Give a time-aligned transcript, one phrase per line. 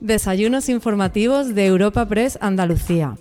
[0.00, 3.16] Desayunos informativos de Europa Press Andalucía.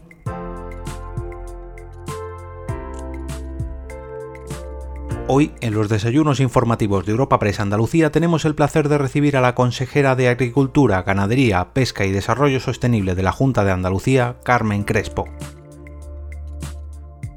[5.28, 9.42] Hoy, en los desayunos informativos de Europa Press Andalucía, tenemos el placer de recibir a
[9.42, 14.84] la consejera de Agricultura, Ganadería, Pesca y Desarrollo Sostenible de la Junta de Andalucía, Carmen
[14.84, 15.26] Crespo.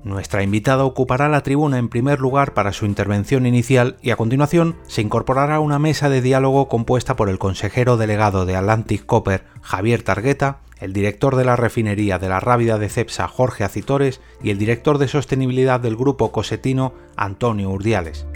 [0.02, 4.76] Nuestra invitada ocupará la tribuna en primer lugar para su intervención inicial y a continuación
[4.86, 10.02] se incorporará una mesa de diálogo compuesta por el consejero delegado de Atlantic Copper, Javier
[10.02, 14.56] Targueta, el director de la refinería de la Rábida de Cepsa, Jorge Acitores, y el
[14.56, 18.26] director de sostenibilidad del grupo cosetino, Antonio Urdiales.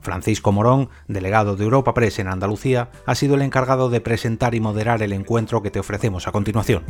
[0.00, 4.60] Francisco Morón, delegado de Europa Press en Andalucía, ha sido el encargado de presentar y
[4.60, 6.84] moderar el encuentro que te ofrecemos a continuación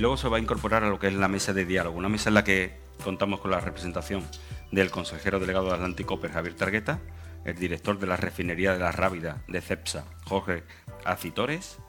[0.00, 2.08] y luego se va a incorporar a lo que es la mesa de diálogo, una
[2.08, 2.72] mesa en la que
[3.04, 4.24] contamos con la representación
[4.72, 7.02] del consejero delegado de Atlántico Javier Targueta,
[7.44, 10.64] el director de la refinería de la Rábida de CEPSA, Jorge
[11.04, 11.80] Acitores,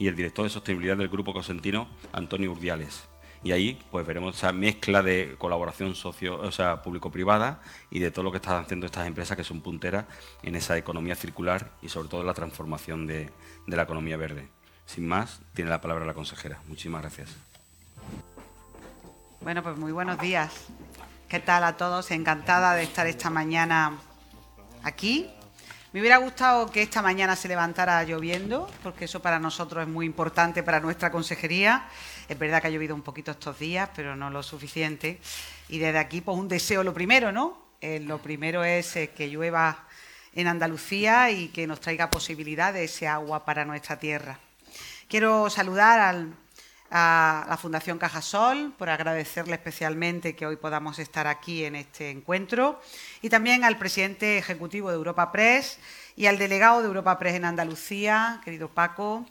[0.00, 3.08] y el director de sostenibilidad del Grupo Cosentino, Antonio Urdiales.
[3.44, 8.24] Y ahí pues veremos esa mezcla de colaboración socio, o sea, público-privada y de todo
[8.24, 10.06] lo que están haciendo estas empresas que son punteras
[10.42, 13.30] en esa economía circular y sobre todo en la transformación de
[13.68, 14.48] la economía verde.
[14.86, 16.60] Sin más, tiene la palabra la consejera.
[16.66, 17.49] Muchísimas gracias.
[19.42, 20.52] Bueno, pues muy buenos días.
[21.26, 22.10] ¿Qué tal a todos?
[22.10, 23.98] Encantada de estar esta mañana
[24.82, 25.30] aquí.
[25.94, 30.04] Me hubiera gustado que esta mañana se levantara lloviendo, porque eso para nosotros es muy
[30.04, 31.88] importante para nuestra consejería.
[32.28, 35.18] Es verdad que ha llovido un poquito estos días, pero no lo suficiente.
[35.70, 37.56] Y desde aquí, pues un deseo, lo primero, ¿no?
[37.80, 39.86] Eh, lo primero es eh, que llueva
[40.34, 44.38] en Andalucía y que nos traiga posibilidad de ese agua para nuestra tierra.
[45.08, 46.34] Quiero saludar al
[46.90, 52.80] a la Fundación Cajasol por agradecerle especialmente que hoy podamos estar aquí en este encuentro
[53.22, 55.78] y también al presidente ejecutivo de Europa Press
[56.16, 59.24] y al delegado de Europa Press en Andalucía, querido Paco.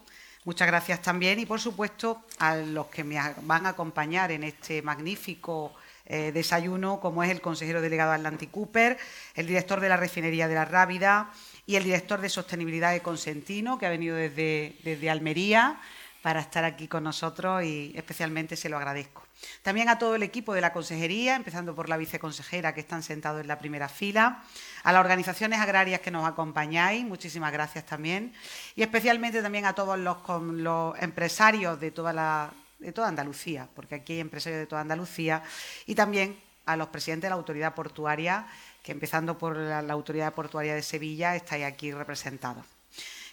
[0.46, 4.82] Muchas gracias también y, por supuesto, a los que me van a acompañar en este
[4.82, 5.74] magnífico
[6.06, 8.98] eh, desayuno, como es el consejero delegado Atlantic Cooper,
[9.36, 11.30] el director de la refinería de la Rábida
[11.68, 15.80] y el director de sostenibilidad de Consentino, que ha venido desde, desde Almería
[16.22, 19.24] para estar aquí con nosotros y especialmente se lo agradezco.
[19.62, 23.42] También a todo el equipo de la consejería, empezando por la viceconsejera que están sentados
[23.42, 24.44] en la primera fila,
[24.84, 28.34] a las organizaciones agrarias que nos acompañáis, muchísimas gracias también,
[28.76, 32.52] y especialmente también a todos los, empresarios de toda, la,
[32.94, 35.42] toda Andalucía, porque aquí hay empresarios de toda Andalucía,
[35.86, 38.46] y también a los presidentes de la autoridad portuaria,
[38.84, 42.79] que empezando por la, la autoridad portuaria de Sevilla, estáis aquí representados.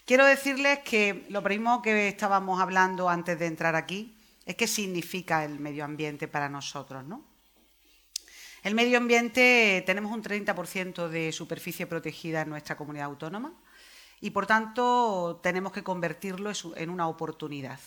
[0.07, 5.45] Quiero decirles que lo primero que estábamos hablando antes de entrar aquí es qué significa
[5.45, 7.25] el medio ambiente para nosotros, ¿no?
[8.63, 13.53] El medio ambiente tenemos un 30% de superficie protegida en nuestra comunidad autónoma
[14.21, 17.81] y por tanto tenemos que convertirlo en una oportunidad.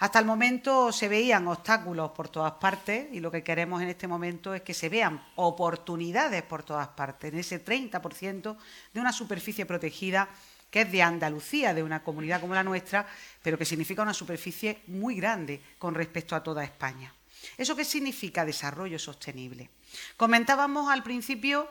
[0.00, 4.08] Hasta el momento se veían obstáculos por todas partes y lo que queremos en este
[4.08, 8.56] momento es que se vean oportunidades por todas partes, en ese 30%
[8.92, 10.28] de una superficie protegida
[10.72, 13.06] que es de Andalucía, de una comunidad como la nuestra,
[13.42, 17.12] pero que significa una superficie muy grande con respecto a toda España.
[17.58, 19.68] ¿Eso qué significa desarrollo sostenible?
[20.16, 21.68] Comentábamos al principio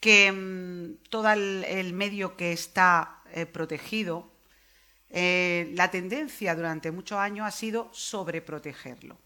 [0.00, 4.32] que mm, todo el, medio que está eh, protegido,
[5.10, 9.18] eh, la tendencia durante muchos años ha sido sobreprotegerlo.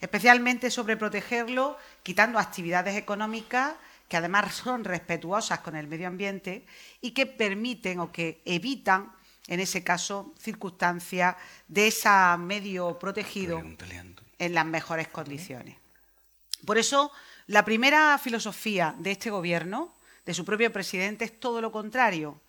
[0.00, 3.74] Especialmente sobreprotegerlo quitando actividades económicas
[4.08, 6.64] que además son respetuosas con el medio ambiente
[7.00, 9.12] y que permiten o que evitan,
[9.46, 11.36] en ese caso, circunstancias
[11.68, 13.62] de ese medio protegido
[14.38, 15.76] en las mejores condiciones.
[16.64, 17.12] Por eso,
[17.46, 19.94] la primera filosofía de este Gobierno,
[20.24, 22.40] de su propio presidente, es todo lo contrario.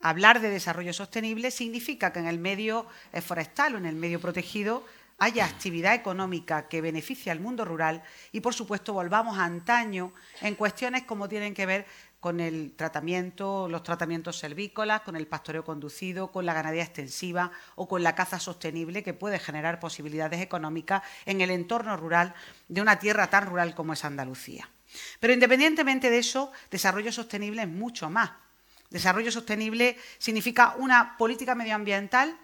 [0.00, 2.86] Hablar de desarrollo sostenible significa que en el medio
[3.24, 4.84] forestal o en el medio protegido
[5.24, 10.12] haya actividad económica que beneficie al mundo rural y, por supuesto, volvamos a antaño
[10.42, 11.86] en cuestiones como tienen que ver
[12.20, 17.88] con el tratamiento, los tratamientos servícolas, con el pastoreo conducido, con la ganadería extensiva o
[17.88, 22.34] con la caza sostenible que puede generar posibilidades económicas en el entorno rural
[22.68, 24.68] de una tierra tan rural como es Andalucía.
[25.20, 28.30] Pero independientemente de eso, desarrollo sostenible es mucho más.
[28.90, 32.38] Desarrollo sostenible significa una política medioambiental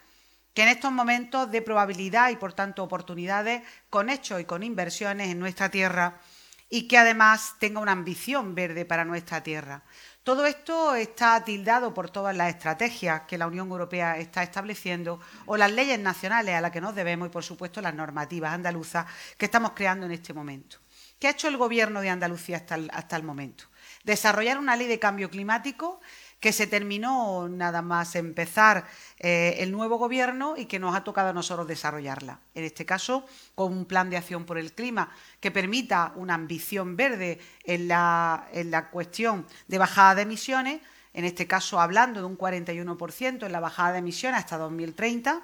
[0.55, 5.29] que en estos momentos de probabilidad y por tanto oportunidades con hechos y con inversiones
[5.29, 6.21] en nuestra tierra
[6.69, 9.83] y que además tenga una ambición verde para nuestra tierra.
[10.23, 15.57] Todo esto está tildado por todas las estrategias que la Unión Europea está estableciendo o
[15.57, 19.07] las leyes nacionales a las que nos debemos y, por supuesto, las normativas andaluzas
[19.37, 20.77] que estamos creando en este momento.
[21.19, 23.65] ¿Qué ha hecho el Gobierno de Andalucía hasta el, hasta el momento?
[24.05, 26.01] Desarrollar una ley de cambio climático
[26.41, 28.87] que se terminó nada más empezar
[29.19, 32.41] eh, el nuevo gobierno y que nos ha tocado a nosotros desarrollarla.
[32.55, 36.97] En este caso, con un plan de acción por el clima que permita una ambición
[36.97, 40.81] verde en la, en la cuestión de bajada de emisiones,
[41.13, 45.43] en este caso hablando de un 41% en la bajada de emisiones hasta 2030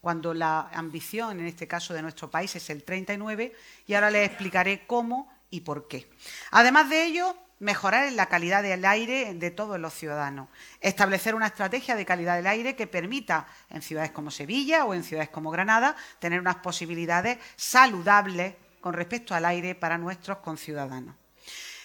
[0.00, 3.52] cuando la ambición, en este caso de nuestro país, es el 39,
[3.86, 6.08] y ahora les explicaré cómo y por qué.
[6.52, 10.48] Además de ello, mejorar la calidad del aire de todos los ciudadanos,
[10.80, 15.04] establecer una estrategia de calidad del aire que permita en ciudades como Sevilla o en
[15.04, 21.14] ciudades como Granada tener unas posibilidades saludables con respecto al aire para nuestros conciudadanos.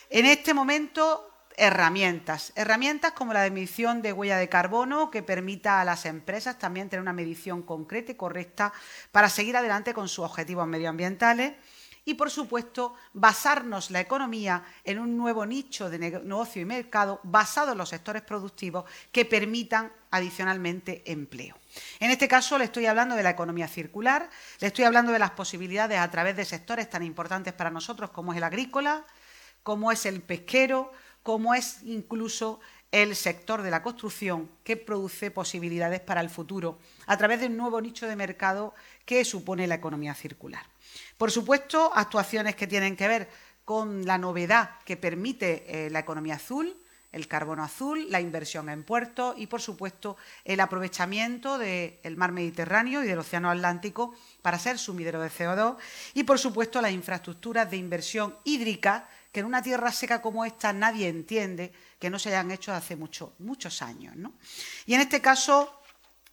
[0.09, 5.85] En este momento herramientas, herramientas como la emisión de huella de carbono que permita a
[5.85, 8.73] las empresas también tener una medición concreta y correcta
[9.11, 11.53] para seguir adelante con sus objetivos medioambientales
[12.05, 17.71] y, por supuesto, basarnos la economía en un nuevo nicho de negocio y mercado basado
[17.71, 21.55] en los sectores productivos que permitan adicionalmente empleo.
[22.00, 24.29] En este caso le estoy hablando de la economía circular,
[24.59, 28.33] le estoy hablando de las posibilidades a través de sectores tan importantes para nosotros como
[28.33, 29.06] es el agrícola,
[29.63, 30.91] como es el pesquero,
[31.23, 32.59] como es incluso
[32.91, 36.77] el sector de la construcción que produce posibilidades para el futuro
[37.07, 40.72] a través de un nuevo nicho de mercado que supone la economía circular.
[41.18, 43.30] Por supuesto, actuaciones que tienen que ver
[43.66, 46.75] con la novedad que permite eh, la economía azul,
[47.13, 53.04] el carbono azul, la inversión en puertos y, por supuesto, el aprovechamiento del mar Mediterráneo
[53.04, 55.78] y del Océano Atlántico para ser sumidero de CO2
[56.16, 60.74] y, por supuesto, las infraestructuras de inversión hídrica que en una tierra seca como esta
[60.74, 64.16] nadie entiende que no se hayan hecho hace muchos años.
[64.86, 65.81] Y en este caso,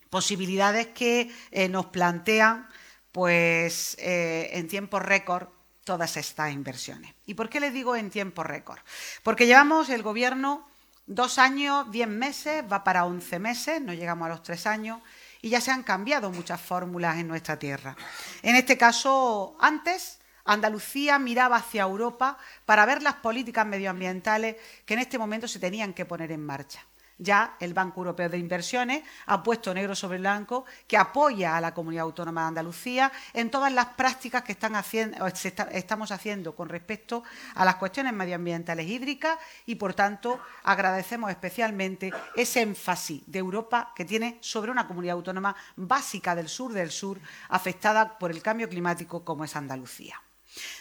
[0.09, 2.69] posibilidades que eh, nos plantean
[3.13, 5.49] pues eh, en tiempo récord
[5.85, 7.15] todas estas inversiones.
[7.27, 8.79] ¿Y por qué les digo en tiempo récord?
[9.23, 10.69] Porque llevamos el gobierno
[11.07, 15.01] dos años, diez meses, va para once meses, no llegamos a los tres años,
[15.43, 17.97] y ya se han cambiado muchas fórmulas en nuestra tierra.
[18.43, 25.01] En este caso, antes Andalucía miraba hacia Europa para ver las políticas medioambientales que en
[25.01, 26.85] este momento se tenían que poner en marcha
[27.21, 31.75] ya el Banco Europeo de Inversiones ha puesto negro sobre blanco que apoya a la
[31.75, 37.23] Comunidad Autónoma de Andalucía en todas las prácticas que están haciendo, estamos haciendo con respecto
[37.55, 44.05] a las cuestiones medioambientales hídricas y, por tanto, agradecemos especialmente ese énfasis de Europa que
[44.05, 47.21] tiene sobre una comunidad autónoma básica del sur del sur
[47.51, 50.21] afectada por el cambio climático como es Andalucía.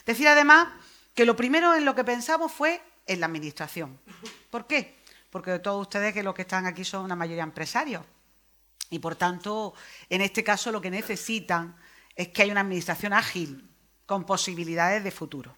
[0.06, 0.69] Decir además
[1.13, 4.00] que lo primero en lo que pensamos fue en la Administración.
[4.50, 4.99] ¿Por qué?
[5.30, 8.04] Porque todos ustedes que los que están aquí son una mayoría empresarios.
[8.90, 9.74] Y por tanto,
[10.10, 11.76] en este caso lo que necesitan
[12.16, 13.70] es que haya una administración ágil,
[14.06, 15.56] con posibilidades de futuro.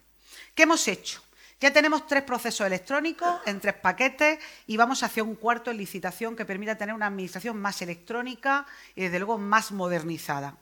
[0.54, 1.22] ¿Qué hemos hecho?
[1.58, 6.36] Ya tenemos tres procesos electrónicos en tres paquetes y vamos hacia un cuarto en licitación
[6.36, 10.58] que permita tener una administración más electrónica y, desde luego, más modernizada.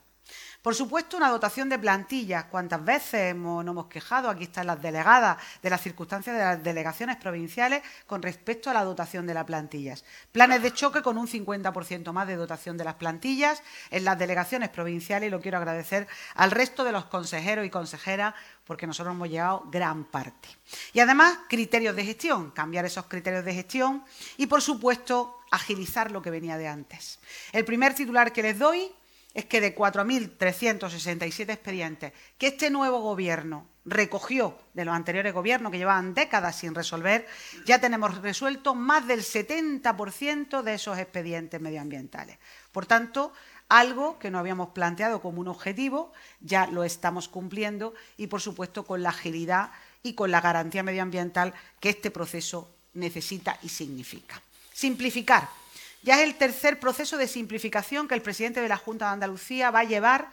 [0.63, 2.45] Por supuesto, una dotación de plantillas.
[2.45, 4.29] ¿Cuántas veces hemos, nos hemos quejado?
[4.29, 8.85] Aquí están las delegadas de las circunstancias de las delegaciones provinciales con respecto a la
[8.85, 10.05] dotación de las plantillas.
[10.33, 14.69] Planes de choque con un 50% más de dotación de las plantillas en las delegaciones
[14.69, 18.35] provinciales y lo quiero agradecer al resto de los consejeros y consejeras
[18.67, 20.49] porque nosotros hemos llegado gran parte.
[20.93, 24.05] Y además, criterios de gestión, cambiar esos criterios de gestión
[24.37, 27.19] y, por supuesto, agilizar lo que venía de antes.
[27.53, 28.93] El primer titular que les doy
[29.35, 35.79] es que de 4.367 expedientes que este nuevo gobierno recogió de los anteriores gobiernos que
[35.79, 37.27] llevaban décadas sin resolver,
[37.65, 42.39] ya tenemos resuelto más del 70% de esos expedientes medioambientales.
[42.73, 43.33] Por tanto,
[43.69, 48.85] algo que no habíamos planteado como un objetivo, ya lo estamos cumpliendo y, por supuesto,
[48.85, 49.71] con la agilidad
[50.03, 54.43] y con la garantía medioambiental que este proceso necesita y significa.
[54.73, 55.60] Simplificar.
[56.03, 59.71] Ya es el tercer proceso de simplificación que el presidente de la Junta de Andalucía
[59.71, 60.31] va a llevar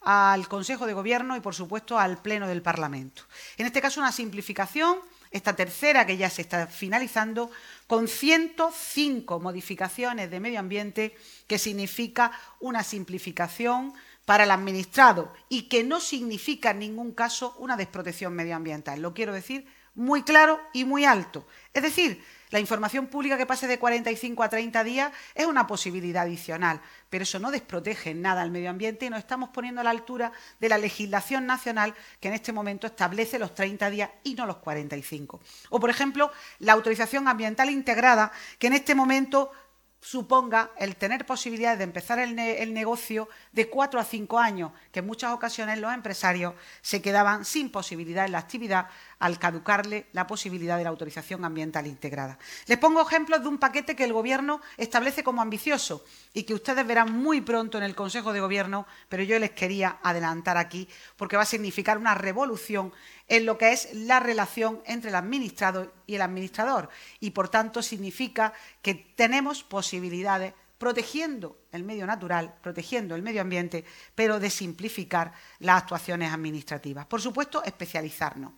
[0.00, 3.22] al Consejo de Gobierno y, por supuesto, al Pleno del Parlamento.
[3.56, 4.98] En este caso, una simplificación,
[5.32, 7.50] esta tercera que ya se está finalizando,
[7.88, 11.16] con 105 modificaciones de medio ambiente,
[11.48, 13.92] que significa una simplificación
[14.24, 19.00] para el administrado y que no significa en ningún caso una desprotección medioambiental.
[19.00, 21.44] Lo quiero decir muy claro y muy alto.
[21.74, 26.22] Es decir, la información pública que pase de 45 a 30 días es una posibilidad
[26.22, 29.90] adicional, pero eso no desprotege nada al medio ambiente y nos estamos poniendo a la
[29.90, 34.46] altura de la legislación nacional que en este momento establece los 30 días y no
[34.46, 35.40] los 45.
[35.70, 39.52] O, por ejemplo, la autorización ambiental integrada, que en este momento
[40.00, 42.34] suponga el tener posibilidades de empezar el,
[42.72, 47.70] negocio de cuatro a cinco años, que en muchas ocasiones los empresarios se quedaban sin
[47.70, 48.88] posibilidad en la actividad
[49.18, 52.38] al caducarle la posibilidad de la autorización ambiental integrada.
[52.66, 56.86] Les pongo ejemplos de un paquete que el Gobierno establece como ambicioso y que ustedes
[56.86, 61.36] verán muy pronto en el Consejo de Gobierno, pero yo les quería adelantar aquí porque
[61.36, 62.92] va a significar una revolución
[63.28, 66.88] en lo que es la relación entre el administrado y el administrador
[67.20, 73.84] y, por tanto, significa que tenemos posibilidades protegiendo el medio natural, protegiendo el medio ambiente,
[74.14, 77.04] pero de simplificar las actuaciones administrativas.
[77.06, 78.52] Por supuesto, especializarnos.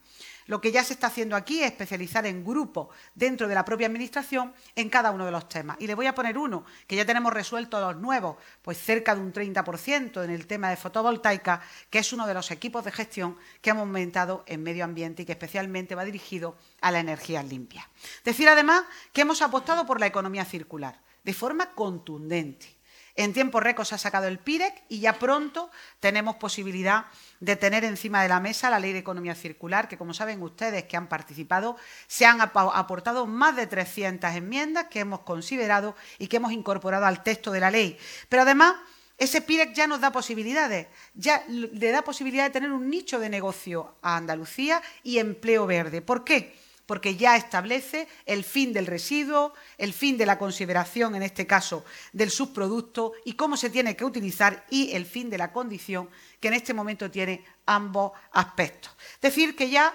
[0.50, 3.86] Lo que ya se está haciendo aquí es especializar en grupos dentro de la propia
[3.86, 5.76] Administración en cada uno de los temas.
[5.78, 9.20] Y le voy a poner uno, que ya tenemos resuelto los nuevos, pues cerca de
[9.20, 13.36] un 30% en el tema de fotovoltaica, que es uno de los equipos de gestión
[13.62, 17.88] que hemos aumentado en medio ambiente y que especialmente va dirigido a la energía limpia.
[18.24, 22.79] Decir además que hemos apostado por la economía circular de forma contundente.
[23.16, 27.06] En tiempo récord se ha sacado el PIREC y ya pronto tenemos posibilidad
[27.40, 30.84] de tener encima de la mesa la Ley de Economía Circular, que como saben ustedes
[30.84, 31.76] que han participado,
[32.06, 37.22] se han aportado más de 300 enmiendas que hemos considerado y que hemos incorporado al
[37.22, 37.98] texto de la ley.
[38.28, 38.76] Pero además,
[39.18, 43.28] ese PIREC ya nos da posibilidades, ya le da posibilidad de tener un nicho de
[43.28, 46.00] negocio a Andalucía y empleo verde.
[46.00, 46.56] ¿Por qué?
[46.90, 51.84] Porque ya establece el fin del residuo, el fin de la consideración, en este caso,
[52.12, 56.48] del subproducto y cómo se tiene que utilizar y el fin de la condición, que
[56.48, 58.90] en este momento tiene ambos aspectos.
[59.22, 59.94] Decir que ya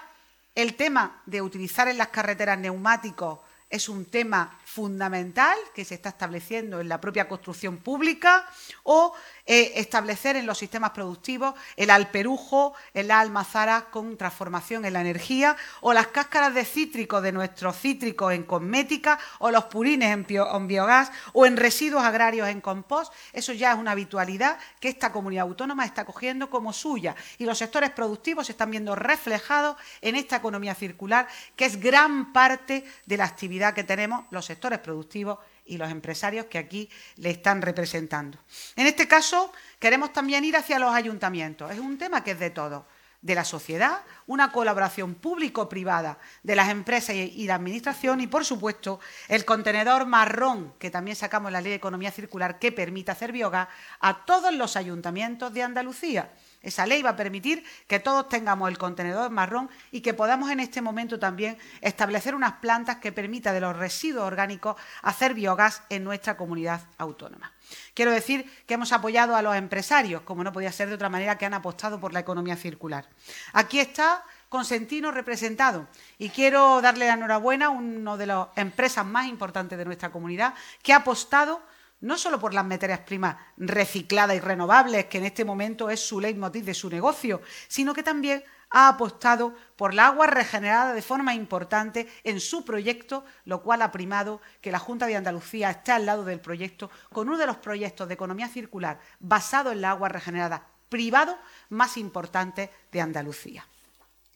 [0.56, 6.10] el tema de utilizar en las carreteras neumáticos es un tema fundamental que se está
[6.10, 8.46] estableciendo en la propia construcción pública
[8.84, 9.14] o
[9.46, 15.56] eh, establecer en los sistemas productivos el alperujo, el almazara con transformación en la energía
[15.82, 20.68] o las cáscaras de cítricos de nuestros cítricos en cosmética o los purines en, en
[20.68, 23.14] biogás o en residuos agrarios en compost.
[23.34, 27.60] Eso ya es una habitualidad que esta comunidad autónoma está cogiendo como suya y los
[27.60, 33.18] sectores productivos se están viendo reflejados en esta economía circular que es gran parte de
[33.18, 38.38] la actividad que tenemos los sectores productivos y los empresarios que aquí le están representando.
[38.76, 41.72] En este caso, queremos también ir hacia los ayuntamientos.
[41.72, 42.84] Es un tema que es de todos
[43.26, 49.00] de la sociedad, una colaboración público-privada de las empresas y la Administración y, por supuesto,
[49.28, 53.32] el contenedor marrón, que también sacamos en la Ley de Economía Circular, que permite hacer
[53.32, 53.68] biogás
[54.00, 56.32] a todos los ayuntamientos de Andalucía.
[56.66, 60.60] Esa ley va a permitir que todos tengamos el contenedor marrón y que podamos en
[60.60, 66.04] este momento también establecer unas plantas que permitan de los residuos orgánicos hacer biogás en
[66.04, 67.54] nuestra comunidad autónoma.
[67.94, 71.38] Quiero decir que hemos apoyado a los empresarios, como no podía ser de otra manera,
[71.38, 73.08] que han apostado por la economía circular.
[73.54, 79.28] Aquí está Consentino representado y quiero darle la enhorabuena a una de las empresas más
[79.28, 81.62] importantes de nuestra comunidad que ha apostado
[82.06, 86.22] no solo por las materias primas recicladas y renovables, que en este momento es su
[86.22, 91.34] leitmotiv de su negocio, sino que también ha apostado por la agua regenerada de forma
[91.34, 96.06] importante en su proyecto, lo cual ha primado que la Junta de Andalucía esté al
[96.06, 100.10] lado del proyecto con uno de los proyectos de economía circular basado en la agua
[100.10, 101.36] regenerada privado
[101.70, 103.66] más importantes de Andalucía.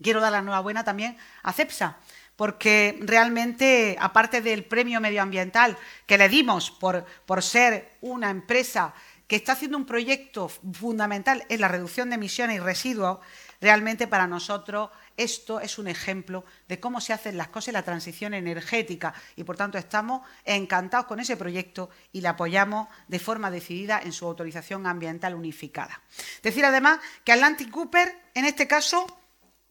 [0.02, 1.98] Quiero dar la enhorabuena también a CEPSA,
[2.40, 8.94] porque realmente, aparte del premio medioambiental que le dimos por, por ser una empresa
[9.28, 13.20] que está haciendo un proyecto fundamental en la reducción de emisiones y residuos,
[13.60, 17.84] realmente para nosotros esto es un ejemplo de cómo se hacen las cosas en la
[17.84, 23.52] transición energética y, por tanto, estamos encantados con ese proyecto y le apoyamos de forma
[23.52, 26.00] decidida en su autorización ambiental unificada.
[26.42, 29.19] Decir además que Atlantic Cooper, en este caso,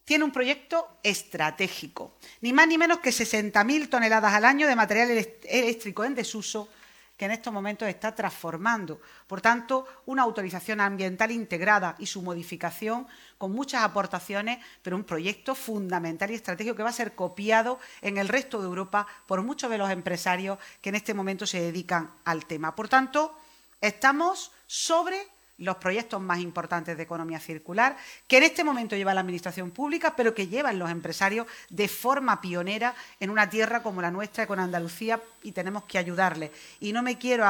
[0.08, 5.10] tiene un proyecto estratégico, ni más ni menos que 60.000 toneladas al año de material
[5.10, 6.70] eléctrico en desuso
[7.14, 9.02] que en estos momentos está transformando.
[9.26, 15.54] Por tanto, una autorización ambiental integrada y su modificación con muchas aportaciones, pero un proyecto
[15.54, 19.68] fundamental y estratégico que va a ser copiado en el resto de Europa por muchos
[19.68, 22.74] de los empresarios que en este momento se dedican al tema.
[22.74, 23.38] Por tanto,
[23.82, 27.96] estamos sobre los proyectos más importantes de economía circular,
[28.26, 32.40] que en este momento lleva la Administración Pública, pero que llevan los empresarios de forma
[32.40, 36.50] pionera en una tierra como la nuestra, con Andalucía, y tenemos que ayudarles.
[36.80, 37.44] Y no me quiero,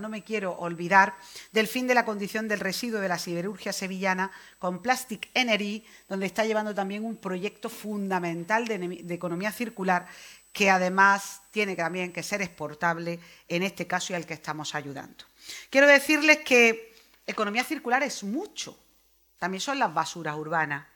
[0.00, 1.14] no me quiero olvidar
[1.52, 6.26] del fin de la condición del residuo de la siderurgia sevillana con Plastic Energy, donde
[6.26, 10.06] está llevando también un proyecto fundamental de, de economía circular
[10.52, 15.24] que además tiene también que ser exportable en este caso y al que estamos ayudando.
[15.70, 16.91] Quiero decirles que
[17.26, 18.78] Economía circular es mucho.
[19.38, 20.86] También son las basuras urbanas.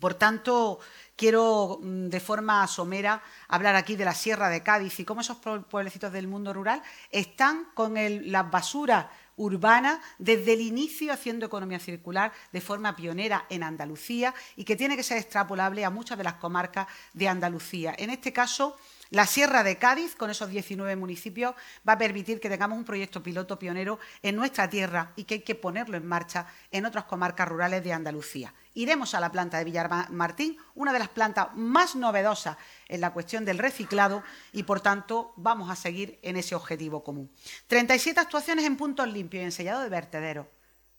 [0.00, 0.80] Por tanto,
[1.14, 5.38] quiero mm, de forma somera hablar aquí de la Sierra de Cádiz y cómo esos
[5.68, 7.94] pueblecitos del mundo rural están con
[8.32, 14.64] las basuras urbana desde el inicio haciendo economía circular de forma pionera en Andalucía y
[14.64, 17.94] que tiene que ser extrapolable a muchas de las comarcas de Andalucía.
[17.98, 18.76] En este caso,
[19.10, 23.20] la Sierra de Cádiz, con esos 19 municipios, va a permitir que tengamos un proyecto
[23.22, 27.48] piloto pionero en nuestra tierra y que hay que ponerlo en marcha en otras comarcas
[27.48, 28.54] rurales de Andalucía.
[28.74, 33.44] Iremos a la planta de Villarmartín, una de las plantas más novedosas en la cuestión
[33.44, 37.32] del reciclado y, por tanto, vamos a seguir en ese objetivo común.
[37.66, 40.46] 37 actuaciones en puntos limpios y en sellado de vertederos.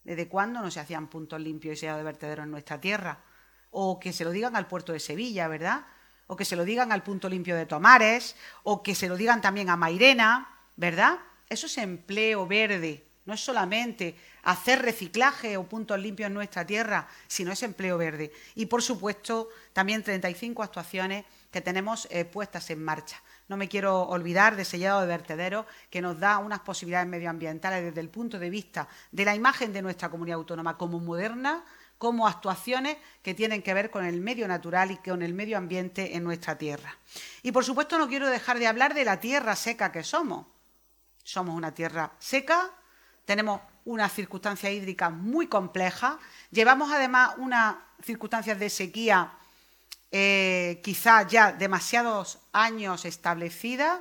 [0.03, 3.24] ¿Desde cuándo no se hacían puntos limpios y sellado de vertederos en nuestra tierra?
[3.70, 5.86] O que se lo digan al puerto de Sevilla, ¿verdad?
[6.31, 9.41] O que se lo digan al punto limpio de Tomares, o que se lo digan
[9.41, 10.47] también a Mairena,
[10.77, 11.19] ¿verdad?
[11.50, 17.09] Eso es empleo verde, no es solamente hacer reciclaje o puntos limpios en nuestra tierra,
[17.27, 18.31] sino es empleo verde.
[18.55, 23.21] Y, por supuesto, también 35 actuaciones que tenemos eh, puestas en marcha.
[23.50, 28.00] No me quiero olvidar de sellado de vertedero, que nos da unas posibilidades medioambientales desde
[28.00, 31.65] el punto de vista de la imagen de nuestra comunidad autónoma como moderna,
[32.01, 36.15] como actuaciones que tienen que ver con el medio natural y con el medio ambiente
[36.15, 36.98] en nuestra tierra.
[37.43, 40.48] Y por supuesto no quiero dejar de hablar de la tierra seca que somos.
[41.24, 42.72] Somos una tierra seca,
[43.24, 46.15] tenemos unas circunstancias hídricas muy complejas,
[46.50, 49.34] llevamos además unas circunstancias de sequía
[50.10, 54.00] eh, quizás ya demasiados años establecidas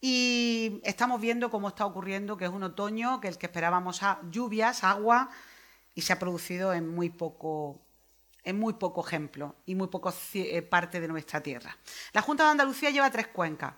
[0.00, 4.18] y estamos viendo cómo está ocurriendo que es un otoño que el que esperábamos a
[4.28, 5.30] lluvias, agua,
[5.98, 7.80] y se ha producido en muy poco,
[8.44, 11.76] en muy poco ejemplo y muy poco eh, parte de nuestra tierra.
[12.12, 13.74] La Junta de Andalucía lleva tres cuencas,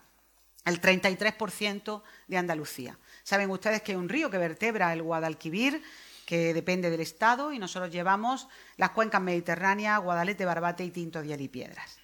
[0.66, 2.98] el 33% de Andalucía.
[3.22, 5.82] Saben ustedes que hay un río que vertebra el Guadalquivir,
[6.26, 11.48] que depende del Estado, y nosotros llevamos las cuencas mediterráneas, Guadalete, Barbate y Tinto, y
[11.48, 11.96] Piedras.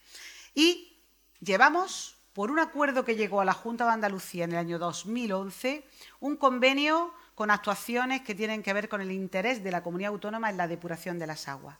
[0.54, 0.96] Y
[1.40, 5.86] llevamos, por un acuerdo que llegó a la Junta de Andalucía en el año 2011,
[6.20, 10.48] un convenio con actuaciones que tienen que ver con el interés de la comunidad autónoma
[10.48, 11.76] en la depuración de las aguas.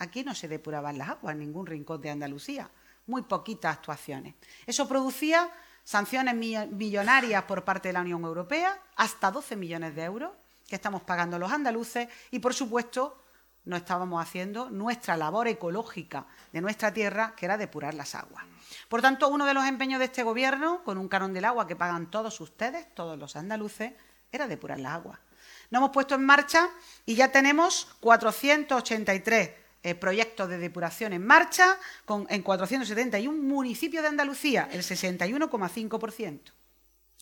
[0.00, 2.68] Aquí no se depuraban las aguas en ningún rincón de Andalucía,
[3.06, 4.34] muy poquitas actuaciones.
[4.66, 5.48] Eso producía
[5.84, 10.32] sanciones millonarias por parte de la Unión Europea, hasta 12 millones de euros
[10.66, 13.22] que estamos pagando los andaluces y, por supuesto,
[13.64, 18.44] no estábamos haciendo nuestra labor ecológica de nuestra tierra, que era depurar las aguas.
[18.88, 21.76] Por tanto, uno de los empeños de este Gobierno, con un canon del agua que
[21.76, 23.92] pagan todos ustedes, todos los andaluces,
[24.36, 25.18] era depurar las aguas.
[25.70, 26.68] Nos hemos puesto en marcha
[27.04, 29.50] y ya tenemos 483
[29.82, 36.40] eh, proyectos de depuración en marcha con, en 471 municipios de Andalucía, el 61,5%.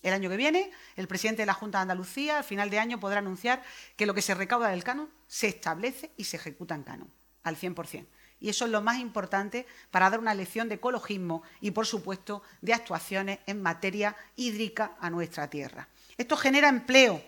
[0.03, 2.99] El año que viene, el presidente de la Junta de Andalucía, al final de año,
[2.99, 3.63] podrá anunciar
[3.95, 7.11] que lo que se recauda del canon se establece y se ejecuta en canon,
[7.43, 8.05] al 100%.
[8.39, 12.43] Y eso es lo más importante para dar una lección de ecologismo y, por supuesto,
[12.61, 15.87] de actuaciones en materia hídrica a nuestra tierra.
[16.17, 17.21] Esto genera empleo,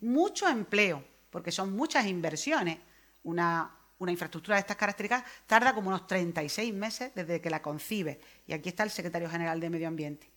[0.00, 2.78] mucho empleo, porque son muchas inversiones.
[3.22, 8.18] Una, infraestructura de estas características tarda como unos 36 meses desde que la concibe.
[8.46, 10.30] Y aquí está el secretario general de Medio Ambiente.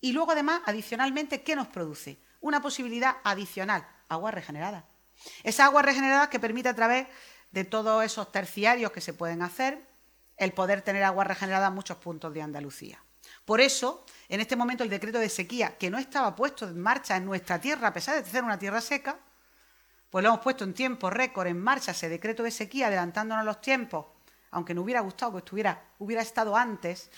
[0.00, 2.18] Y luego, además, adicionalmente, ¿qué nos produce?
[2.40, 4.84] Una posibilidad adicional, agua regenerada.
[5.44, 7.06] Esa agua regenerada que permite a través
[7.52, 9.86] de todos esos terciarios que se pueden hacer,
[10.36, 13.00] el poder tener agua regenerada en muchos puntos de Andalucía.
[13.52, 17.18] Por eso, en este momento, el decreto de sequía, que no estaba puesto en marcha
[17.18, 19.18] en nuestra tierra, a pesar de ser una tierra seca,
[20.08, 23.60] pues lo hemos puesto en tiempo récord en marcha ese decreto de sequía, adelantándonos los
[23.60, 24.06] tiempos,
[24.52, 27.10] aunque nos hubiera gustado que estuviera, hubiera estado antes,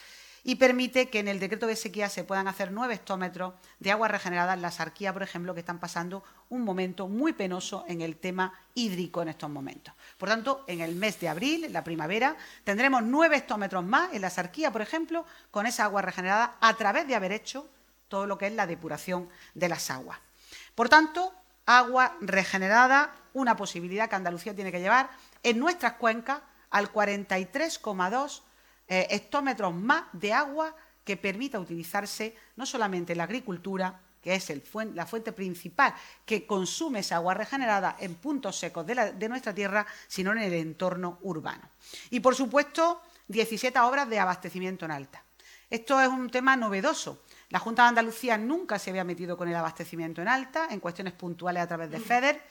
[0.45, 4.09] y permite que en el decreto de sequía se puedan hacer nueve hectómetros de agua
[4.09, 8.17] regenerada en la sarquía, por ejemplo, que están pasando un momento muy penoso en el
[8.17, 9.95] tema hídrico en estos momentos.
[10.19, 14.21] Por tanto, en el mes de abril, en la primavera, tendremos nueve hectómetros más en
[14.21, 17.67] la sarquía, por ejemplo, con esa agua regenerada a través de haber hecho
[18.09, 20.19] todo lo que es la depuración de las aguas.
[20.75, 21.33] Por tanto,
[21.65, 25.09] agua regenerada, una posibilidad que Andalucía tiene que llevar
[25.43, 28.43] en nuestras cuencas al 43,2
[28.89, 34.53] eh, hectómetros más de agua que permita utilizarse no solamente en la agricultura, que es
[34.95, 35.95] la fuente principal
[36.25, 41.19] que consume esa agua regenerada en puntos secos de, nuestra tierra, sino en el entorno
[41.23, 41.69] urbano.
[42.09, 45.23] Y, por supuesto, 17 obras de abastecimiento en alta.
[45.69, 47.23] Esto es un tema novedoso.
[47.51, 51.13] La Junta de Andalucía nunca se había metido con el abastecimiento en alta, en cuestiones
[51.13, 52.43] puntuales a través de FEDER,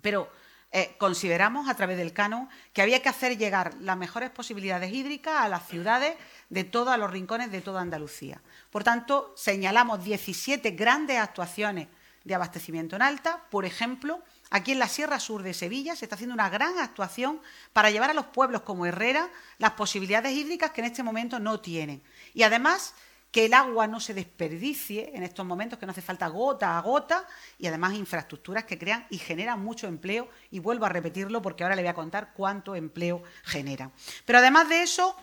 [0.00, 0.30] pero
[0.78, 5.36] eh, consideramos a través del canon que había que hacer llegar las mejores posibilidades hídricas
[5.38, 6.16] a las ciudades
[6.50, 8.42] de todos los rincones de toda Andalucía.
[8.70, 11.88] Por tanto, señalamos 17 grandes actuaciones
[12.24, 13.46] de abastecimiento en alta.
[13.50, 17.40] Por ejemplo, aquí en la Sierra Sur de Sevilla se está haciendo una gran actuación
[17.72, 21.58] para llevar a los pueblos como Herrera las posibilidades hídricas que en este momento no
[21.58, 22.02] tienen.
[22.34, 22.92] Y además
[23.36, 26.80] que el agua no se desperdicie en estos momentos, que no hace falta gota a
[26.80, 27.26] gota,
[27.58, 31.76] y además infraestructuras que crean y generan mucho empleo, y vuelvo a repetirlo porque ahora
[31.76, 33.90] le voy a contar cuánto empleo genera.
[34.24, 35.14] Pero además de eso,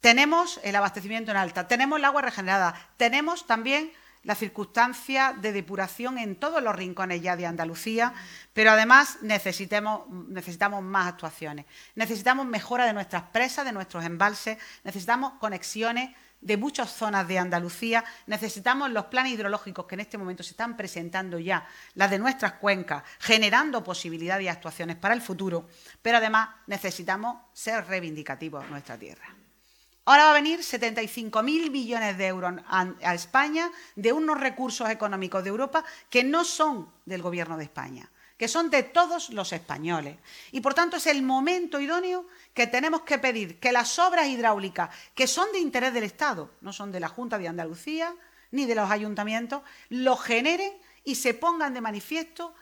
[0.00, 6.16] tenemos el abastecimiento en alta, tenemos el agua regenerada, tenemos también la circunstancia de depuración
[6.16, 8.14] en todos los rincones ya de Andalucía,
[8.54, 11.66] pero además necesitamos, necesitamos más actuaciones.
[11.96, 18.04] Necesitamos mejora de nuestras presas, de nuestros embalses, necesitamos conexiones de muchas zonas de Andalucía,
[18.26, 22.54] necesitamos los planes hidrológicos que en este momento se están presentando ya, las de nuestras
[22.54, 25.68] cuencas, generando posibilidades y actuaciones para el futuro,
[26.02, 29.26] pero además necesitamos ser reivindicativos en nuestra tierra.
[30.08, 35.50] Ahora va a venir 75.000 millones de euros a España de unos recursos económicos de
[35.50, 40.16] Europa que no son del Gobierno de España, que son de todos los españoles.
[40.52, 44.90] Y por tanto es el momento idóneo que tenemos que pedir que las obras hidráulicas,
[45.14, 48.14] que son de interés del Estado, no son de la Junta de Andalucía
[48.50, 50.72] ni de los ayuntamientos, lo generen
[51.04, 52.54] y se pongan de manifiesto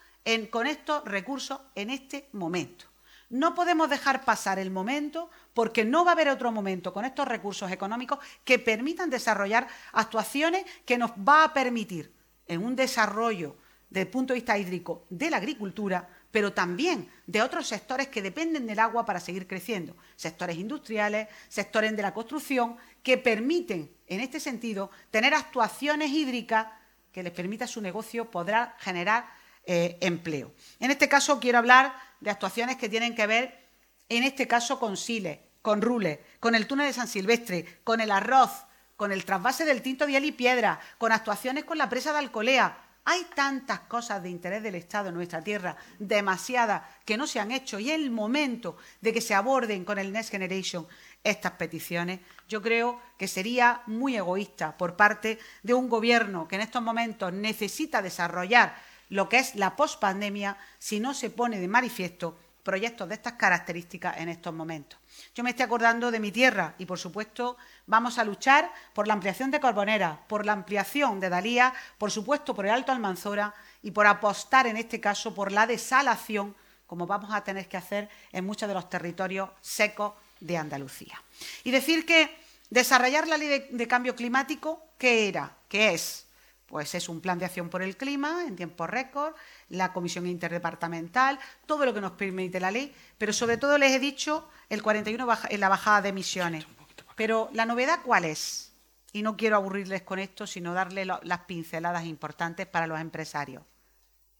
[0.50, 2.86] con estos recursos en este momento.
[3.28, 7.26] No podemos dejar pasar el momento porque no va a haber otro momento con estos
[7.26, 12.12] recursos económicos que permitan desarrollar actuaciones que nos va a permitir
[12.46, 13.56] en un desarrollo
[13.94, 18.22] desde el punto de vista hídrico de la agricultura, pero también de otros sectores que
[18.22, 24.18] dependen del agua para seguir creciendo, sectores industriales, sectores de la construcción, que permiten, en
[24.18, 26.66] este sentido, tener actuaciones hídricas
[27.12, 29.28] que les permita su negocio poder generar
[29.64, 30.52] eh, empleo.
[30.80, 33.68] En este caso quiero hablar de actuaciones que tienen que ver,
[34.08, 38.10] en este caso, con Siles, con Rules, con el túnel de San Silvestre, con el
[38.10, 38.64] arroz,
[38.96, 42.83] con el trasvase del Tinto Diel y Piedra, con actuaciones con la presa de Alcolea.
[43.06, 47.52] Hay tantas cosas de interés del Estado en nuestra tierra, demasiadas, que no se han
[47.52, 50.86] hecho y es el momento de que se aborden con el Next Generation
[51.22, 52.20] estas peticiones.
[52.48, 57.32] Yo creo que sería muy egoísta por parte de un gobierno que en estos momentos
[57.32, 58.74] necesita desarrollar
[59.10, 64.16] lo que es la pospandemia si no se pone de manifiesto proyectos de estas características
[64.16, 64.98] en estos momentos.
[65.34, 69.14] Yo me estoy acordando de mi tierra y, por supuesto, vamos a luchar por la
[69.14, 73.90] ampliación de Carbonera, por la ampliación de Dalía, por supuesto, por el Alto Almanzora y
[73.90, 76.54] por apostar, en este caso, por la desalación,
[76.86, 81.20] como vamos a tener que hacer en muchos de los territorios secos de Andalucía.
[81.64, 82.36] Y decir que
[82.70, 85.56] desarrollar la ley de, de cambio climático, ¿qué era?
[85.68, 86.26] ¿Qué es?
[86.74, 89.32] Pues es un plan de acción por el clima en tiempo récord,
[89.68, 94.00] la comisión interdepartamental, todo lo que nos permite la ley, pero sobre todo les he
[94.00, 96.66] dicho el 41 en la bajada de emisiones.
[97.14, 98.72] Pero la novedad cuál es?
[99.12, 103.62] Y no quiero aburrirles con esto, sino darle las pinceladas importantes para los empresarios.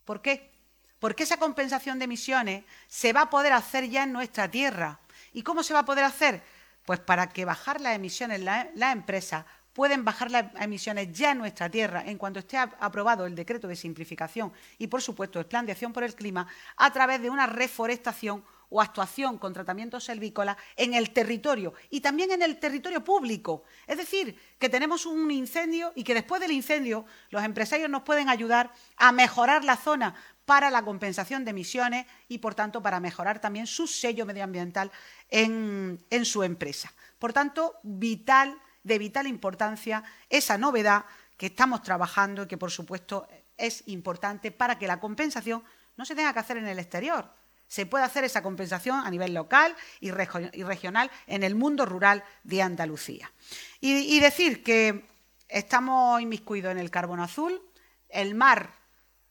[0.05, 0.51] ¿Por qué?
[0.99, 4.99] Porque esa compensación de emisiones se va a poder hacer ya en nuestra tierra.
[5.33, 6.43] ¿Y cómo se va a poder hacer?
[6.85, 11.39] Pues para que bajar las emisiones la, la empresa pueden bajar las emisiones ya en
[11.39, 15.67] nuestra tierra en cuanto esté aprobado el decreto de simplificación y, por supuesto, el plan
[15.67, 20.57] de acción por el clima a través de una reforestación o actuación con tratamientos selvícolas
[20.77, 23.65] en el territorio y también en el territorio público.
[23.87, 28.29] Es decir, que tenemos un incendio y que después del incendio los empresarios nos pueden
[28.29, 33.41] ayudar a mejorar la zona para la compensación de emisiones y, por tanto, para mejorar
[33.41, 34.91] también su sello medioambiental
[35.31, 36.93] en, en su empresa.
[37.19, 41.05] Por tanto, vital de vital importancia esa novedad
[41.37, 45.65] que estamos trabajando y que, por supuesto, es importante para que la compensación
[45.97, 47.29] no se tenga que hacer en el exterior.
[47.67, 52.63] Se puede hacer esa compensación a nivel local y, regional en el mundo rural de
[52.63, 53.33] Andalucía.
[53.81, 55.07] Y, y decir que
[55.49, 57.61] estamos inmiscuidos en el carbono azul,
[58.09, 58.75] el mar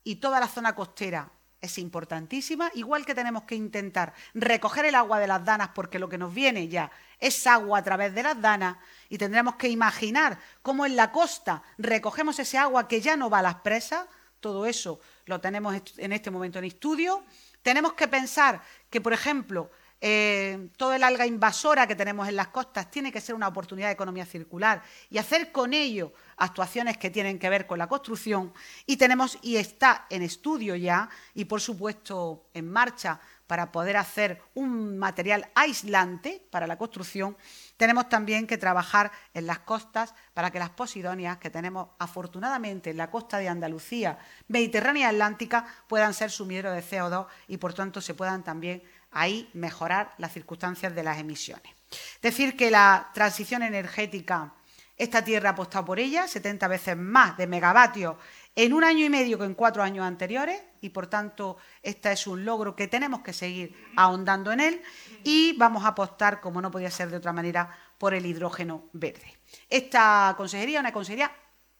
[0.04, 1.32] y toda la zona costera
[1.64, 6.10] es importantísima, igual que tenemos que intentar recoger el agua de las danas porque lo
[6.10, 8.76] que nos viene ya es agua a través de las danas
[9.08, 13.40] y tendremos que imaginar cómo en la costa recogemos ese agua que ya no va
[13.40, 14.06] a las presas,
[14.42, 17.24] todo eso lo tenemos en este momento en estudio.
[17.62, 19.72] Tenemos que pensar que, por ejemplo,
[20.06, 23.88] eh, todo el alga invasora que tenemos en las costas tiene que ser una oportunidad
[23.88, 28.52] de economía circular y hacer con ello actuaciones que tienen que ver con la construcción.
[28.86, 34.42] Y tenemos, y está en estudio ya, y por supuesto en marcha para poder hacer
[34.56, 37.38] un material aislante para la construcción,
[37.78, 42.98] tenemos también que trabajar en las costas para que las posidonias que tenemos afortunadamente en
[42.98, 48.02] la costa de Andalucía, Mediterránea y Atlántica, puedan ser sumidero de CO2 y por tanto
[48.02, 48.84] se puedan también
[49.14, 51.74] ahí mejorar las circunstancias de las emisiones.
[52.22, 54.54] Decir que la transición energética,
[54.98, 58.16] esta tierra ha apostado por ella, 70 veces más de megavatios
[58.56, 62.28] en un año y medio que en cuatro años anteriores, y por tanto este es
[62.28, 64.82] un logro que tenemos que seguir ahondando en él,
[65.24, 69.38] y vamos a apostar, como no podía ser de otra manera, por el hidrógeno verde.
[69.70, 71.32] Esta consejería es una consejería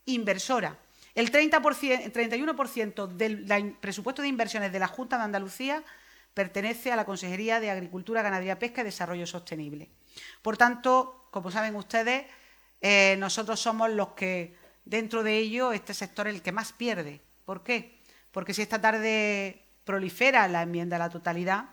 [0.06, 0.78] inversora.
[1.14, 5.84] El, 30%, 31% del presupuesto de inversiones de la Junta de Andalucía
[6.34, 9.88] pertenece a la Consejería de Agricultura, Ganadería, Pesca y Desarrollo Sostenible.
[10.42, 12.26] Por tanto, como saben ustedes,
[12.80, 17.20] eh, nosotros somos los que, dentro de ello, este sector es el que más pierde.
[17.44, 17.98] ¿Por qué?
[18.32, 21.66] Porque si esta tarde prolifera la enmienda a la totalidad,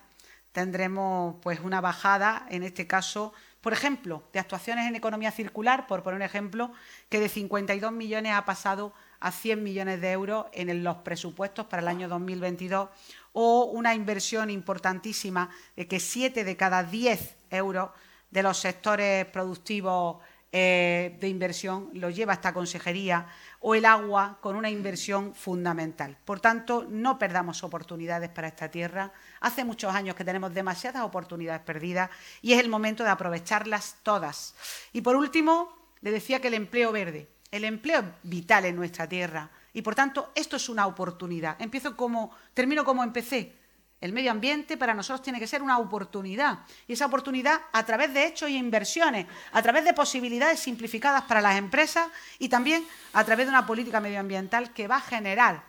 [0.52, 6.04] tendremos pues una bajada, en este caso, por ejemplo, de actuaciones en economía circular, por
[6.04, 6.71] poner un ejemplo,
[7.10, 11.82] que de 52 millones ha pasado a 100 millones de euros en los presupuestos para
[11.82, 12.89] el año 2022,
[13.33, 17.91] o una inversión importantísima de que 7 de cada 10 euros
[18.29, 20.17] de los sectores productivos
[20.53, 23.25] eh, de inversión lo lleva esta consejería
[23.61, 26.17] o el agua con una inversión fundamental.
[26.25, 29.13] Por tanto, no perdamos oportunidades para esta tierra.
[29.39, 32.09] Hace muchos años que tenemos demasiadas oportunidades perdidas
[32.41, 34.55] y es el momento de aprovecharlas todas.
[34.91, 39.49] Y por último, le decía que el empleo verde, el empleo vital en nuestra tierra
[39.73, 41.62] y por tanto esto es una oportunidad.
[41.62, 43.62] Empiezo como termino como empecé
[44.01, 46.62] el medio ambiente para nosotros tiene que ser una oportunidad.
[46.88, 51.39] Y esa oportunidad a través de hechos y inversiones, a través de posibilidades simplificadas para
[51.39, 55.65] las empresas y también a través de una política medioambiental que va a generar,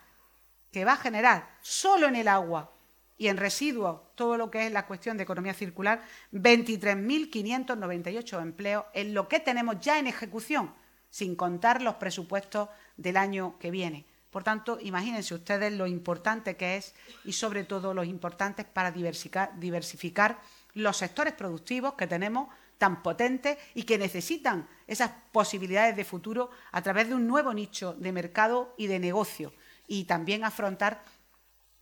[0.72, 2.72] que va a generar solo en el agua
[3.18, 6.00] y en residuos, todo lo que es la cuestión de economía circular,
[6.32, 10.74] 23.598 empleos en lo que tenemos ya en ejecución,
[11.10, 12.70] sin contar los presupuestos
[13.02, 14.06] del año que viene.
[14.30, 20.38] Por tanto, imagínense ustedes lo importante que es y sobre todo lo importante para diversificar,
[20.74, 26.80] los sectores productivos que tenemos tan potentes y que necesitan esas posibilidades de futuro a
[26.80, 29.52] través de un nuevo nicho de mercado y de negocio
[29.86, 31.04] y también afrontar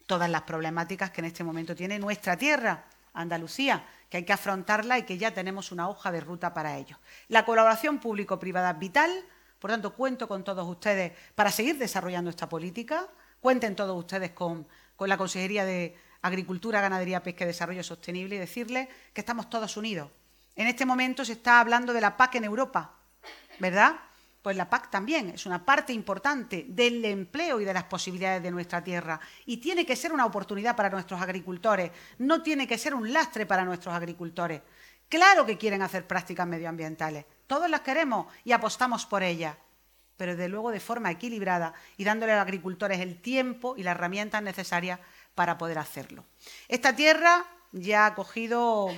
[0.06, 4.98] todas las problemáticas que en este momento tiene nuestra tierra, Andalucía, que hay que afrontarla
[4.98, 6.98] y que ya tenemos una hoja de ruta para ello.
[7.28, 9.24] La colaboración público-privada es vital
[9.60, 13.06] por tanto, cuento con todos ustedes para seguir desarrollando esta política.
[13.40, 14.66] Cuenten todos ustedes con,
[14.98, 20.10] la Consejería de Agricultura, Ganadería, Pesca y Desarrollo Sostenible y decirles que estamos todos unidos.
[20.56, 22.94] En este momento se está hablando de la PAC en Europa,
[23.58, 23.96] ¿verdad?
[24.42, 28.50] Pues la PAC también es una parte importante del empleo y de las posibilidades de
[28.50, 32.94] nuestra tierra y tiene que ser una oportunidad para nuestros agricultores, no tiene que ser
[32.94, 34.62] un lastre para nuestros agricultores.
[35.08, 39.56] Claro que quieren hacer prácticas medioambientales, todos las queremos y apostamos por ellas,
[40.16, 43.96] pero de luego de forma equilibrada y dándole a los agricultores el tiempo y las
[43.96, 45.00] herramientas necesarias
[45.34, 46.24] para poder hacerlo.
[46.68, 48.94] Esta tierra ya ha cogido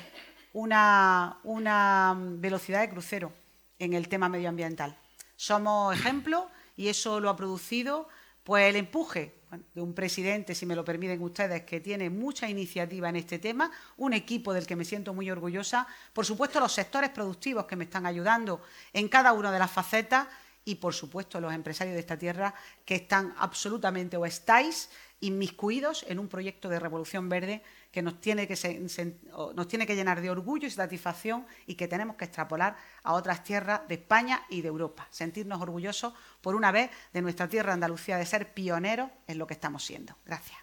[0.53, 3.33] una, una velocidad de crucero
[3.79, 4.99] en el tema medioambiental.
[5.37, 8.07] Somos ejemplo y eso lo ha producido
[8.45, 9.33] pues el empuje
[9.75, 13.71] de un presidente, si me lo permiten ustedes, que tiene mucha iniciativa en este tema,
[13.97, 17.85] un equipo del que me siento muy orgullosa, por supuesto los sectores productivos que me
[17.85, 18.63] están ayudando
[18.93, 20.29] en cada una de las facetas
[20.65, 26.19] y, por supuesto, los empresarios de esta tierra que están absolutamente o estáis inmiscuidos en
[26.19, 27.63] un proyecto de revolución verde
[27.93, 33.13] que nos tiene que, llenar de orgullo y satisfacción y que tenemos que extrapolar a
[33.13, 35.07] otras tierras de España y de Europa.
[35.11, 39.53] Sentirnos orgullosos por una vez de nuestra tierra Andalucía de ser pioneros en lo que
[39.53, 40.17] estamos siendo.
[40.25, 40.59] Gracias.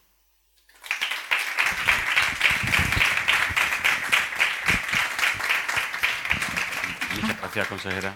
[7.21, 8.15] Muchas gracias, consejera.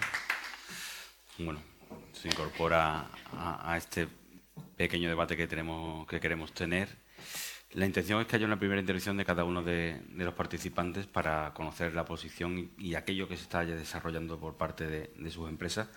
[1.38, 1.60] Bueno,
[2.12, 4.08] se incorpora a este
[4.76, 7.04] pequeño debate que, tenemos, que queremos tener.
[7.74, 11.52] La intención es que haya una primera intervención de cada uno de, los participantes para
[11.54, 15.88] conocer la posición y, aquello que se está desarrollando por parte de, sus empresas.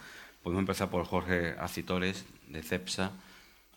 [0.41, 3.11] Podemos empezar por Jorge Acitores, de CEPSA,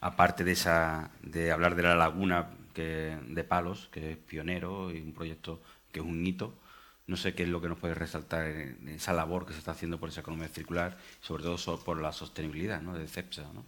[0.00, 5.12] aparte de, esa, de hablar de la laguna de Palos, que es pionero y un
[5.12, 5.60] proyecto
[5.92, 6.54] que es un hito.
[7.06, 9.72] No sé qué es lo que nos puede resaltar en esa labor que se está
[9.72, 12.96] haciendo por esa economía circular, sobre todo por la sostenibilidad ¿no?
[12.96, 13.44] de CEPSA.
[13.52, 13.64] ¿no?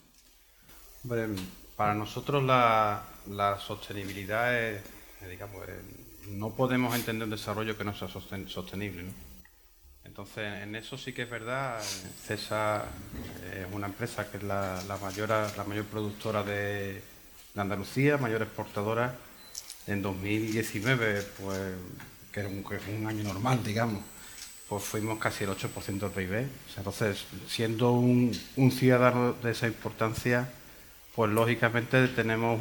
[1.77, 3.03] para nosotros la,
[3.59, 4.83] sostenibilidad es,
[5.29, 5.63] digamos,
[6.29, 9.05] no podemos entender un desarrollo que no sea sostenible.
[10.05, 11.81] Entonces, en eso sí que es verdad.
[12.27, 12.85] CESA
[13.55, 17.03] es una empresa que es la, mayor, la mayor productora de,
[17.57, 19.15] Andalucía, mayor exportadora.
[19.87, 21.61] En 2019, pues,
[22.33, 24.03] que es un, año normal, digamos,
[24.69, 26.49] pues fuimos casi el 8% del PIB.
[26.77, 30.49] entonces, siendo un ciudadano de esa importancia,
[31.15, 32.61] pues lógicamente tenemos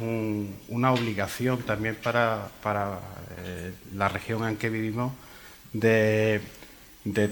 [0.68, 2.50] una obligación también para,
[3.38, 5.12] eh, la región en que vivimos
[5.72, 6.40] de,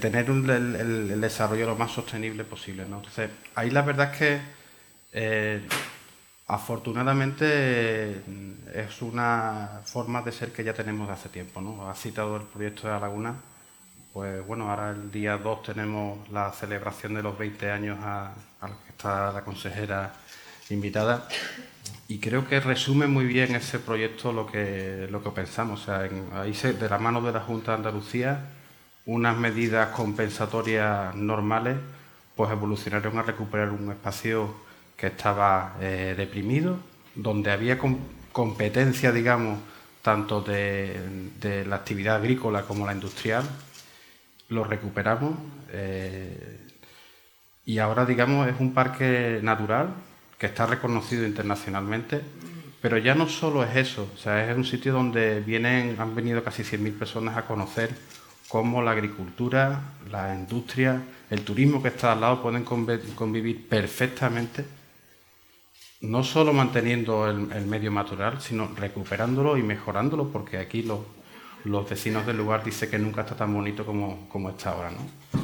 [0.00, 2.84] tener el, desarrollo lo más sostenible posible.
[2.84, 4.40] Entonces, ahí la verdad es que
[5.12, 5.60] eh,
[6.46, 8.22] afortunadamente
[8.74, 11.60] es una forma de ser que ya tenemos de hace tiempo.
[11.60, 11.88] ¿no?
[11.88, 13.34] Ha citado el proyecto de la laguna
[14.12, 18.68] Pues bueno, ahora el día 2 tenemos la celebración de los 20 años a, a
[18.68, 20.12] que está la consejera
[20.74, 21.28] invitada
[22.10, 25.82] y creo que resume muy bien ese proyecto lo que, lo que pensamos.
[25.82, 28.46] O sea, ahí se, de la mano de la Junta de Andalucía,
[29.06, 31.76] unas medidas compensatorias normales
[32.34, 34.52] pues evolucionaron a recuperar un espacio
[34.96, 36.78] que estaba eh, deprimido,
[37.14, 37.78] donde había
[38.32, 39.60] competencia, digamos,
[40.02, 43.44] tanto de, la actividad agrícola como la industrial,
[44.48, 45.34] lo recuperamos
[45.70, 46.58] eh,
[47.66, 49.94] y ahora, digamos, es un parque natural
[50.40, 52.22] que está reconocido internacionalmente,
[52.80, 56.42] pero ya no solo es eso, o sea, es un sitio donde vienen, han venido
[56.42, 57.94] casi 100.000 personas a conocer
[58.48, 64.64] cómo la agricultura, la industria, el turismo que está al lado pueden convivir perfectamente,
[66.00, 72.38] no solo manteniendo el, medio natural, sino recuperándolo y mejorándolo, porque aquí los, vecinos del
[72.38, 74.90] lugar dicen que nunca está tan bonito como, como está ahora.
[74.90, 75.39] ¿no?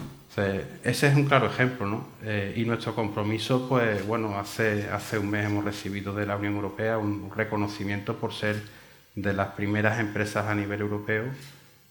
[0.85, 2.07] Ese es un claro ejemplo, ¿no?
[2.22, 6.55] Eh, y nuestro compromiso, pues bueno, hace, hace un mes hemos recibido de la Unión
[6.57, 8.62] Europea un reconocimiento por ser
[9.14, 11.25] de las primeras empresas a nivel europeo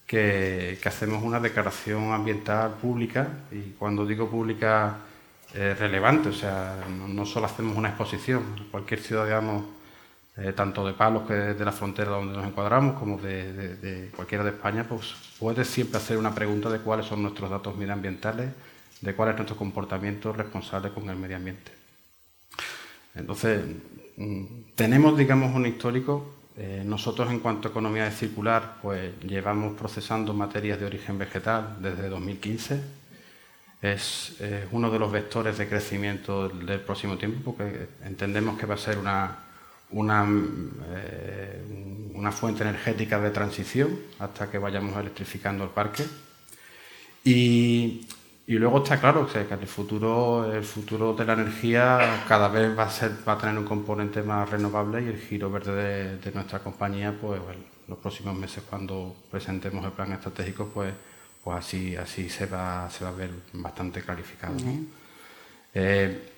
[0.06, 4.98] que, hacemos una declaración ambiental pública, y cuando digo pública,
[5.54, 9.66] eh, relevante, o sea, no, solo hacemos una exposición, cualquier ciudadano
[10.38, 14.50] eh, tanto de Palos que de la frontera donde nos encuadramos como de, cualquiera de
[14.50, 18.50] España, pues puede siempre hacer una pregunta de cuáles son nuestros datos medioambientales,
[19.00, 21.72] de cuál es nuestro comportamiento responsable con el medio ambiente.
[23.14, 23.64] Entonces,
[24.18, 24.44] mm,
[24.76, 26.36] tenemos, digamos, un histórico.
[26.58, 32.10] Eh, nosotros, en cuanto a economía circular, pues llevamos procesando materias de origen vegetal desde
[32.10, 32.82] 2015.
[33.82, 34.38] Es
[34.72, 38.98] uno de los vectores de crecimiento del próximo tiempo, porque entendemos que va a ser
[38.98, 39.45] una,
[39.92, 40.28] una,
[40.90, 46.06] eh, una fuente energética de transición hasta que vayamos electrificando el parque.
[47.24, 48.08] Y,
[48.48, 52.84] y luego está claro que el futuro, el futuro de la energía cada vez va
[52.84, 56.60] a, ser, va a tener un componente más renovable y el giro verde de, nuestra
[56.60, 60.94] compañía, pues en los próximos meses cuando presentemos el plan estratégico, pues,
[61.44, 64.56] pues así, así se, va, se va a ver bastante clarificado.
[65.74, 66.35] Eh,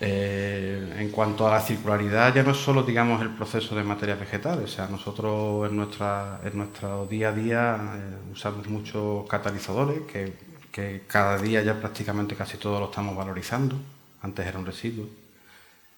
[0.00, 4.64] en cuanto a la circularidad, ya no es solo digamos, el proceso de materias vegetales,
[4.64, 10.34] o sea, nosotros en, nuestra, en nuestro día a día eh, usamos muchos catalizadores que,
[10.70, 13.76] que, cada día ya prácticamente casi todos lo estamos valorizando,
[14.22, 15.06] antes era un residuo.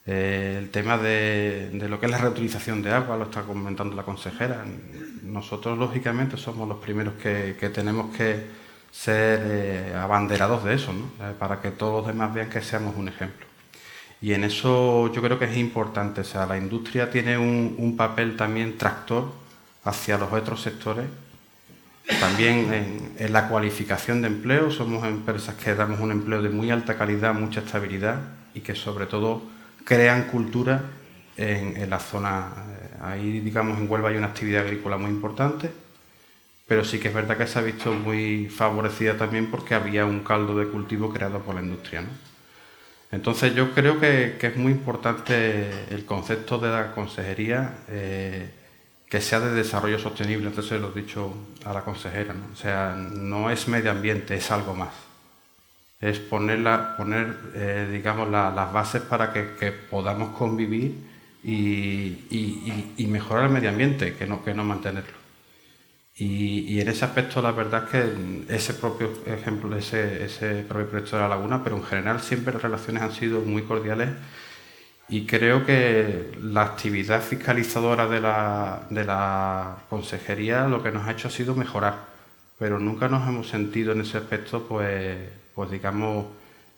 [0.07, 3.95] Eh, el tema de, de, lo que es la reutilización de agua, lo está comentando
[3.95, 4.65] la consejera.
[5.23, 8.47] Nosotros, lógicamente, somos los primeros que, que tenemos que
[8.91, 11.11] ser abanderados de eso, ¿no?
[11.35, 13.48] para que todos los demás vean que seamos un ejemplo.
[14.21, 16.23] Y en eso yo creo que es importante.
[16.23, 19.33] O sea, la industria tiene un, papel también tractor
[19.85, 21.07] hacia los otros sectores.
[22.21, 26.97] También en, la cualificación de empleo, somos empresas que damos un empleo de muy alta
[26.97, 28.21] calidad, mucha estabilidad
[28.55, 29.43] y que sobre todo
[29.85, 30.83] crean cultura
[31.37, 32.49] en, la zona.
[32.57, 35.71] Eh, ahí, digamos, en Huelva hay una actividad agrícola muy importante,
[36.67, 40.21] pero sí que es verdad que se ha visto muy favorecida también porque había un
[40.21, 42.01] caldo de cultivo creado por la industria.
[42.01, 42.09] ¿no?
[43.11, 48.51] Entonces yo creo que, es muy importante el concepto de la consejería eh,
[49.09, 51.33] que sea de desarrollo sostenible, entonces lo he dicho
[51.65, 52.53] a la consejera, ¿no?
[52.53, 54.93] o sea, no es medio ambiente, es algo más.
[56.01, 56.63] Es poner,
[56.97, 60.95] poner eh, digamos, las bases para que, podamos convivir
[61.43, 65.28] y, mejorar el medio ambiente, que no, que no mantenerlo.
[66.19, 71.17] Y, en ese aspecto la verdad es que ese propio ejemplo, ese, ese propio proyecto
[71.17, 74.11] de la laguna, pero en general siempre las relaciones han sido muy cordiales
[75.09, 81.13] y creo que la actividad fiscalizadora de la, de la consejería lo que nos ha
[81.13, 81.95] hecho ha sido mejorar,
[82.59, 85.17] pero nunca nos hemos sentido en ese aspecto, pues,
[85.55, 86.27] pues digamos,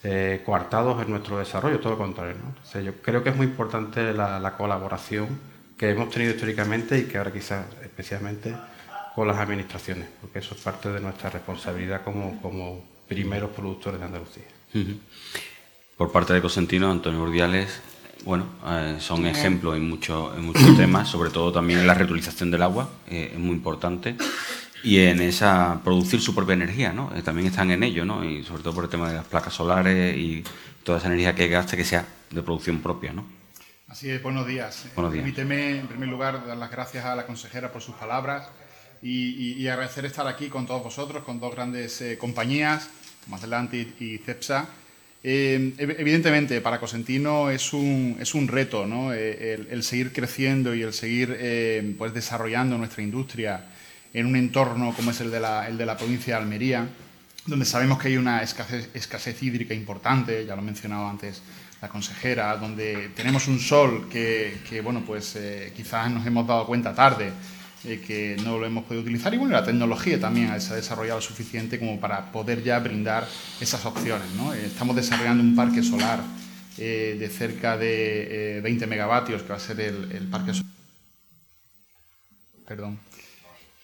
[0.04, 2.36] eh, coartados en nuestro desarrollo, todo lo contrario.
[2.42, 2.80] ¿no?
[2.82, 5.28] yo creo que es muy importante la, la colaboración
[5.78, 8.54] que hemos tenido históricamente y que ahora quizás especialmente
[9.14, 14.06] con las administraciones, porque eso es parte de nuestra responsabilidad como, como primeros productores de
[14.06, 14.44] Andalucía.
[15.96, 17.80] Por parte de Cosentino, Antonio Urdiales,
[18.24, 22.50] bueno, eh, son ejemplos en, muchos en muchos temas, sobre todo también en la reutilización
[22.50, 24.16] del agua, eh, es muy importante,
[24.82, 27.10] y en esa producir su propia energía, ¿no?
[27.14, 28.24] Eh, también están en ello, ¿no?
[28.24, 30.44] Y sobre todo por el tema de las placas solares y
[30.84, 33.24] toda esa energía que gaste que sea de producción propia, ¿no?
[33.88, 34.86] Así es, buenos días.
[34.94, 35.24] Buenos días.
[35.24, 38.48] Permíteme, en primer lugar, dar las gracias a la consejera por sus palabras
[39.02, 42.88] y, agradecer estar aquí con todos vosotros, con dos grandes eh, compañías,
[43.28, 44.68] Más Atlantic y CEPSA.
[45.22, 49.12] Eh, evidentemente, para Cosentino es un, es un reto ¿no?
[49.12, 53.66] Eh, el, seguir creciendo y el seguir pues desarrollando nuestra industria
[54.14, 56.88] en un entorno como es el de la, el de la provincia de Almería,
[57.46, 61.42] donde sabemos que hay una escasez, hídrica importante, ya lo ha mencionado antes
[61.80, 66.94] la consejera, donde tenemos un sol que, bueno, pues eh, quizás nos hemos dado cuenta
[66.94, 67.32] tarde
[67.84, 71.20] eh, que no lo hemos podido utilizar y bueno, la tecnología también se ha desarrollado
[71.20, 73.26] suficiente como para poder ya brindar
[73.60, 74.28] esas opciones.
[74.54, 76.20] Eh, estamos desarrollando un parque solar
[76.76, 80.72] de cerca de 20 megavatios, que va a ser el, el parque solar.
[82.66, 82.98] Perdón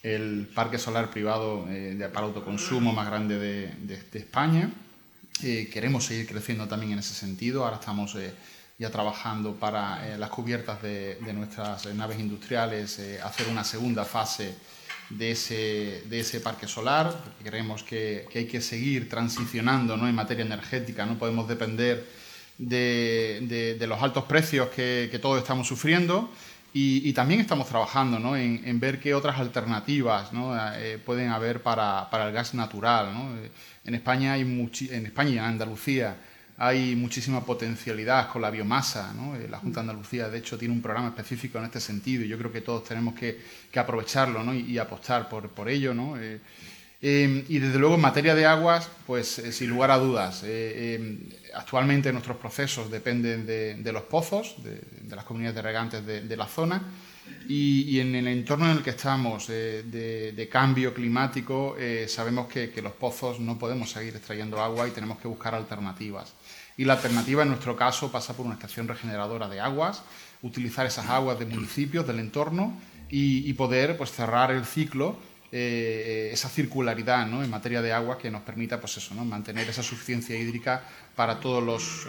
[0.06, 4.70] el parque solar privado eh, para autoconsumo más grande de, España.
[5.42, 7.64] Eh, queremos seguir creciendo también en ese sentido.
[7.64, 8.32] Ahora estamos eh,
[8.78, 14.54] ya trabajando para las cubiertas de, nuestras naves industriales, hacer una segunda fase
[15.10, 17.14] de ese, de ese parque solar.
[17.42, 20.08] Creemos que, hay que seguir transicionando ¿no?
[20.08, 22.06] en materia energética, no podemos depender
[22.58, 26.30] de, los altos precios que, todos estamos sufriendo
[26.72, 30.30] y, también estamos trabajando en, ver qué otras alternativas
[30.76, 33.08] eh, pueden haber para, el gas natural.
[33.84, 36.16] En, España hay en España Andalucía
[36.58, 39.12] hay muchísima potencialidad con la biomasa.
[39.38, 42.28] Eh, la Junta de Andalucía, de hecho, tiene un programa específico en este sentido y
[42.28, 43.40] yo creo que todos tenemos que,
[43.76, 45.94] aprovecharlo y, apostar por, ello.
[46.18, 46.40] Eh,
[47.48, 50.44] y desde luego en materia de aguas, pues sin lugar a dudas,
[51.56, 56.82] Actualmente nuestros procesos dependen de, los pozos, de, las comunidades de regantes de, la zona,
[57.48, 62.72] y, en el entorno en el que estamos eh, de, cambio climático eh, sabemos que,
[62.82, 66.32] los pozos no podemos seguir extrayendo agua y tenemos que buscar alternativas.
[66.76, 70.02] Y la alternativa en nuestro caso pasa por una estación regeneradora de aguas,
[70.42, 72.78] utilizar esas aguas de municipios, del entorno,
[73.08, 75.16] y, poder pues, cerrar el ciclo
[75.52, 79.24] eh, esa circularidad en materia de agua que nos permita pues eso, ¿no?
[79.24, 80.82] mantener esa suficiencia hídrica
[81.14, 81.62] para todos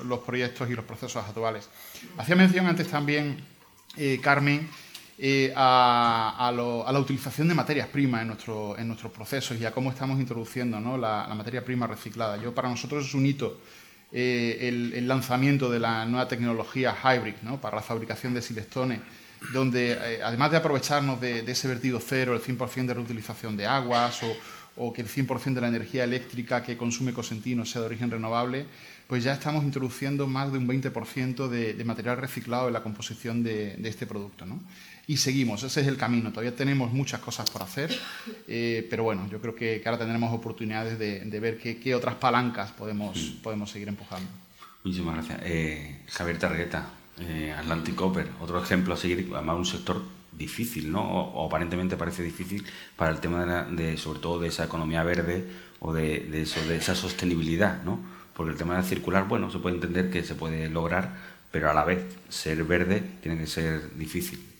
[0.03, 1.69] los, proyectos y los procesos actuales.
[2.17, 3.37] Hacía mención antes también,
[4.21, 4.67] Carmen,
[5.17, 9.89] eh, a, la utilización de materias primas en, nuestro, en nuestros procesos y a cómo
[9.89, 12.37] estamos introduciendo la, materia prima reciclada.
[12.37, 13.59] Yo, para nosotros es un hito
[14.11, 17.59] el, lanzamiento de la nueva tecnología Hybrid ¿no?
[17.59, 18.99] para la fabricación de silestones
[19.53, 24.21] donde eh, además de aprovecharnos de, ese vertido cero, el 100% de reutilización de aguas
[24.75, 28.67] o, que el 100% de la energía eléctrica que consume Cosentino sea de origen renovable,
[29.07, 33.75] pues ya estamos introduciendo más de un 20% de, material reciclado en la composición de,
[33.85, 34.45] este producto.
[35.09, 36.31] Y seguimos, ese es el camino.
[36.31, 37.97] Todavía tenemos muchas cosas por hacer,
[38.45, 43.17] eh, pero bueno, yo creo que, ahora tendremos oportunidades de, ver qué, otras palancas podemos,
[43.41, 44.29] podemos seguir empujando.
[44.83, 45.39] Muchísimas gracias.
[45.45, 46.89] Eh, Javier Targueta,
[47.21, 50.03] eh, Atlantic Copper, otro ejemplo a seguir, además un sector
[50.33, 51.01] difícil, ¿no?
[51.01, 52.65] O, aparentemente parece difícil
[52.97, 55.47] para el tema de, sobre todo de esa economía verde
[55.79, 57.99] o de, eso, de esa sostenibilidad, ¿no?
[58.35, 61.15] Porque el tema del circular, bueno, se puede entender que se puede lograr,
[61.49, 64.56] pero a la vez ser verde tiene que ser difícil.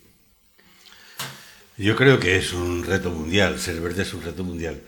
[1.78, 4.80] Yo creo que es un reto mundial, ser verde es un reto mundial.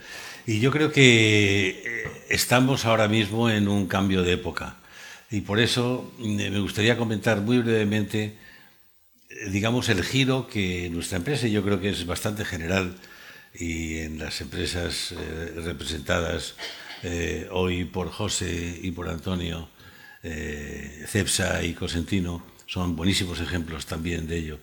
[0.45, 4.76] Y yo creo que eh, estamos ahora mismo en un cambio de época.
[5.30, 8.36] Y por eso mm, me gustaría comentar muy brevemente,
[9.28, 12.97] eh, digamos, el giro que nuestra empresa, y yo creo que es bastante general,
[13.55, 16.57] y en las empresas eh, representadas
[17.05, 19.68] eh, hoy por José y por Antonio,
[21.07, 24.59] Cepsa y Cosentino, son buenísimos ejemplos también de ello.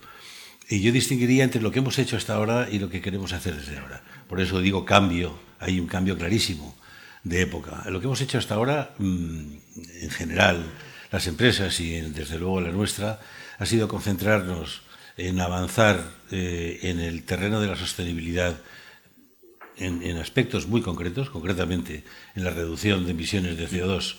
[0.70, 3.56] Y yo distinguiría entre lo que hemos hecho hasta ahora y lo que queremos hacer
[3.56, 4.04] desde ahora.
[4.28, 6.76] Por eso digo cambio, hay un cambio clarísimo
[7.24, 7.84] de época.
[7.90, 9.54] Lo que hemos hecho hasta ahora, mm,
[10.02, 10.66] en general,
[11.12, 13.20] las empresas y desde luego la nuestra,
[13.58, 14.82] ha sido concentrarnos
[15.16, 18.58] en avanzar eh, en el terreno de la sostenibilidad
[19.80, 22.04] en, aspectos muy concretos, concretamente
[22.36, 24.16] en la reducción de emisiones de CO2,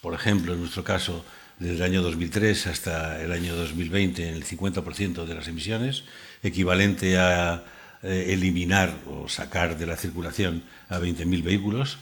[0.00, 1.24] por ejemplo, en nuestro caso,
[1.60, 6.04] desde el año 2003 hasta el año 2020 en el 50% de las emisiones,
[6.42, 7.62] equivalente a
[8.02, 11.98] eh, eliminar o sacar de la circulación a 20.000 vehículos,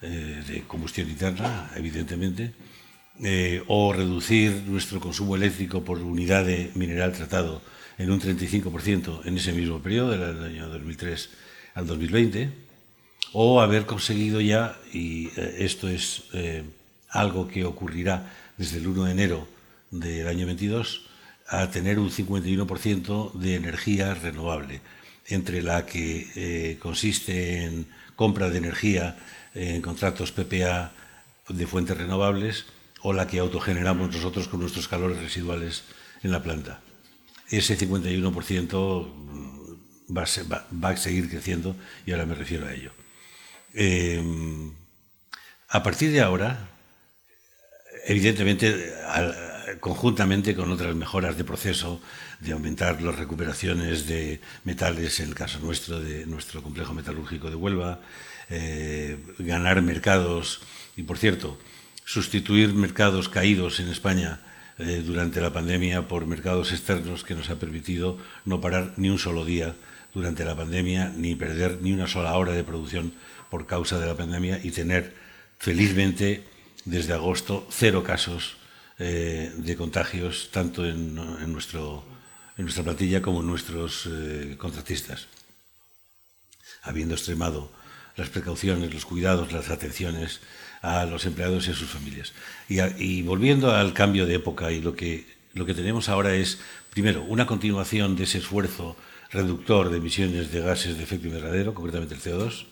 [0.00, 2.54] eh, de combustión interna, evidentemente,
[3.22, 7.62] eh, o reducir nuestro consumo eléctrico por unidad de mineral tratado
[7.98, 11.30] en un 35% en ese mismo periodo, del año 2003
[11.74, 12.48] al 2020,
[13.32, 16.22] o haber conseguido ya, y esto es
[17.10, 19.48] algo que ocurrirá desde el 1 de enero
[19.90, 21.08] del año 22,
[21.48, 24.82] a tener un 51% de energía renovable,
[25.28, 27.86] entre la que consiste en
[28.16, 29.16] compra de energía
[29.54, 30.92] en contratos PPA
[31.48, 32.66] de fuentes renovables
[33.00, 35.84] o la que autogeneramos nosotros con nuestros calores residuales
[36.22, 36.80] en la planta.
[37.48, 39.08] Ese 51%
[40.14, 42.92] va a, va, a, seguir creciendo y ahora me refiero a ello.
[43.72, 44.22] Eh,
[45.70, 46.69] a partir de ahora,
[48.06, 48.92] evidentemente,
[49.80, 52.00] conjuntamente con otras mejoras de proceso,
[52.40, 57.56] de aumentar las recuperaciones de metales, en el caso nuestro, de nuestro complejo metalúrgico de
[57.56, 58.00] Huelva,
[58.48, 60.60] eh, ganar mercados
[60.96, 61.58] y, por cierto,
[62.04, 64.40] sustituir mercados caídos en España
[64.78, 69.18] eh, durante la pandemia por mercados externos que nos ha permitido no parar ni un
[69.18, 69.76] solo día
[70.14, 73.12] durante la pandemia, ni perder ni una sola hora de producción
[73.50, 75.14] por causa de la pandemia y tener
[75.58, 76.42] felizmente
[76.84, 78.56] desde agosto cero casos
[78.98, 85.28] eh, de contagios tanto en, nuestra plantilla como en nuestros eh, contratistas,
[86.82, 87.70] habiendo extremado
[88.16, 90.40] las precauciones, los cuidados, las atenciones
[90.82, 92.32] a los empleados y a sus familias.
[92.68, 96.58] Y, volviendo al cambio de época y lo que, lo que tenemos ahora es,
[96.90, 98.96] primero, una continuación de ese esfuerzo
[99.30, 102.66] reductor de emisiones de gases de efecto invernadero, concretamente el CO2,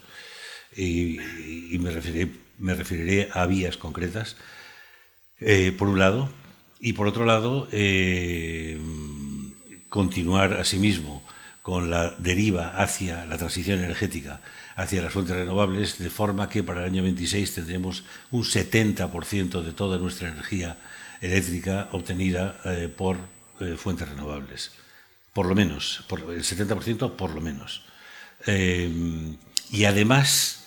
[0.76, 4.36] y, me, referiré, me, referiré, a vías concretas,
[5.40, 6.30] eh, por un lado,
[6.80, 8.78] y por otro lado, eh,
[9.88, 11.22] continuar asimismo
[11.62, 14.40] con la deriva hacia la transición energética
[14.78, 19.72] hacia las fuentes renovables, de forma que para el año 26 tendremos un 70% de
[19.72, 20.76] toda nuestra energía
[21.20, 23.16] eléctrica obtenida eh, por
[23.58, 24.70] eh, fuentes renovables.
[25.32, 27.82] Por lo menos, por el 70% por lo menos.
[28.46, 30.57] Y además,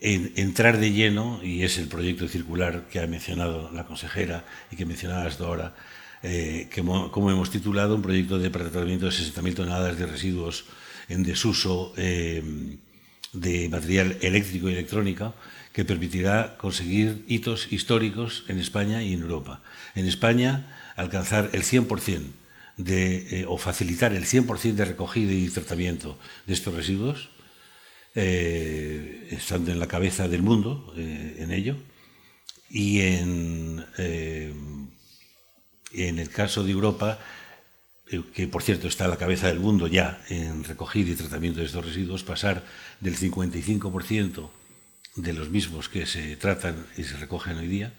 [0.00, 4.86] entrar de lleno, y es el proyecto circular que ha mencionado la consejera y que
[4.86, 5.74] mencionabas tú ahora,
[6.22, 10.64] que como hemos titulado, un proyecto de tratamiento de 60.000 toneladas de residuos
[11.08, 15.34] en desuso de material eléctrico y electrónica
[15.72, 19.62] que permitirá conseguir hitos históricos en España y en Europa.
[19.94, 20.66] En España,
[20.96, 22.32] alcanzar el 100%
[22.76, 27.30] de, eh, o facilitar el 100% de recogida y tratamiento de estos residuos,
[28.14, 31.76] eh, estando en la cabeza del mundo eh, en ello.
[32.68, 33.84] Y en,
[35.92, 37.18] en el caso de Europa,
[38.10, 41.60] eh, que por cierto está a la cabeza del mundo ya en recogida y tratamiento
[41.60, 42.64] de estos residuos, pasar
[43.00, 44.50] del 55%
[45.16, 47.92] de los mismos que se tratan y se recogen hoy día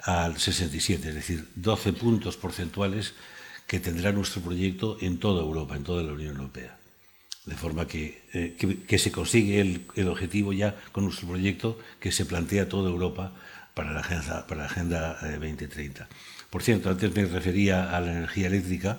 [0.00, 3.14] al 67, es decir, 12 puntos porcentuales
[3.66, 6.78] que tendrá nuestro proyecto en toda Europa, en toda la Unión Europea.
[7.46, 12.10] De forma que, eh, que, se consigue el, el, objetivo ya con nuestro proyecto que
[12.10, 13.32] se plantea toda Europa
[13.74, 16.04] para la Agenda, para la agenda 2030.
[16.04, 16.06] Eh,
[16.48, 18.98] por cierto, antes me refería a la energía eléctrica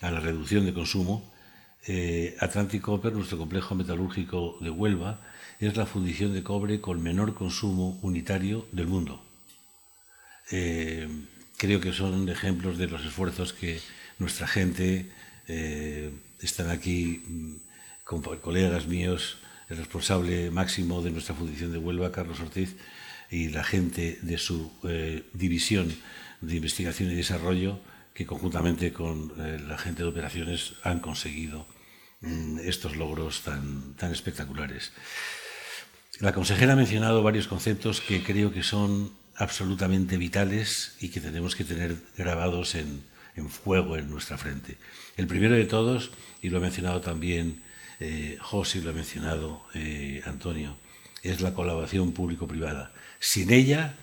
[0.00, 1.32] a la reducción de consumo,
[1.86, 5.20] eh, Atlantic Copper, nuestro complejo metalúrgico de Huelva,
[5.60, 9.22] es la fundición de cobre con menor consumo unitario del mundo.
[11.56, 13.80] Creo que son ejemplos de los esfuerzos que
[14.18, 15.10] nuestra gente,
[15.48, 17.54] eh, están aquí mm,
[18.04, 19.38] con colegas míos,
[19.68, 22.76] el responsable máximo de nuestra fundición de Huelva, Carlos Ortiz,
[23.30, 24.70] y la gente de su
[25.32, 25.94] división
[26.40, 27.80] de investigación y desarrollo,
[28.12, 31.66] que conjuntamente con eh, la gente de operaciones han conseguido
[32.20, 34.92] mm, estos logros tan, tan espectaculares.
[36.20, 41.56] La consejera ha mencionado varios conceptos que creo que son absolutamente vitales y que tenemos
[41.56, 43.02] que tener grabados en,
[43.34, 44.78] en fuego en nuestra frente.
[45.16, 47.63] El primero de todos, y lo ha mencionado también
[48.00, 48.38] eh,
[48.82, 50.76] lo ha mencionado eh, Antonio,
[51.22, 52.92] es la colaboración público-privada.
[53.18, 53.96] Sin ella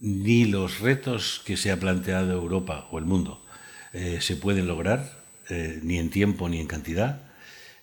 [0.00, 3.44] ni los retos que se ha planteado Europa o el mundo
[3.92, 7.20] eh, se pueden lograr, eh, ni en tiempo ni en cantidad,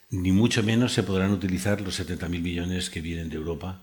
[0.09, 3.81] ni mucho menos se podrán utilizar los 70.000 millones que vienen de Europa,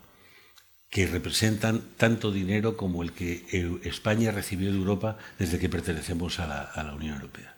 [0.90, 3.44] que representan tanto dinero como el que
[3.84, 7.54] España recibió de Europa desde que pertenecemos a la, Unión Europea.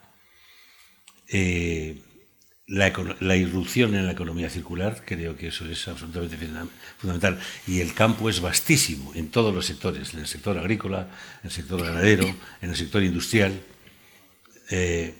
[2.68, 6.36] La, irrupción en la economía circular, creo que eso es absolutamente
[6.98, 7.38] fundamental.
[7.66, 11.08] Y el campo es vastísimo en todos los sectores, en el sector agrícola,
[11.42, 12.26] en el sector ganadero,
[12.60, 13.58] en el sector industrial.
[14.70, 15.14] Eh,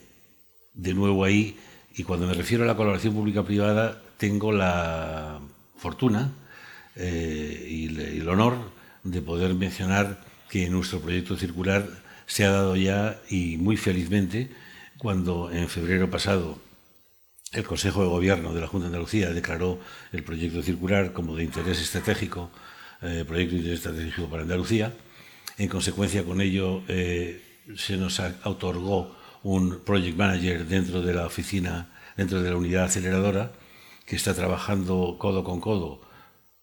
[0.74, 1.56] de nuevo ahí,
[1.96, 5.40] y cuando me refiero a la colaboración pública-privada, tengo la
[5.76, 6.30] fortuna
[6.94, 7.86] eh, y,
[8.18, 8.70] el honor
[9.02, 11.88] de poder mencionar que nuestro proyecto circular
[12.26, 14.50] se ha dado ya, y muy felizmente,
[14.98, 16.67] cuando en febrero pasado
[17.52, 19.78] el Consejo de Gobierno de la Junta de Andalucía declaró
[20.12, 22.50] el proyecto circular como de interés estratégico,
[23.00, 24.92] eh, proyecto de interés estratégico para Andalucía.
[25.56, 27.42] En consecuencia con ello, eh,
[27.76, 33.52] se nos otorgó un project manager dentro de la oficina, dentro de la unidad aceleradora,
[34.04, 36.00] que está trabajando codo con codo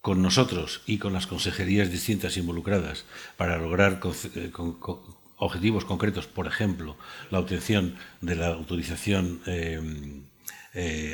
[0.02, 3.06] con nosotros y con las consejerías distintas involucradas
[3.38, 4.00] para lograr
[4.36, 4.52] eh,
[5.38, 6.96] objetivos concretos, por ejemplo,
[7.32, 9.42] la obtención de la autorización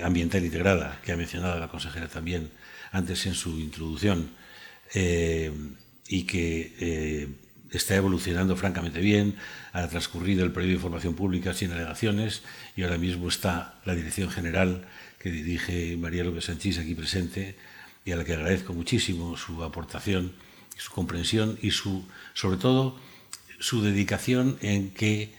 [0.03, 2.49] ambiental integrada, que ha mencionado la consejera también
[2.91, 4.31] antes en su introducción,
[4.93, 5.51] eh,
[6.07, 7.27] y que eh,
[7.71, 9.35] está evolucionando francamente bien,
[9.71, 12.41] ha transcurrido el periodo de información pública sin alegaciones
[12.75, 14.85] y ahora mismo está la Dirección General
[15.19, 17.55] que dirige María López Sanchís aquí presente
[18.03, 20.33] y a la que agradezco muchísimo su aportación,
[20.75, 22.99] su comprensión y su, sobre todo
[23.59, 25.33] su dedicación en que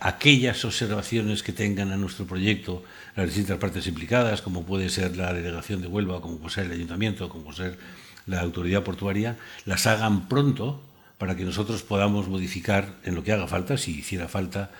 [0.00, 2.82] aquellas observaciones que tengan a nuestro proyecto
[3.14, 6.72] las distintas partes implicadas, como puede ser la delegación de Huelva, como puede ser el
[6.72, 7.78] ayuntamiento, como puede ser
[8.26, 10.82] la autoridad portuaria, las hagan pronto
[11.18, 14.70] para que nosotros podamos modificar en lo que haga falta, si hiciera falta,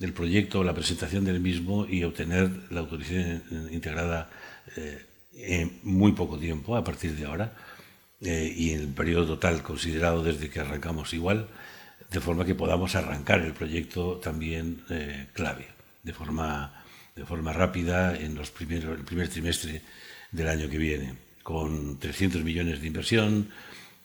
[0.00, 4.28] el proyecto la presentación del mismo y obtener la autorización integrada
[4.76, 5.04] eh,
[5.34, 7.54] en muy poco tiempo, a partir de ahora,
[8.20, 11.48] eh, y en el periodo total considerado desde que arrancamos igual,
[12.10, 15.66] de forma que podamos arrancar el proyecto también eh, clave,
[16.02, 16.84] de forma,
[17.14, 19.82] de forma rápida en los primeros, el primer trimestre
[20.32, 23.48] del año que viene, con 300 millones de inversión,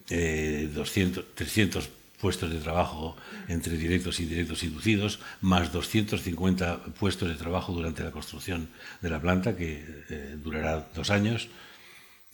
[0.08, 1.90] 200, 300
[2.22, 8.12] puestos de trabajo entre directos y indirectos inducidos, más 250 puestos de trabajo durante la
[8.12, 8.70] construcción
[9.02, 11.50] de la planta, que eh, durará dos años,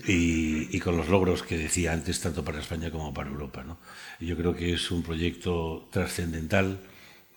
[0.06, 3.64] y, con los logros que decía antes, tanto para España como para Europa.
[3.64, 3.80] ¿no?
[4.20, 6.80] Yo creo que es un proyecto trascendental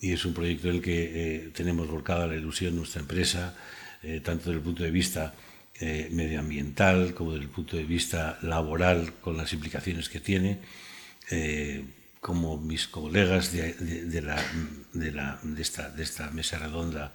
[0.00, 3.56] y es un proyecto en el que eh, tenemos volcada la ilusión nuestra empresa,
[4.02, 5.34] eh, tanto desde el punto de vista
[6.10, 10.58] medioambiental como desde el punto de vista laboral, con las implicaciones que tiene
[12.20, 14.36] como mis colegas de, de, la,
[14.92, 17.12] de, la, de, esta, de esta mesa redonda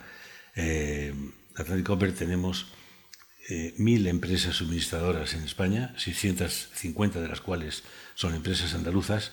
[0.56, 1.14] eh,
[1.56, 2.68] Atlantic Copper, tenemos
[3.50, 7.84] eh, mil empresas suministradoras en España, 650 de las cuales
[8.16, 9.32] son empresas andaluzas,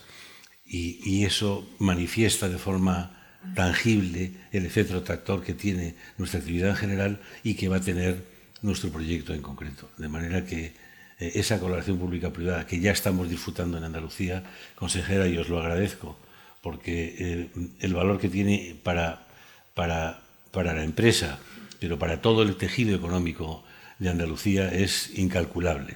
[0.67, 3.19] y, y eso manifiesta de forma
[3.55, 8.25] tangible el efecto tractor que tiene nuestra actividad en general y que va a tener
[8.63, 9.91] nuestro proyecto en concreto.
[9.99, 10.75] De manera que
[11.19, 14.45] eh, esa colaboración pública-privada que ya estamos disfrutando en Andalucía,
[14.75, 16.19] consejera, y os lo agradezco,
[16.63, 17.51] porque eh,
[17.81, 19.27] el valor que tiene para,
[19.75, 21.39] para, para la empresa,
[21.81, 23.65] pero para todo el tejido económico
[24.03, 25.94] de Andalucía es incalculable.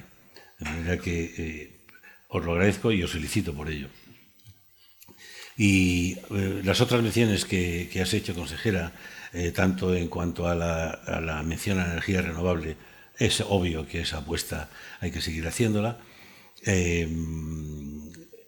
[0.58, 1.76] De manera que eh,
[2.28, 3.88] os lo agradezco y os felicito por ello.
[5.58, 6.16] Y
[6.64, 8.92] las otras menciones que, has hecho, consejera,
[9.54, 12.76] tanto en cuanto a la, a la mención a energía renovable,
[13.18, 14.68] es obvio que esa apuesta
[15.00, 15.98] hay que seguir haciéndola.
[16.64, 17.08] Eh,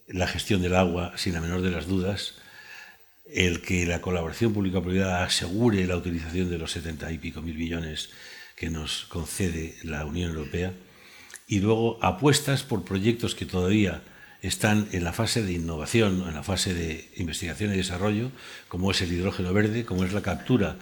[0.08, 2.34] la gestión del agua, sin la menor de las dudas.
[3.30, 8.10] El que la colaboración pública-privada asegure la utilización de los setenta y pico mil millones
[8.58, 10.72] que nos concede la Unión Europea.
[11.46, 14.02] Y luego apuestas por proyectos que todavía
[14.42, 18.30] están en la fase de innovación, en la fase de investigación y desarrollo,
[18.66, 20.76] como es el hidrógeno verde, como es la captura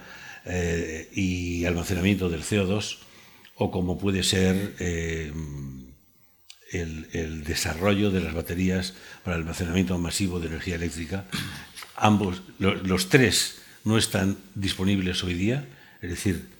[0.45, 2.97] eh, y almacenamiento del CO2,
[3.55, 5.31] o como puede ser eh,
[6.71, 11.25] el, desarrollo de las baterías para el almacenamiento masivo de energía eléctrica.
[11.95, 15.65] Ambos, los tres no están disponibles hoy día,
[16.01, 16.56] es decir,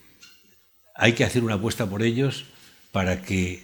[0.98, 2.46] hay que hacer una apuesta por ellos
[2.92, 3.64] para que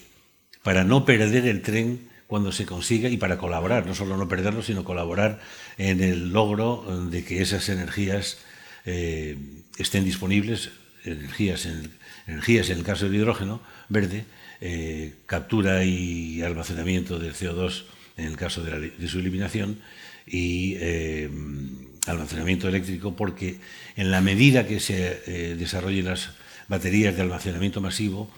[0.61, 4.63] para no perder el tren cuando se consiga y para colaborar, no solo no perderlo,
[4.63, 5.39] sino colaborar
[5.77, 8.37] en el logro de que esas energías
[8.85, 9.37] eh,
[9.77, 10.71] estén disponibles,
[11.03, 11.91] energías en
[12.25, 14.25] energías, en el caso del hidrógeno verde,
[14.61, 17.83] eh, captura y almacenamiento del CO2
[18.15, 19.79] en el caso de, su eliminación
[20.25, 21.29] y eh,
[22.07, 23.57] almacenamiento eléctrico, porque
[23.97, 26.29] en la medida que se desarrollen las
[26.67, 28.29] baterías de almacenamiento masivo,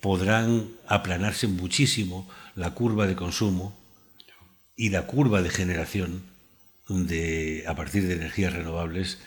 [0.00, 3.76] podrán aplanarse muchísimo la curva de consumo
[4.76, 6.22] y la curva de generación
[6.88, 9.18] de, a partir de energías renovables,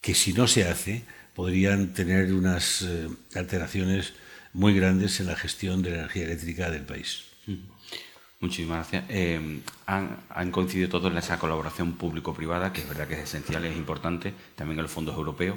[0.00, 1.04] que si no se hace,
[1.34, 4.14] podrían tener unas eh, alteraciones
[4.52, 7.24] muy grandes en la gestión de la energía eléctrica del país.
[8.40, 9.04] Muchísimas gracias.
[9.08, 13.76] Eh, han, coincidido todos en esa colaboración público-privada, que es verdad que es esencial, es
[13.76, 15.56] importante, también en los fondos europeos.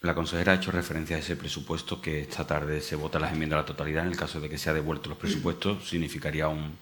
[0.00, 3.58] La consejera ha hecho referencia a ese presupuesto que esta tarde se vota las enmiendas
[3.58, 4.04] a la totalidad.
[4.04, 6.76] En el caso de que se ha devuelto los presupuestos, significaría un,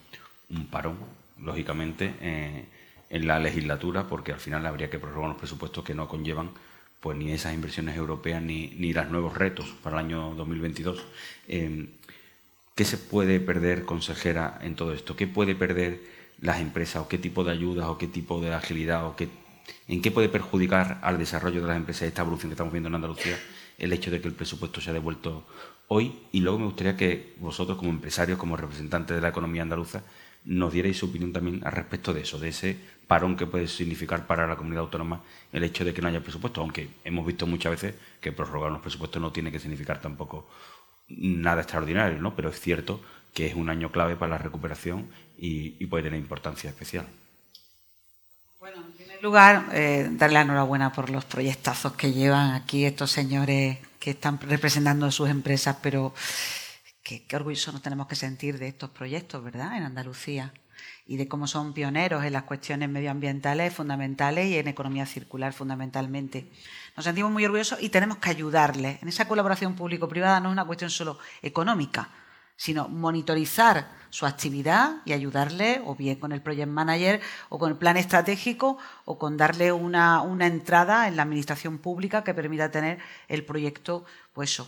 [0.70, 0.98] parón,
[1.40, 2.66] lógicamente, eh,
[3.08, 6.50] en la legislatura, porque al final habría que prorrogar los presupuestos que no conllevan
[7.00, 11.04] pues ni esas inversiones europeas ni, ni los nuevos retos para el año 2022.
[11.46, 11.88] Em,
[12.74, 15.16] ¿Qué se puede perder, consejera, en todo esto?
[15.16, 16.00] ¿Qué puede perder
[16.40, 19.28] las empresas o qué tipo de ayudas o qué tipo de agilidad o qué,
[19.88, 22.94] en qué puede perjudicar al desarrollo de las empresas esta evolución que estamos viendo en
[22.94, 23.38] Andalucía
[23.78, 25.46] el hecho de que el presupuesto se devuelto
[25.88, 26.12] hoy?
[26.32, 30.02] Y luego me gustaría que vosotros como empresarios, como representantes de la economía andaluza,
[30.44, 34.26] nos dierais su opinión también al respecto de eso, de ese parón que puede significar
[34.26, 37.72] para la comunidad autónoma el hecho de que no haya presupuesto, aunque hemos visto muchas
[37.72, 40.48] veces que prorrogar los presupuestos no tiene que significar tampoco
[41.08, 42.34] nada extraordinario, ¿no?
[42.34, 43.00] Pero es cierto
[43.32, 47.06] que es un año clave para la recuperación y, puede tener importancia especial.
[49.16, 53.78] En primer lugar, eh, darle la enhorabuena por los proyectazos que llevan aquí estos señores
[53.98, 56.12] que están representando sus empresas, pero
[57.02, 60.52] qué, qué orgullosos nos tenemos que sentir de estos proyectos, ¿verdad?, en Andalucía
[61.06, 66.50] y de cómo son pioneros en las cuestiones medioambientales fundamentales y en economía circular fundamentalmente.
[66.94, 69.02] Nos sentimos muy orgullosos y tenemos que ayudarles.
[69.02, 72.10] En esa colaboración público-privada no es una cuestión solo económica,
[72.56, 77.76] sino monitorizar su actividad y ayudarle o bien con el project manager o con el
[77.76, 82.98] plan estratégico o con darle una, una entrada en la administración pública que permita tener
[83.28, 84.62] el proyecto, pues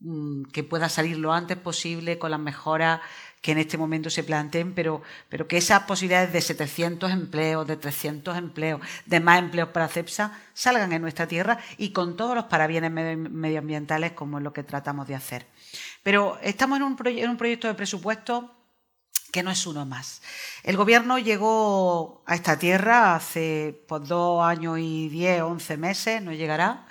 [0.00, 3.00] mm, que pueda salir lo antes posible con las mejoras
[3.40, 7.76] que en este momento se planteen, pero, pero que esas posibilidades de 700 empleos, de
[7.76, 12.44] 300 empleos, de más empleos para CEPSA salgan en nuestra tierra y con todos los
[12.44, 15.51] parabienes medioambientales como es lo que tratamos de hacer.
[16.02, 16.96] Pero estamos en un,
[17.36, 18.50] proyecto de presupuesto
[19.30, 20.20] que no es uno más.
[20.62, 26.32] El gobierno llegó a esta tierra hace pues, dos años y diez, once meses, no
[26.32, 26.86] llegará,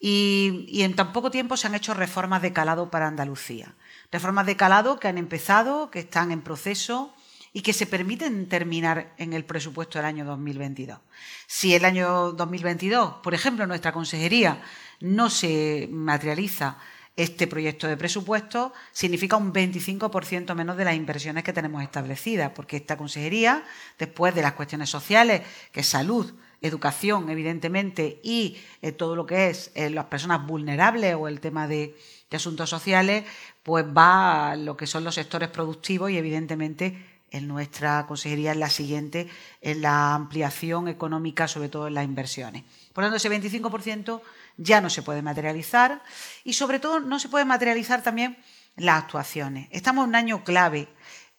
[0.00, 3.74] y, y en tan poco tiempo se han hecho reformas de calado para Andalucía.
[4.10, 7.14] Reformas de calado que han empezado, que están en proceso
[7.52, 10.98] y que se permiten terminar en el presupuesto del año 2022.
[11.46, 14.62] Si el año 2022, por ejemplo, nuestra consejería
[15.00, 16.78] no se materializa
[17.18, 22.76] este proyecto de presupuesto, significa un 25% menos de las inversiones que tenemos establecidas, porque
[22.76, 23.64] esta consejería,
[23.98, 25.42] después de las cuestiones sociales,
[25.72, 31.16] que es salud, educación, evidentemente, y eh, todo lo que es eh, las personas vulnerables
[31.16, 31.96] o el tema de,
[32.30, 33.24] de asuntos sociales,
[33.64, 38.58] pues va a lo que son los sectores productivos y evidentemente en nuestra consejería es
[38.58, 39.28] la siguiente,
[39.60, 42.62] en la ampliación económica, sobre todo en las inversiones.
[42.92, 44.20] Por lo tanto, ese 25%
[44.58, 46.02] ya no se puede materializar
[46.44, 48.36] y sobre todo no se puede materializar también
[48.76, 49.68] las actuaciones.
[49.70, 50.88] Estamos en un año clave.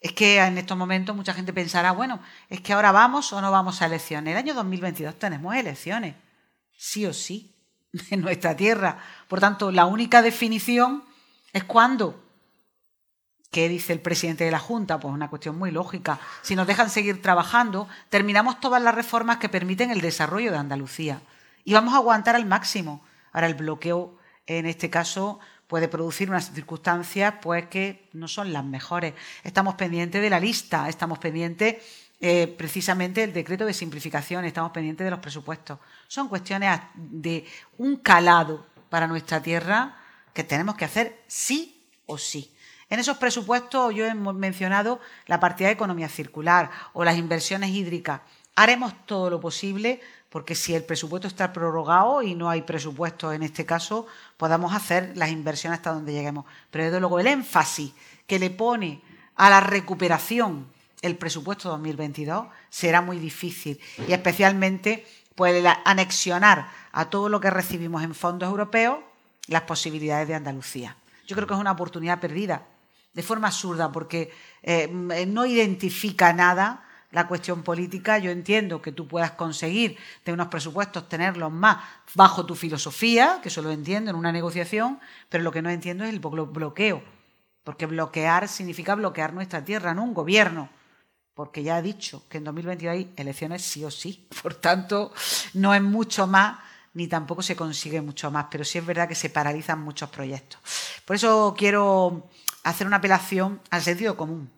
[0.01, 3.51] Es que en estos momentos mucha gente pensará, bueno, es que ahora vamos o no
[3.51, 4.31] vamos a elecciones.
[4.31, 6.15] El año 2022 tenemos elecciones,
[6.77, 7.53] sí o sí,
[8.09, 8.97] en nuestra tierra.
[9.27, 11.03] Por tanto, la única definición
[11.53, 12.25] es cuando.
[13.51, 14.99] ¿Qué dice el presidente de la Junta?
[14.99, 16.19] Pues una cuestión muy lógica.
[16.43, 21.21] Si nos dejan seguir trabajando, terminamos todas las reformas que permiten el desarrollo de Andalucía.
[21.65, 23.03] Y vamos a aguantar al máximo.
[23.31, 24.17] Ahora, el bloqueo,
[24.47, 29.13] en este caso, puede producir unas circunstancias pues, que no son las mejores.
[29.43, 31.77] Estamos pendientes de la lista, estamos pendientes
[32.21, 35.79] eh, precisamente del decreto de simplificación, estamos pendientes de los presupuestos.
[36.07, 37.45] Son cuestiones de
[37.77, 39.95] un calado para nuestra tierra
[40.33, 42.53] que tenemos que hacer sí o sí.
[42.89, 48.21] En esos presupuestos yo he mencionado la partida de economía circular o las inversiones hídricas.
[48.55, 53.43] Haremos todo lo posible porque si el presupuesto está prorrogado y no hay presupuesto en
[53.43, 54.07] este caso,
[54.37, 56.45] podamos hacer las inversiones hasta donde lleguemos.
[56.69, 57.93] Pero desde luego el énfasis
[58.27, 59.01] que le pone
[59.35, 60.67] a la recuperación
[61.01, 65.05] el presupuesto 2022 será muy difícil y especialmente
[65.35, 68.99] pues anexionar a todo lo que recibimos en fondos europeos
[69.47, 70.97] las posibilidades de Andalucía.
[71.25, 72.63] Yo creo que es una oportunidad perdida,
[73.13, 78.17] de forma absurda, porque eh, no identifica nada la cuestión política.
[78.19, 81.77] Yo entiendo que tú puedas conseguir de unos presupuestos tenerlos más
[82.15, 84.99] bajo tu filosofía, que eso lo entiendo en una negociación,
[85.29, 87.03] pero lo que no entiendo es el bloqueo,
[87.63, 90.69] porque bloquear significa bloquear nuestra tierra, no un gobierno
[91.39, 94.27] porque ya he dicho que en 2022 hay elecciones sí o sí.
[94.43, 95.13] Por tanto,
[95.53, 96.59] no es mucho más
[96.93, 100.59] ni tampoco se consigue mucho más, pero sí es verdad que se paralizan muchos proyectos.
[101.05, 102.27] Por eso quiero
[102.63, 104.51] hacer una apelación al sentido común.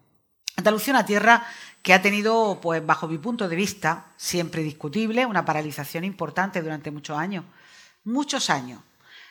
[0.56, 1.46] Andalucía una tierra
[1.82, 6.92] que ha tenido, pues bajo mi punto de vista, siempre discutible, una paralización importante durante
[6.92, 7.46] muchos años.
[8.04, 8.82] Muchos años.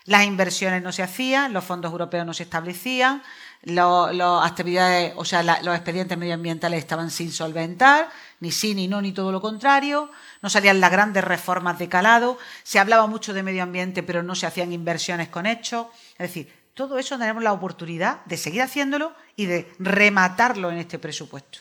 [0.06, 3.22] Las inversiones no se hacían, los fondos europeos no se establecían,
[3.62, 8.08] las actividades, o sea, los expedientes medioambientales estaban sin solventar,
[8.40, 10.10] ni sí, ni no, ni todo lo contrario.
[10.40, 12.38] No salían las grandes reformas de calado.
[12.62, 15.88] Se hablaba mucho de medio ambiente, pero no se hacían inversiones con hechos.
[16.12, 20.98] Es decir, todo eso tenemos la oportunidad de seguir haciéndolo y de rematarlo en este
[20.98, 21.58] presupuesto.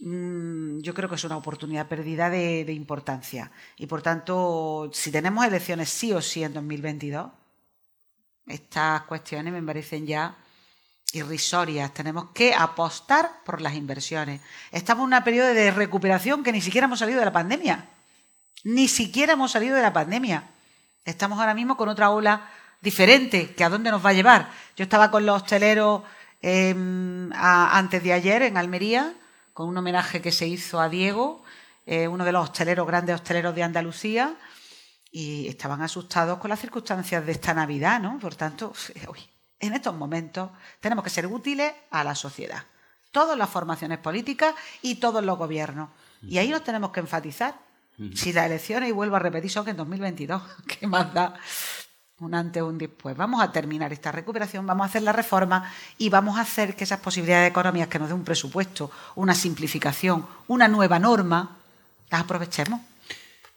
[0.00, 3.50] Mm, yo creo que es una oportunidad perdida de, importancia.
[3.76, 7.30] Y por tanto, si tenemos elecciones sí o sí en 2022,
[8.46, 10.36] estas cuestiones me parecen ya
[11.12, 11.92] irrisorias.
[11.92, 14.40] Tenemos que apostar por las inversiones.
[14.72, 17.86] Estamos en un periodo de recuperación que ni siquiera hemos salido de la pandemia.
[18.64, 20.44] Ni siquiera hemos salido de la pandemia.
[21.04, 24.50] Estamos ahora mismo con otra ola diferente, que a dónde nos va a llevar.
[24.76, 26.02] Yo estaba con los hosteleros
[26.40, 29.14] em, antes de ayer en Almería,
[29.60, 31.44] con un homenaje que se hizo a Diego,
[31.84, 34.34] eh, uno de los hosteleros, grandes hosteleros de Andalucía,
[35.12, 38.18] y estaban asustados con las circunstancias de esta Navidad, ¿no?
[38.18, 38.72] Por tanto,
[39.06, 39.18] uy,
[39.58, 40.48] en estos momentos
[40.80, 42.64] tenemos que ser útiles a la sociedad.
[43.10, 45.90] Todas las formaciones políticas y todos los gobiernos.
[46.22, 47.54] Y ahí nos tenemos que enfatizar.
[48.14, 51.34] Si las elecciones, y vuelvo a repetir, son que en 2022, ¿qué más da?
[52.20, 53.16] Un antes o un después.
[53.16, 56.84] Vamos a terminar esta recuperación, vamos a hacer la reforma y vamos a hacer que
[56.84, 61.56] esas posibilidades económicas que nos dé un presupuesto, una simplificación, una nueva norma,
[62.10, 62.80] las aprovechemos.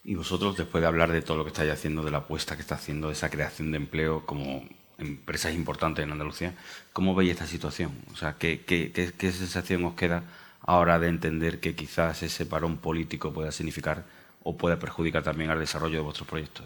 [0.04, 2.62] Y vosotros, después de hablar de todo lo que estáis haciendo, de la apuesta que
[2.62, 4.64] está haciendo, de esa creación de empleo como
[4.98, 6.54] empresas importantes en Andalucía,
[6.92, 7.92] ¿cómo veis esta situación?
[8.12, 10.24] O sea, ¿qué, qué sensación os queda
[10.60, 14.04] ahora de entender que quizás ese parón político pueda significar
[14.42, 16.64] o pueda perjudicar también al desarrollo de vuestros proyectos?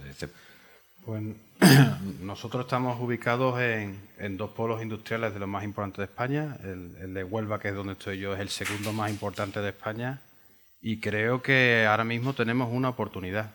[1.04, 1.22] Pues
[2.20, 6.56] nosotros estamos ubicados en, dos polos industriales de los más importantes de España.
[6.62, 10.20] El, de Huelva, que es donde estoy yo, es el segundo más importante de España.
[10.80, 13.52] Y creo que ahora mismo tenemos una oportunidad.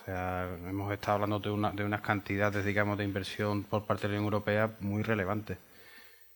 [0.00, 4.18] O sea, hemos estado hablando de, unas cantidades, digamos, de inversión por parte de la
[4.20, 5.58] Unión Europea muy relevantes.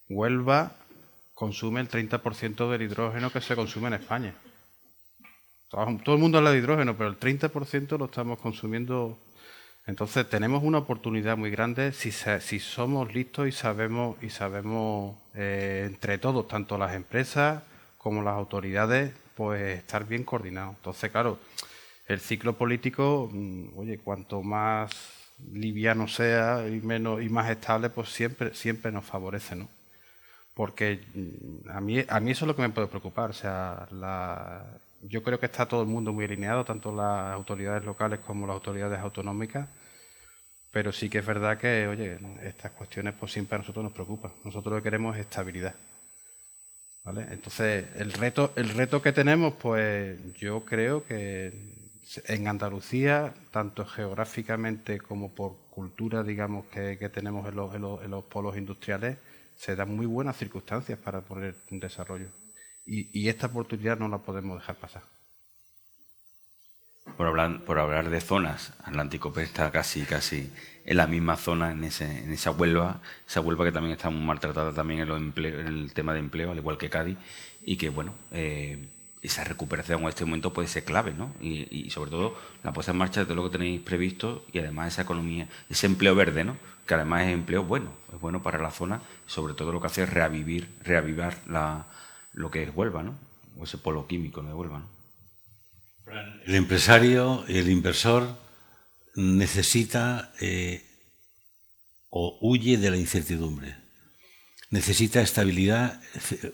[0.08, 0.72] Huelva
[1.34, 4.34] consume el 30% del hidrógeno que se consume en España.
[5.68, 9.18] Todo el mundo habla de hidrógeno, pero el 30% lo estamos consumiendo
[9.86, 15.84] entonces tenemos una oportunidad muy grande si, si somos listos y sabemos y sabemos eh,
[15.86, 17.62] entre todos, tanto las empresas
[17.98, 20.76] como las autoridades, pues estar bien coordinados.
[20.76, 21.38] Entonces, claro,
[22.06, 24.92] el ciclo político, mm, oye, cuanto más
[25.52, 29.68] liviano sea y menos y más estable, pues siempre siempre nos favorece, ¿no?
[30.54, 33.88] Porque mm, a mí a mí eso es lo que me puede preocupar, o sea,
[33.90, 34.64] la,
[35.02, 38.54] yo creo que está todo el mundo muy alineado, tanto las autoridades locales como las
[38.54, 39.68] autoridades autonómicas,
[40.70, 44.32] pero sí que es verdad que, oye, estas cuestiones pues siempre a nosotros nos preocupan.
[44.44, 45.74] Nosotros lo que queremos es estabilidad.
[47.04, 47.26] ¿Vale?
[47.30, 51.52] Entonces, el reto, el reto que tenemos, pues yo creo que
[52.28, 58.56] en Andalucía, tanto geográficamente como por cultura, digamos, que, tenemos en los, en los polos
[58.56, 59.18] industriales,
[59.56, 62.28] se dan muy buenas circunstancias para poner un desarrollo
[62.86, 65.02] y, esta oportunidad no la podemos dejar pasar.
[67.16, 70.52] Por hablar, por hablar de zonas, Atlántico está casi, casi
[70.84, 74.24] en la misma zona, en, ese, en esa Huelva, esa Huelva que también está muy
[74.24, 77.18] maltratada también en, el tema de empleo, al igual que Cádiz,
[77.64, 78.78] y que, bueno, eh,
[79.20, 81.32] esa recuperación en este momento puede ser clave, ¿no?
[81.40, 85.02] Y, sobre todo la puesta en marcha de lo que tenéis previsto y además esa
[85.02, 86.56] economía, ese empleo verde, ¿no?
[86.86, 90.02] Que además es empleo bueno, es bueno para la zona, sobre todo lo que hace
[90.02, 91.86] es reavivir, reavivar la,
[92.32, 93.18] lo que es Huelva, ¿no?
[93.58, 95.02] O ese polo químico de Huelva, ¿no?
[96.46, 98.36] El empresario, el inversor
[99.14, 100.84] necesita eh,
[102.10, 103.76] o huye de la incertidumbre.
[104.70, 106.00] Necesita estabilidad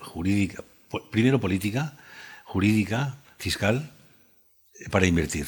[0.00, 0.62] jurídica,
[1.10, 1.96] primero política,
[2.44, 3.90] jurídica, fiscal,
[4.90, 5.46] para invertir.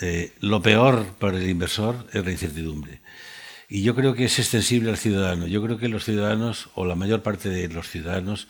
[0.00, 3.00] Eh, lo peor para el inversor es la incertidumbre.
[3.68, 5.46] Y yo creo que es extensible al ciudadano.
[5.46, 8.48] Yo creo que los ciudadanos, o la mayor parte de los ciudadanos,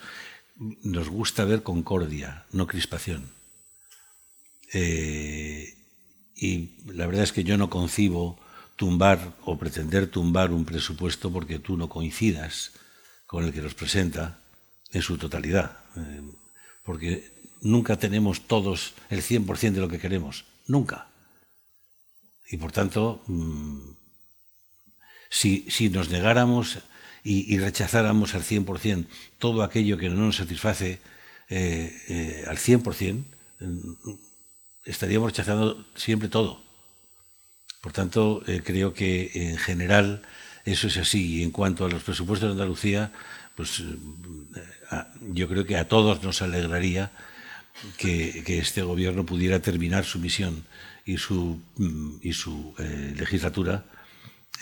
[0.61, 3.33] nos gusta ver concordia, no crispación.
[4.73, 5.75] Eh,
[6.37, 8.39] y la verdad es que yo no concibo
[8.77, 12.73] tumbar o pretender tumbar un presupuesto porque tú no coincidas
[13.27, 14.39] con el que nos presenta
[14.93, 15.79] en su totalidad.
[15.97, 16.23] Eh,
[16.85, 17.33] porque
[17.63, 20.45] nunca tenemos todos el 100% de lo que queremos.
[20.67, 21.09] Nunca.
[22.51, 23.93] Y por tanto, mm,
[25.31, 26.79] si, si nos negáramos
[27.23, 29.07] y, rechazáramos al 100%
[29.39, 31.01] todo aquello que no nos satisface
[31.49, 33.25] eh, eh, al 100%,
[34.85, 36.63] estaríamos rechazando siempre todo.
[37.81, 40.23] Por tanto, eh, creo que en general
[40.65, 41.39] eso es así.
[41.39, 43.13] Y en cuanto a los presupuestos de Andalucía,
[43.55, 43.83] pues
[45.33, 47.11] yo creo que a todos nos alegraría
[47.97, 50.65] que, este gobierno pudiera terminar su misión
[51.05, 52.75] y su, mm, y su
[53.17, 53.85] legislatura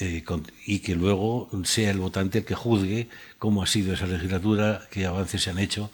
[0.01, 0.24] eh,
[0.66, 5.07] y que luego sea el votante el que juzgue cómo ha sido esa legislatura, qué
[5.07, 5.90] avances se han hecho,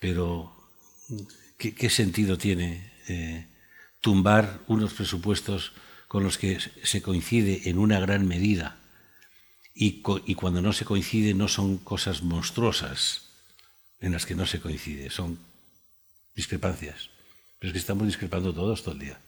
[0.00, 0.54] pero
[1.58, 3.46] ¿qué, sentido tiene eh,
[4.00, 5.72] tumbar unos presupuestos
[6.08, 8.78] con los que se coincide en una gran medida
[9.76, 13.24] y cuando no se coincide no son cosas monstruosas
[14.04, 15.38] en las que no se coincide, son
[16.36, 17.10] discrepancias.
[17.58, 19.18] Pero es que estamos discrepando todos todo el día.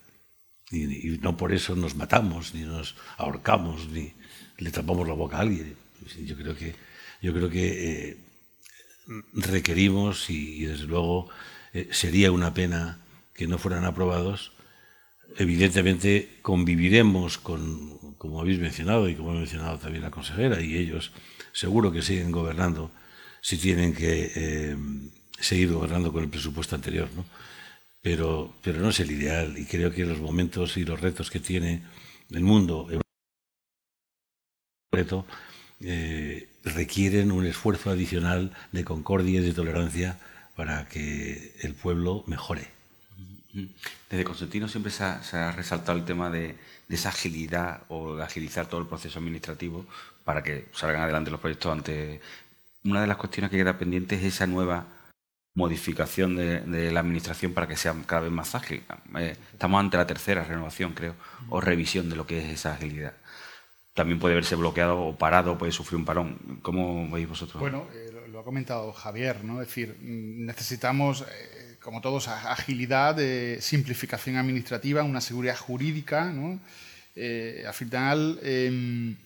[0.70, 4.12] Y, no por eso nos matamos, ni nos ahorcamos, ni
[4.58, 5.76] le tapamos la boca a alguien.
[6.24, 6.74] Yo creo que,
[7.22, 8.16] yo creo que eh,
[9.32, 11.28] requerimos, y, desde luego
[11.72, 12.98] eh, sería una pena
[13.34, 14.52] que no fueran aprobados,
[15.36, 21.12] evidentemente conviviremos con, como habéis mencionado y como ha mencionado también la consejera, y ellos
[21.52, 22.90] seguro que siguen gobernando
[23.40, 24.76] si tienen que eh,
[25.38, 27.08] seguir gobernando con el presupuesto anterior.
[27.14, 27.24] ¿no?
[28.06, 31.40] Pero, pero no es el ideal y creo que los momentos y los retos que
[31.40, 31.82] tiene
[32.30, 32.86] el mundo
[35.80, 40.20] eh, requieren un esfuerzo adicional de concordia y de tolerancia
[40.54, 42.68] para que el pueblo mejore.
[44.08, 46.54] Desde Constantino siempre se ha, resaltado el tema de,
[46.88, 49.84] esa agilidad o de agilizar todo el proceso administrativo
[50.24, 52.20] para que salgan adelante los proyectos ante...
[52.84, 54.95] Una de las cuestiones que queda pendiente es esa nueva
[55.56, 58.82] modificación de, la administración para que sea cada vez más ágil.
[59.18, 61.14] Eh, estamos ante la tercera renovación, creo,
[61.48, 63.14] o revisión de lo que es esa agilidad.
[63.94, 66.60] También puede verse bloqueado o parado, puede sufrir un parón.
[66.60, 67.58] ¿Cómo veis vosotros?
[67.58, 69.62] Bueno, eh, lo ha comentado Javier, ¿no?
[69.62, 73.16] Es decir, mm, necesitamos, eh, como todos, agilidad,
[73.58, 76.60] simplificación administrativa, una seguridad jurídica, ¿no?
[77.66, 79.16] al final em,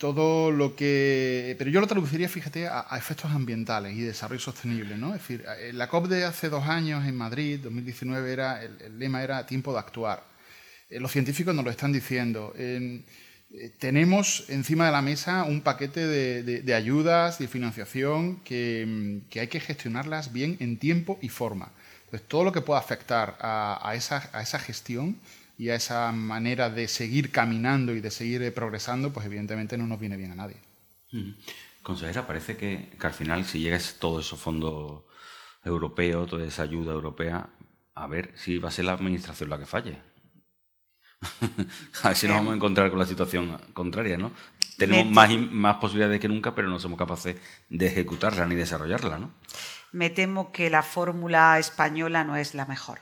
[0.00, 1.54] todo lo que...
[1.58, 4.96] Pero yo lo traduciría, fíjate, a, efectos ambientales y desarrollo sostenible.
[4.96, 5.14] ¿no?
[5.14, 9.22] Es decir, eh, la COP de hace dos años en Madrid, 2019, era, el, lema
[9.22, 10.24] era tiempo de actuar.
[10.88, 12.54] Eh, los científicos nos lo están diciendo.
[12.56, 13.04] Eh,
[13.78, 20.32] tenemos encima de la mesa un paquete de, ayudas, de financiación, que, hay que gestionarlas
[20.32, 21.72] bien en tiempo y forma.
[22.06, 25.18] Entonces, todo lo que pueda afectar a esa gestión
[25.60, 29.86] y a esa manera de seguir caminando y de seguir eh, progresando, pues evidentemente no
[29.86, 30.56] nos viene bien a nadie.
[31.82, 35.02] Consejera, parece que, al final, si llega todo esos fondos
[35.62, 37.50] europeos, toda esa ayuda europea,
[37.94, 39.98] a ver si va a ser la administración la que falle.
[42.04, 44.32] a ver si nos vamos a encontrar con la situación contraria, ¿no?
[44.78, 47.36] Tenemos más, más posibilidades que nunca, pero no somos capaces
[47.68, 49.34] de ejecutarla ni desarrollarla, ¿no?
[49.92, 53.00] Me temo que la fórmula española no es la mejor.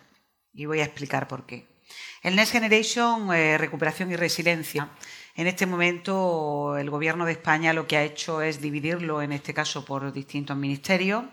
[0.52, 1.77] Y voy a explicar por qué.
[2.22, 4.90] El Next Generation, eh, recuperación y resiliencia.
[5.34, 9.54] En este momento el Gobierno de España lo que ha hecho es dividirlo, en este
[9.54, 11.24] caso, por distintos ministerios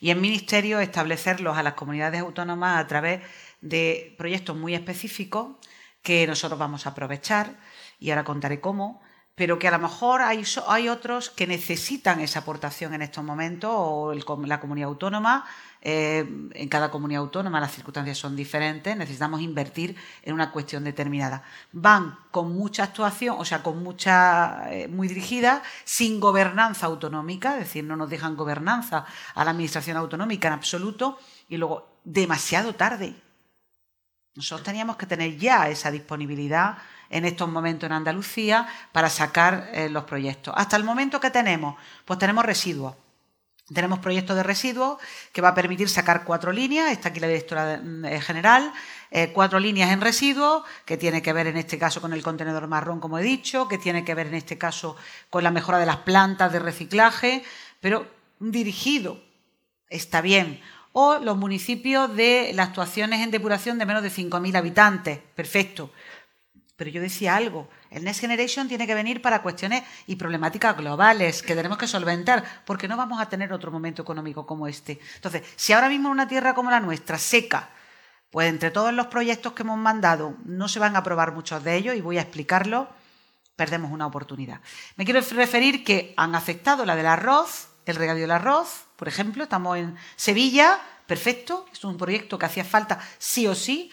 [0.00, 3.22] y en ministerios establecerlos a las comunidades autónomas a través
[3.60, 5.56] de proyectos muy específicos
[6.02, 7.56] que nosotros vamos a aprovechar
[7.98, 9.00] y ahora contaré cómo,
[9.34, 13.70] pero que a lo mejor hay, hay otros que necesitan esa aportación en estos momentos
[13.72, 15.46] o la comunidad autónoma
[15.86, 21.42] eh, en cada comunidad autónoma las circunstancias son diferentes, necesitamos invertir en una cuestión determinada.
[21.72, 27.60] Van con mucha actuación, o sea, con mucha, eh, muy dirigida, sin gobernanza autonómica, es
[27.60, 29.04] decir, no nos dejan gobernanza
[29.34, 31.18] a la administración autonómica en absoluto,
[31.50, 33.14] y luego demasiado tarde.
[34.34, 36.78] Nosotros teníamos que tener ya esa disponibilidad
[37.10, 40.54] en estos momentos en Andalucía para sacar eh, los proyectos.
[40.56, 41.76] Hasta el momento que tenemos,
[42.06, 42.94] pues tenemos residuos
[43.72, 44.98] tenemos proyectos de residuos
[45.32, 48.72] que va a permitir sacar cuatro líneas, está aquí la directora eh, general,
[49.10, 52.66] eh, cuatro líneas en residuos, que tiene que ver en este caso con el contenedor
[52.68, 54.96] marrón, como he dicho, que tiene que ver en este caso
[55.30, 57.42] con la mejora de las plantas de reciclaje,
[57.80, 58.06] pero
[58.38, 59.22] dirigido,
[59.88, 60.60] está bien.
[60.92, 65.90] O los municipios de las actuaciones en depuración de menos de 5.000 habitantes, perfecto.
[66.76, 71.42] Pero yo decía algo, el Next Generation tiene que venir para cuestiones y problemáticas globales
[71.42, 74.98] que tenemos que solventar, porque no vamos a tener otro momento económico como este.
[75.14, 77.70] Entonces, si ahora mismo una tierra como la nuestra, seca,
[78.30, 81.76] pues entre todos los proyectos que hemos mandado no se van a aprobar muchos de
[81.76, 82.88] ellos, y voy a explicarlo,
[83.54, 84.60] perdemos una oportunidad.
[84.96, 89.44] Me quiero referir que han afectado la del arroz, el regadío del arroz, por ejemplo,
[89.44, 93.92] estamos en Sevilla, perfecto, es un proyecto que hacía falta sí o sí,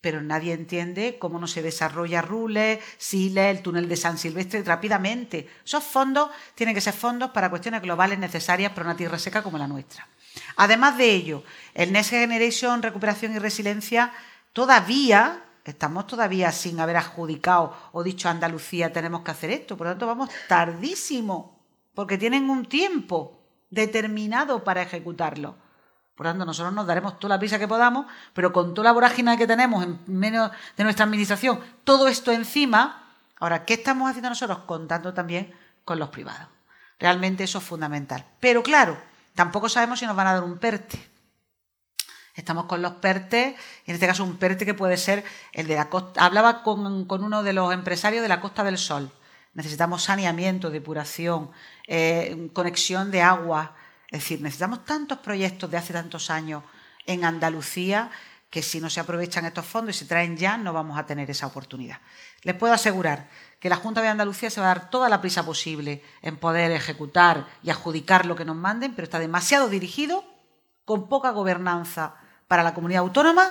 [0.00, 5.48] pero nadie entiende cómo no se desarrolla Rule, Sile, el túnel de San Silvestre rápidamente.
[5.64, 9.58] Esos fondos tienen que ser fondos para cuestiones globales necesarias para una tierra seca como
[9.58, 10.08] la nuestra.
[10.56, 11.44] Además de ello,
[11.74, 14.12] el Next Generation, Recuperación y Resiliencia,
[14.52, 19.86] todavía, estamos todavía sin haber adjudicado o dicho a Andalucía tenemos que hacer esto, por
[19.86, 21.60] lo tanto vamos tardísimo,
[21.94, 25.56] porque tienen un tiempo determinado para ejecutarlo.
[26.20, 28.04] Por tanto, nosotros nos daremos toda la prisa que podamos,
[28.34, 33.08] pero con toda la vorágine que tenemos en medio de nuestra administración, todo esto encima,
[33.38, 34.58] ahora, ¿qué estamos haciendo nosotros?
[34.66, 36.46] Contando también con los privados.
[36.98, 38.22] Realmente eso es fundamental.
[38.38, 38.98] Pero claro,
[39.34, 41.02] tampoco sabemos si nos van a dar un PERTE.
[42.34, 43.56] Estamos con los PERTE,
[43.86, 46.22] en este caso un PERTE que puede ser el de la costa.
[46.22, 49.10] Hablaba con, uno de los empresarios de la Costa del Sol.
[49.54, 51.50] Necesitamos saneamiento, depuración,
[51.86, 53.74] eh, conexión de agua,
[54.10, 56.64] es decir, necesitamos tantos proyectos de hace tantos años
[57.06, 58.10] en Andalucía
[58.50, 61.30] que si no se aprovechan estos fondos y se traen ya, no vamos a tener
[61.30, 61.98] esa oportunidad.
[62.42, 63.28] Les puedo asegurar
[63.60, 66.72] que la Junta de Andalucía se va a dar toda la prisa posible en poder
[66.72, 70.24] ejecutar y adjudicar lo que nos manden, pero está demasiado dirigido,
[70.84, 72.16] con poca gobernanza
[72.48, 73.48] para la comunidad autónoma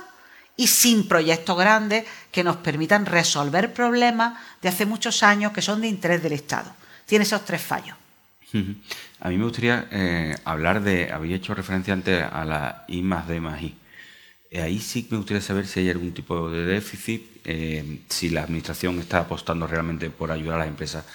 [0.57, 5.79] y sin proyectos grandes que nos permitan resolver problemas de hace muchos años que son
[5.79, 6.73] de interés del Estado.
[7.05, 7.95] Tiene esos tres fallos.
[9.19, 13.27] A mí me gustaría eh, hablar de, había hecho referencia antes a la I más
[13.27, 13.75] D más I.
[14.51, 18.43] Eh, ahí sí me gustaría saber si hay algún tipo de déficit, eh, si la
[18.43, 21.05] Administración está apostando realmente por ayudar a las empresas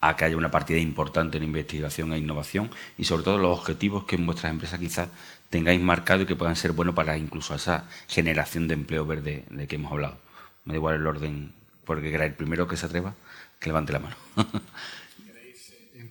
[0.00, 4.04] a que haya una partida importante en investigación e innovación y sobre todo los objetivos
[4.04, 5.08] que en vuestras empresas quizás
[5.48, 9.66] tengáis marcado y que puedan ser buenos para incluso esa generación de empleo verde de
[9.66, 10.18] que hemos hablado.
[10.64, 11.52] Me da igual el orden,
[11.84, 13.14] porque el primero que se atreva,
[13.58, 14.16] que levante la mano.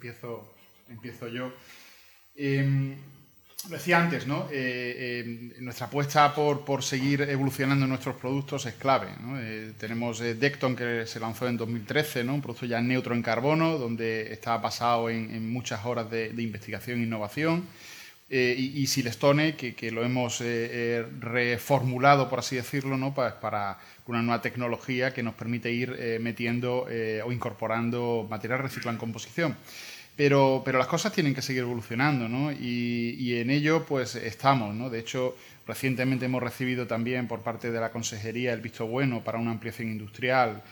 [0.06, 0.55] empiezo,
[0.90, 1.54] empiezo yo.
[2.36, 2.96] Em,
[3.70, 4.48] decía antes, ¿no?
[4.52, 9.08] Eh, eh, nuestra apuesta por, seguir evolucionando nuestros productos es clave.
[9.40, 12.36] Eh, tenemos Decton que se lanzó en 2013, ¿no?
[12.36, 17.04] un producto ya neutro en carbono, donde está basado en, muchas horas de, investigación e
[17.04, 17.66] innovación.
[18.30, 20.44] y, Silestone, que, lo hemos
[21.20, 23.14] reformulado, por así decirlo, ¿no?
[23.14, 26.88] para, para, una nueva tecnología que nos permite ir metiendo
[27.26, 29.58] o incorporando material reciclado en composición.
[30.16, 32.52] Pero, pero las cosas tienen que seguir evolucionando, ¿no?
[32.52, 34.90] Y, y, en ello, pues estamos, ¿no?
[34.90, 35.36] De hecho,
[35.68, 39.90] recientemente hemos recibido también por parte de la Consejería el visto bueno para una ampliación
[39.90, 40.64] industrial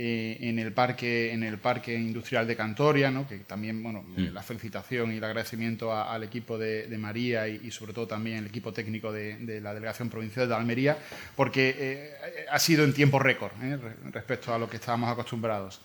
[0.00, 3.26] eh, en, el parque, en el Parque Industrial de Cantoria, ¿no?
[3.26, 4.32] Que también, bueno, mm.
[4.32, 8.46] la felicitación y el agradecimiento al equipo de, de María y, sobre todo también el
[8.46, 10.98] equipo técnico de, de la Delegación Provincial de Almería,
[11.34, 12.14] porque eh,
[12.48, 13.76] ha sido en tiempo récord ¿eh?
[14.12, 15.80] respecto a lo que estábamos acostumbrados.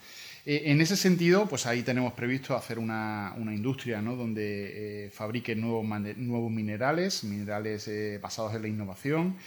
[0.46, 4.16] Eh, en ese sentido, pues ahí tenemos previsto hacer una, industria ¿no?
[4.16, 5.86] donde eh, fabrique nuevos,
[6.18, 9.38] nuevos minerales, minerales eh, basados en la innovación,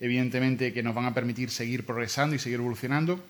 [0.00, 3.20] evidentemente que nos van a permitir seguir progresando y seguir evolucionando.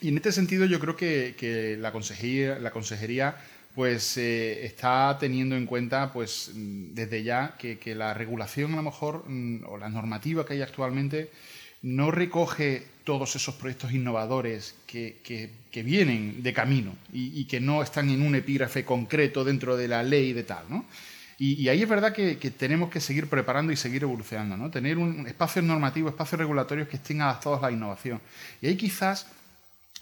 [0.00, 3.36] Y en este sentido yo creo que, la consejería, la consejería
[3.74, 9.24] pues está teniendo en cuenta pues desde ya que, que, la regulación a lo mejor
[9.28, 11.30] mm, o la normativa que hay actualmente
[11.82, 18.22] no recoge todos esos proyectos innovadores que, vienen de camino y, que no están en
[18.22, 20.84] un epígrafe concreto dentro de la ley de tal, ¿no?
[21.38, 24.70] Y, ahí es verdad que, tenemos que seguir preparando y seguir evolucionando, ¿no?
[24.70, 28.20] Tener un espacio normativo, espacios regulatorios que estén adaptados a la innovación.
[28.60, 29.26] Y ahí quizás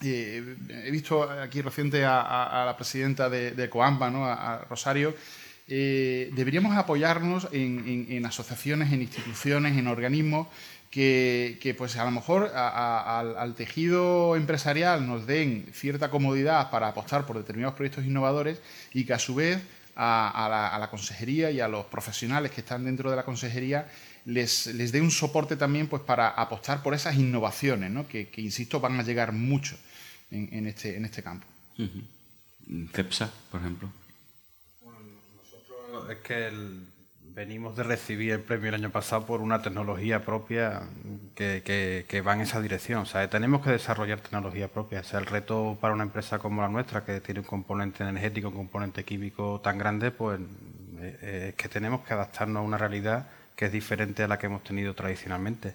[0.03, 4.27] eh, he visto aquí reciente a, la presidenta de, Coamba, ¿no?
[4.27, 5.15] a, Rosario,
[5.71, 10.49] eh, deberíamos apoyarnos en, asociaciones, en instituciones, en organismos
[10.91, 17.37] que, pues a lo mejor al, tejido empresarial nos den cierta comodidad para apostar por
[17.37, 18.61] determinados proyectos innovadores
[18.93, 19.61] y que a su vez
[19.97, 23.89] a, la, consejería y a los profesionales que están dentro de la consejería
[24.25, 28.07] les, les dé un soporte también pues para apostar por esas innovaciones, ¿no?
[28.09, 29.77] que, insisto, van a llegar mucho
[30.31, 31.47] en, este, en este campo.
[32.93, 33.91] CEPSA, por ejemplo.
[34.83, 34.99] Bueno,
[35.37, 36.87] nosotros es que el
[37.39, 40.83] Venimos de recibir el premio el año pasado por una tecnología propia
[41.37, 43.03] que, va en esa dirección.
[43.03, 44.99] O sea, tenemos que desarrollar tecnología propia.
[44.99, 48.49] O sea, el reto para una empresa como la nuestra, que tiene un componente energético,
[48.49, 50.41] un componente químico tan grande, pues
[50.99, 54.47] eh, es que tenemos que adaptarnos a una realidad que es diferente a la que
[54.47, 55.75] hemos tenido tradicionalmente.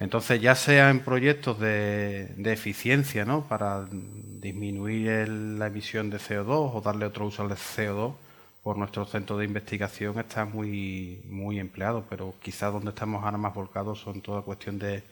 [0.00, 3.48] Entonces, ya sea en proyectos de, eficiencia, ¿no?
[3.48, 8.16] Para disminuir la emisión de CO2 o darle otro uso al CO2,
[8.62, 13.54] por nuestro centro de investigación está muy, muy empleado, pero quizás donde estamos ahora más
[13.54, 15.02] volcados son toda cuestión de,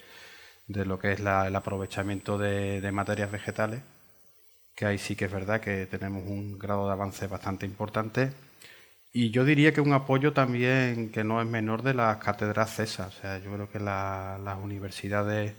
[0.69, 3.81] de lo que es el aprovechamiento de, materias vegetales,
[4.77, 8.33] que ahí sí que es verdad que tenemos un grado de avance bastante importante.
[9.13, 13.07] Y yo diría que un apoyo también que no es menor de las cátedras CESA.
[13.09, 15.55] O sea, yo creo que las universidades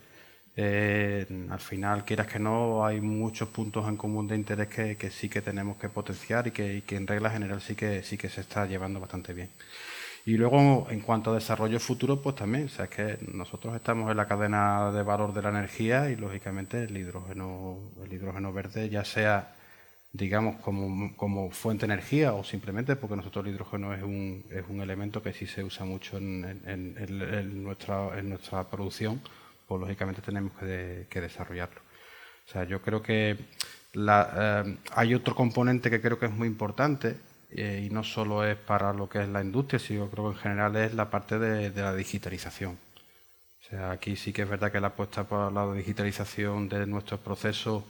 [0.56, 5.30] eh, al final, quieras que no, hay muchos puntos en común de interés que, sí
[5.30, 8.66] que tenemos que potenciar y que, en regla general sí que, sí que se está
[8.66, 9.50] llevando bastante bien.
[10.26, 14.12] Y luego, en cuanto a desarrollo futuro, pues también, o sea, es que nosotros estamos
[14.12, 18.90] en la cadena de valor de la energía y, lógicamente, el hidrógeno, el hidrógeno verde,
[18.90, 19.56] ya sea,
[20.12, 24.82] digamos, como, fuente de energía o simplemente porque nosotros el hidrógeno es un, es un
[24.82, 29.22] elemento que sí se usa mucho en nuestra, en nuestra producción,
[29.70, 31.80] pues lógicamente tenemos que, desarrollarlo.
[32.48, 33.38] O sea, yo creo que
[33.94, 37.18] eh, hay otro componente que creo que es muy importante
[37.52, 40.42] eh, y no solo es para lo que es la industria, sino creo que en
[40.42, 42.80] general es la parte de, la digitalización.
[43.62, 47.20] O sea, aquí sí que es verdad que la apuesta por la digitalización de nuestros
[47.20, 47.84] procesos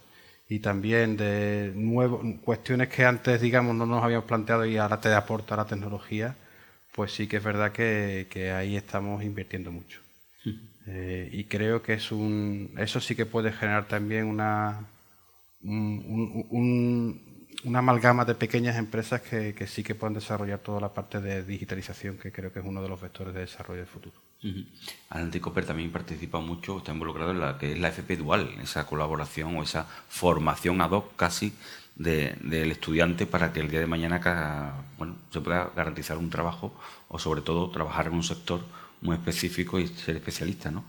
[0.50, 5.14] y también de nuevos, cuestiones que antes, digamos, no nos habíamos planteado y ahora te
[5.14, 6.36] aporta la tecnología,
[6.94, 10.02] pues sí que es verdad que, que ahí estamos invirtiendo mucho.
[10.92, 14.88] Eh, y creo que es un, eso sí que puede generar también una,
[15.62, 22.18] una amalgama de pequeñas empresas que, sí que puedan desarrollar toda la parte de digitalización,
[22.18, 24.16] que creo que es uno de los vectores de desarrollo del futuro.
[24.44, 24.64] Uh
[25.68, 29.62] también participa mucho, está involucrado en la que es la FP Dual, esa colaboración o
[29.62, 31.54] esa formación ad hoc casi
[31.96, 36.74] del estudiante para que el día de mañana bueno, se pueda garantizar un trabajo
[37.10, 38.62] o sobre todo trabajar en un sector
[39.02, 40.84] muy específico y ser especialista, ¿no?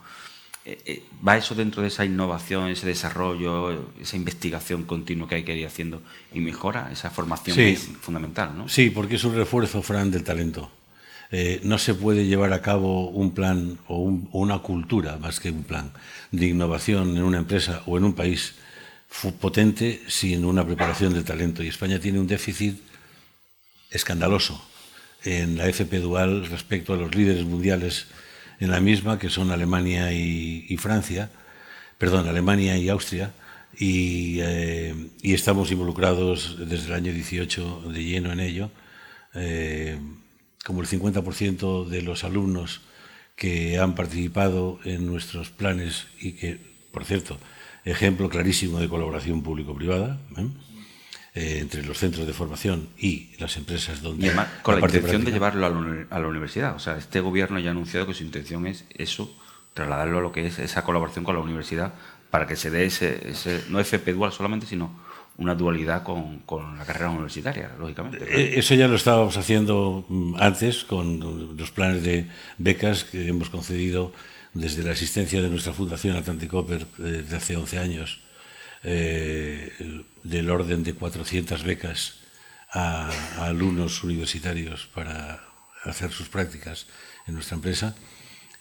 [0.64, 5.42] eh, eh, ¿Va eso dentro de esa innovación, ese desarrollo, esa investigación continua que hay
[5.42, 6.02] que ir haciendo
[6.34, 6.90] y mejora?
[6.92, 8.68] Esa formación es fundamental, ¿no?
[8.68, 10.70] Sí, porque es un refuerzo, Fran, del talento.
[11.32, 13.98] Eh, no se puede llevar a cabo un plan o,
[14.32, 15.92] una cultura, más que un plan,
[16.30, 18.54] de innovación en una empresa o en un país
[19.40, 21.62] potente sin una preparación del talento.
[21.62, 22.80] Y España tiene un déficit
[23.90, 24.69] escandaloso
[25.24, 28.06] en la FP Dual respecto a los líderes mundiales
[28.58, 31.30] en la misma, que son Alemania y, Francia,
[31.98, 33.32] perdón, Alemania y Austria,
[33.78, 38.70] eh, y, estamos involucrados desde el año 18 de lleno en ello.
[39.34, 39.98] Eh,
[40.64, 42.82] como el 50% de los alumnos
[43.36, 46.58] que han participado en nuestros planes y que,
[46.92, 47.38] por cierto,
[47.84, 50.46] ejemplo clarísimo de colaboración público-privada, ¿eh?
[51.32, 54.26] Eh, entre los centros de formación y las empresas donde...
[54.26, 54.30] Y
[54.62, 56.74] con la, intención de llevarlo a la, universidad.
[56.74, 59.32] O sea, este gobierno ya ha anunciado que su intención es eso,
[59.72, 61.94] trasladarlo a lo que es esa colaboración con la universidad
[62.30, 64.90] para que se dé ese, ese no FP dual solamente, sino
[65.38, 68.24] una dualidad con, con, la carrera universitaria, lógicamente.
[68.24, 72.26] Eh, eso ya lo estábamos haciendo mm, antes con los planes de
[72.58, 74.12] becas que hemos concedido
[74.52, 78.20] desde la existencia de nuestra fundación Atlantic Copper desde hace 11 años
[78.82, 82.20] eh, del orden de 400 becas
[82.70, 85.44] a, alumnos universitarios para
[85.84, 86.86] hacer sus prácticas
[87.26, 87.94] en nuestra empresa.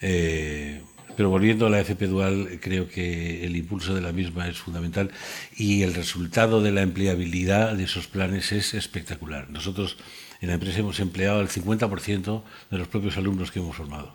[0.02, 0.82] Eh,
[1.16, 5.12] pero volviendo a la FP Dual, creo que el impulso de la misma es fundamental
[5.56, 9.50] y el resultado de la empleabilidad de esos planes es espectacular.
[9.50, 9.98] Nosotros
[10.42, 14.14] en la empresa hemos empleado el 50% de los propios alumnos que hemos formado.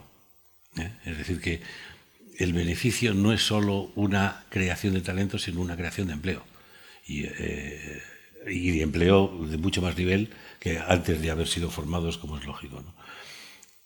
[0.78, 0.92] ¿eh?
[1.04, 1.60] Es decir, que
[2.38, 6.44] el beneficio no es solo una creación de talento, sino una creación de empleo.
[7.06, 8.02] Y, eh,
[8.46, 10.30] de empleo de mucho más nivel
[10.60, 12.82] que antes de haber sido formados, como es lógico.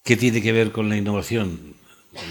[0.03, 1.75] ¿Qué tiene que ver con la innovación?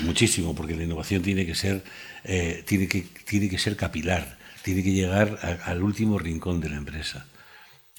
[0.04, 1.84] Muchísimo, porque la innovación tiene que ser,
[2.24, 6.78] eh, tiene que, tiene que ser capilar, tiene que llegar al último rincón de la
[6.78, 7.28] empresa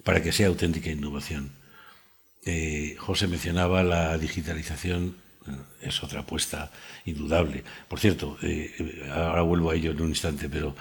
[0.05, 1.53] para que sea auténtica innovación.
[2.45, 5.17] Eh, José mencionaba la digitalización
[5.81, 6.71] es otra apuesta
[7.05, 7.65] indudable.
[7.89, 10.75] Por cierto, eh, ahora vuelvo a ello en un instante, pero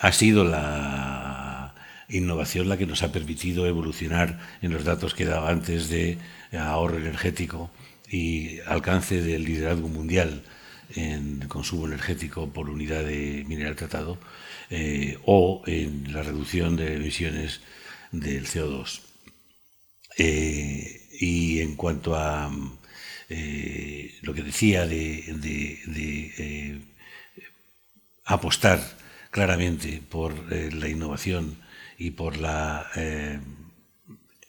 [0.00, 1.74] ha sido la
[2.08, 6.18] innovación la que nos ha permitido evolucionar en los datos que dado antes de
[6.52, 7.70] ahorro energético
[8.10, 10.42] y alcance del liderazgo mundial
[10.94, 14.18] en consumo energético por unidad de mineral tratado
[14.70, 17.60] eh, o en la reducción de emisiones
[18.12, 19.00] del CO2.
[20.18, 22.50] Eh, y en cuanto a
[23.28, 25.24] eh, lo que decía de,
[25.88, 26.80] eh,
[28.24, 28.80] apostar
[29.30, 31.56] claramente por eh, la innovación
[31.98, 32.86] y por las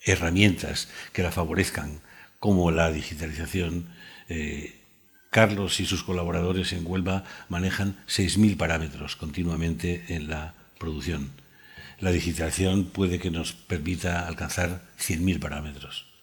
[0.03, 2.01] herramientas que la favorezcan,
[2.39, 3.87] como la digitalización,
[5.29, 11.31] Carlos y sus colaboradores en Huelva manejan 6.000 parámetros continuamente en la producción.
[11.99, 16.14] La digitalización puede que nos permita alcanzar 100.000 parámetros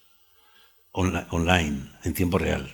[0.93, 2.71] online, en tiempo real,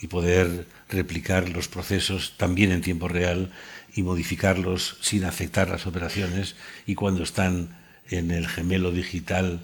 [0.00, 3.52] y poder replicar los procesos también en tiempo real
[3.94, 7.76] y modificarlos sin afectar las operaciones y cuando están
[8.10, 9.60] en el gemelo digital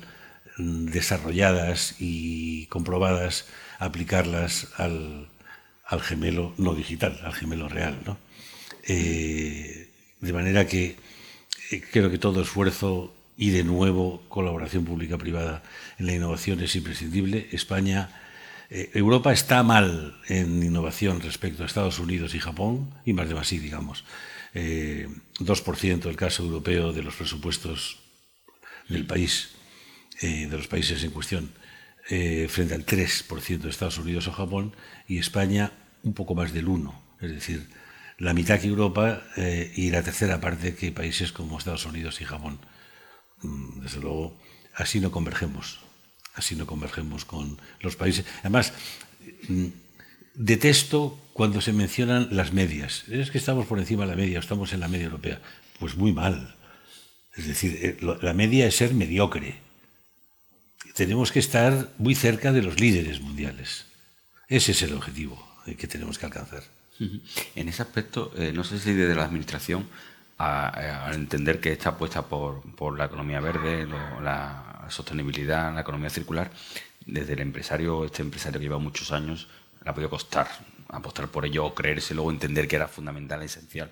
[0.56, 3.47] mm, desarrolladas y comprobadas,
[3.78, 5.28] aplicarlas al,
[6.02, 7.98] gemelo no digital, al gemelo real.
[8.86, 9.90] Eh,
[10.20, 10.97] de manera que
[11.70, 15.62] eh, creo que todo esfuerzo y de nuevo colaboración pública-privada
[15.99, 17.49] en la innovación es imprescindible.
[17.53, 18.11] España,
[18.69, 23.35] eh, Europa está mal en innovación respecto a Estados Unidos y Japón, y más de
[23.35, 24.05] más digamos.
[24.53, 28.01] 2% eh, el caso europeo de los presupuestos
[28.91, 29.53] del país,
[30.21, 31.51] eh, de los países en cuestión,
[32.07, 34.77] frente al 3% de Estados Unidos o Japón,
[35.09, 35.73] y España
[36.03, 36.93] un poco más del 1%,
[37.23, 37.69] es decir,
[38.19, 39.23] la mitad que Europa
[39.77, 42.59] y la tercera parte que países como Estados Unidos y Japón.
[43.43, 44.37] Mm, desde luego,
[44.75, 45.81] así no convergemos,
[46.35, 48.25] así no convergemos con los países.
[48.41, 48.73] Además,
[49.49, 49.67] mm,
[50.35, 53.05] detesto cuando se mencionan las medias.
[53.09, 55.41] Es que estamos por encima de la media, estamos en la media europea.
[55.79, 56.55] Pues muy mal.
[57.37, 59.59] Es decir, eh, la media es ser mediocre.
[60.95, 63.87] Tenemos que estar muy cerca de los líderes mundiales.
[64.49, 65.43] Ese es el objetivo
[65.79, 66.62] que tenemos que alcanzar.
[67.55, 69.89] En ese aspecto, eh, no sé si desde la Administración
[70.43, 73.87] a, entender que esta apuesta por, por la economía verde,
[74.23, 76.51] la sostenibilidad, la economía circular,
[77.05, 79.49] desde el empresario, este empresario que lleva muchos años,
[79.85, 80.49] le ha podido costar
[80.93, 83.91] apostar por ello o creérselo o entender que era fundamental, esencial.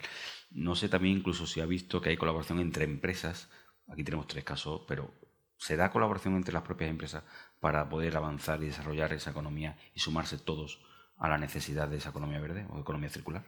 [0.50, 3.48] No sé también incluso si ha visto que hay colaboración entre empresas,
[3.88, 5.12] aquí tenemos tres casos, pero
[5.58, 7.24] ¿se da colaboración entre las propias empresas
[7.60, 10.80] para poder avanzar y desarrollar esa economía y sumarse todos
[11.18, 13.44] a la necesidad de esa economía verde o economía circular?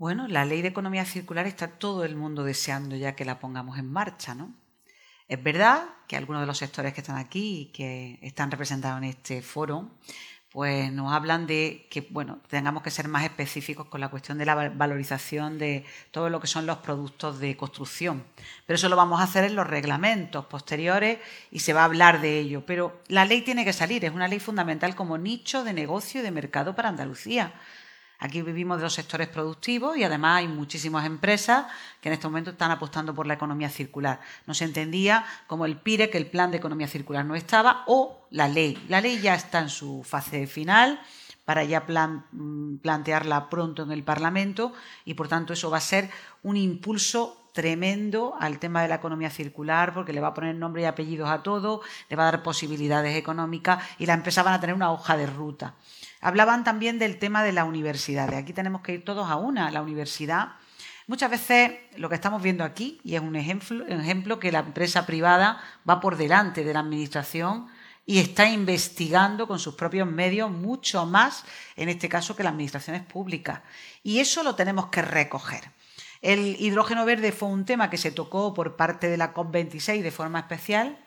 [0.00, 3.78] Bueno, la ley de economía circular está todo el mundo deseando ya que la pongamos
[3.78, 4.54] en marcha, ¿no?
[5.28, 9.04] Es verdad que algunos de los sectores que están aquí y que están representados en
[9.04, 9.90] este foro,
[10.50, 14.46] pues nos hablan de que bueno, tengamos que ser más específicos con la cuestión de
[14.46, 18.24] la valorización de todo lo que son los productos de construcción.
[18.64, 21.18] Pero eso lo vamos a hacer en los reglamentos posteriores
[21.50, 22.64] y se va a hablar de ello.
[22.64, 26.24] Pero la ley tiene que salir, es una ley fundamental como nicho de negocio y
[26.24, 27.52] de mercado para Andalucía.
[28.20, 31.66] Aquí vivimos de los sectores productivos y además hay muchísimas empresas
[32.02, 34.20] que en este momento están apostando por la economía circular.
[34.46, 38.26] No se entendía como el PIRE que el plan de economía circular no estaba o
[38.30, 38.78] la ley.
[38.88, 41.00] La ley ya está en su fase final
[41.46, 44.74] para ya mm, plantearla pronto en el Parlamento
[45.06, 46.10] y por tanto eso va a ser
[46.42, 50.82] un impulso tremendo al tema de la economía circular porque le va a poner nombre
[50.82, 54.60] y apellidos a todo, le va a dar posibilidades económicas y las empresas van a
[54.60, 55.74] tener una hoja de ruta.
[56.20, 58.28] Hablaban también del tema de la universidad.
[58.28, 60.52] De aquí tenemos que ir todos a una, la universidad.
[61.06, 64.60] Muchas veces lo que estamos viendo aquí, y es un ejemplo, un ejemplo que la
[64.60, 67.68] empresa privada va por delante de la administración
[68.06, 71.44] y está investigando con sus propios medios mucho más,
[71.76, 73.60] en este caso, que las administraciones públicas.
[74.02, 75.70] Y eso lo tenemos que recoger.
[76.22, 80.10] El hidrógeno verde fue un tema que se tocó por parte de la COP26 de
[80.10, 80.98] forma especial,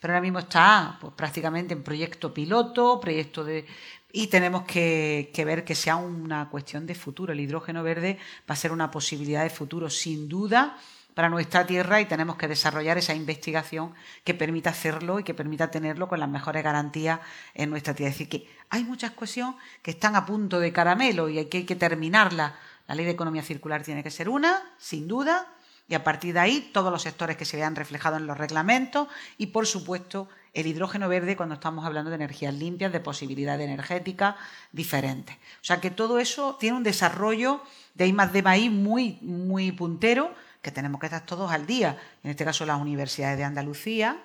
[0.00, 3.66] pero ahora mismo está pues, prácticamente en proyecto piloto, proyecto de
[4.12, 7.32] y tenemos que, ver que sea una cuestión de futuro.
[7.32, 8.18] El hidrógeno verde
[8.48, 10.76] va a ser una posibilidad de futuro, sin duda,
[11.14, 13.92] para nuestra tierra y tenemos que desarrollar esa investigación
[14.24, 17.20] que permita hacerlo y que permita tenerlo con las mejores garantías
[17.54, 18.10] en nuestra tierra.
[18.10, 21.58] Es decir, que hay muchas cuestiones que están a punto de caramelo y hay que,
[21.58, 22.54] hay que terminarla.
[22.86, 25.54] La ley de economía circular tiene que ser una, sin duda,
[25.92, 29.08] y a partir de ahí todos los sectores que se vean reflejados en los reglamentos
[29.36, 34.36] y, por supuesto, el hidrógeno verde cuando estamos hablando de energías limpias, de posibilidades energéticas
[34.72, 35.36] diferentes.
[35.36, 37.60] O sea que todo eso tiene un desarrollo
[37.92, 42.00] de I más de maíz muy, muy puntero, que tenemos que estar todos al día.
[42.24, 44.16] En este caso, las universidades de Andalucía,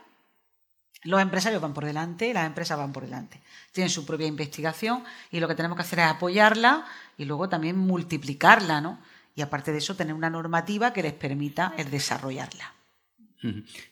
[1.04, 3.42] los empresarios van por delante, las empresas van por delante.
[3.74, 6.86] Tienen su propia investigación y lo que tenemos que hacer es apoyarla
[7.18, 9.00] y luego también multiplicarla, ¿no?
[9.38, 12.74] Y aparte de eso, tener una normativa que les permita el desarrollarla.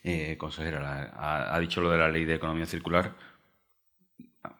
[0.03, 1.13] Eh, consejera,
[1.53, 3.13] ha, dicho lo de la ley de economía circular.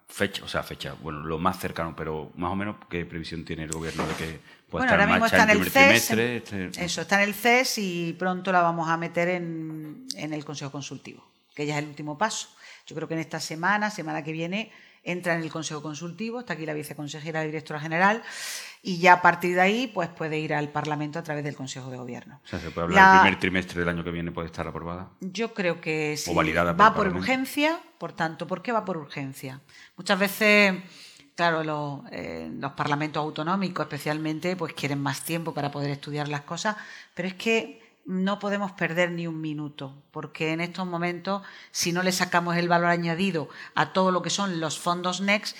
[0.07, 3.63] Fecha, o sea, fecha, bueno, lo más cercano, pero más o menos, ¿qué previsión tiene
[3.63, 4.39] el gobierno de que
[4.69, 6.85] pueda estar en marcha está en el CES, este?
[6.85, 10.71] Eso, está en el CES y pronto la vamos a meter en, en el Consejo
[10.71, 12.49] Consultivo, que ya es el último paso.
[12.85, 14.71] Yo creo que en esta semana, semana que viene,
[15.05, 18.21] entra en el Consejo Consultivo, está aquí la viceconsejera, la directora general,
[18.85, 21.89] y ya a partir de ahí pues puede ir al Parlamento a través del Consejo
[21.89, 22.39] de Gobierno.
[22.45, 25.09] O sea, ¿se puede hablar el primer trimestre del año que viene puede estar aprobada?
[25.21, 26.29] Yo creo que sí.
[26.29, 29.59] O validada va por urgencia, por tanto, ¿por qué va por urgencia?
[29.97, 30.75] Muchas veces...
[31.35, 36.77] Claro, eh, los, parlamentos autonómicos especialmente pues quieren más tiempo para poder estudiar las cosas,
[37.13, 41.41] pero es que no podemos perder ni un minuto, porque en estos momentos,
[41.71, 45.57] si no le sacamos el valor añadido a todo lo que son los fondos NEXT,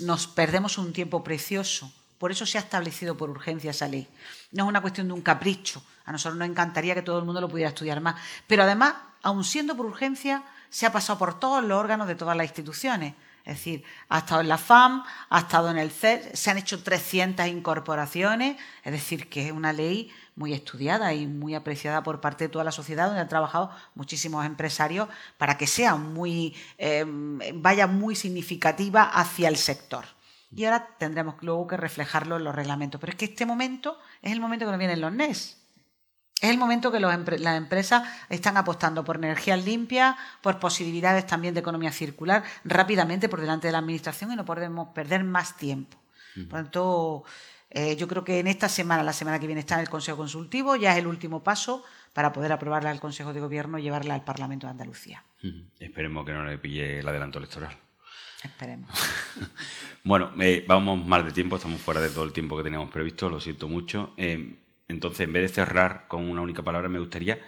[0.00, 1.92] nos perdemos un tiempo precioso.
[2.22, 4.06] Por eso se ha establecido por urgencia esa ley.
[4.52, 5.82] No es una cuestión de un capricho.
[6.04, 8.14] A nosotros nos encantaría que todo el mundo lo pudiera estudiar más.
[8.46, 8.94] Pero además,
[9.24, 13.14] aun siendo por urgencia, se ha pasado por todos los órganos de todas las instituciones.
[13.44, 16.80] Es decir, ha estado en la FAM, ha estado en el CER, se han hecho
[16.80, 22.44] 300 incorporaciones, es decir, que es una ley muy estudiada y muy apreciada por parte
[22.44, 25.08] de toda la sociedad, donde han trabajado muchísimos empresarios
[25.38, 27.04] para que sea muy, eh,
[27.52, 30.04] vaya muy significativa hacia el sector
[30.54, 33.00] y ahora tendremos luego que reflejarlo en los reglamentos.
[33.00, 35.58] Pero es que este momento es el momento que nos vienen los NES.
[36.40, 41.60] Es el momento que las empresas están apostando por energías limpias, por posibilidades también de
[41.60, 45.96] economía circular, rápidamente por delante de la Administración y no podemos perder más tiempo.
[46.34, 47.24] Por lo tanto,
[47.70, 50.16] eh, yo creo que en esta semana, la semana que viene, está en el Consejo
[50.16, 54.14] Consultivo, ya es el último paso para poder aprobarla al Consejo de Gobierno y llevarla
[54.14, 55.24] al Parlamento de Andalucía.
[55.78, 57.76] Esperemos que no le pille el adelanto electoral.
[58.44, 58.90] Esperemos.
[60.04, 63.28] bueno, eh, vamos mal de tiempo, estamos fuera de todo el tiempo que teníamos previsto,
[63.28, 64.14] lo siento mucho.
[64.16, 64.56] Eh,
[64.88, 67.40] entonces, en vez de cerrar con una única palabra, me gustaría,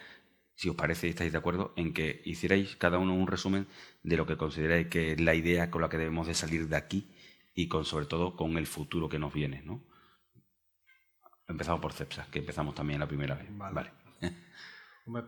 [0.54, 3.66] si os parece y estáis de acuerdo, en que hicierais cada uno un resumen
[4.02, 6.76] de lo que consideráis que es la idea con la que debemos de salir de
[6.76, 7.10] aquí
[7.54, 9.82] y con sobre todo con el futuro que nos viene, ¿no?
[11.46, 13.46] Empezamos por CEPSA, que empezamos también la primera vez.
[13.50, 13.90] vale.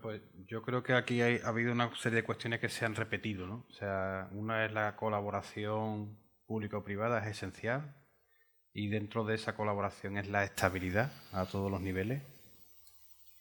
[0.01, 3.47] pues yo creo que aquí ha habido una serie de cuestiones que se han repetido,
[3.47, 3.67] ¿no?
[3.69, 6.17] O sea, una es la colaboración
[6.47, 7.95] público-privada, es esencial,
[8.73, 12.23] y dentro de esa colaboración es la estabilidad a todos los niveles.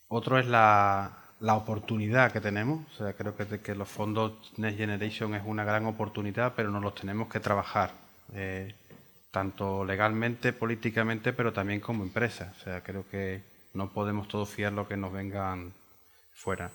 [0.08, 5.36] Otro es la, oportunidad que tenemos, o sea, creo que, que, los fondos Next Generation
[5.36, 7.92] es una gran oportunidad, pero nos los tenemos que trabajar.
[8.34, 8.76] Eh,
[9.32, 12.54] tanto legalmente, políticamente, pero también como empresa.
[12.58, 13.44] O sea, creo que
[13.74, 15.74] no podemos todos fiar lo que nos vengan
[16.36, 16.72] fuera.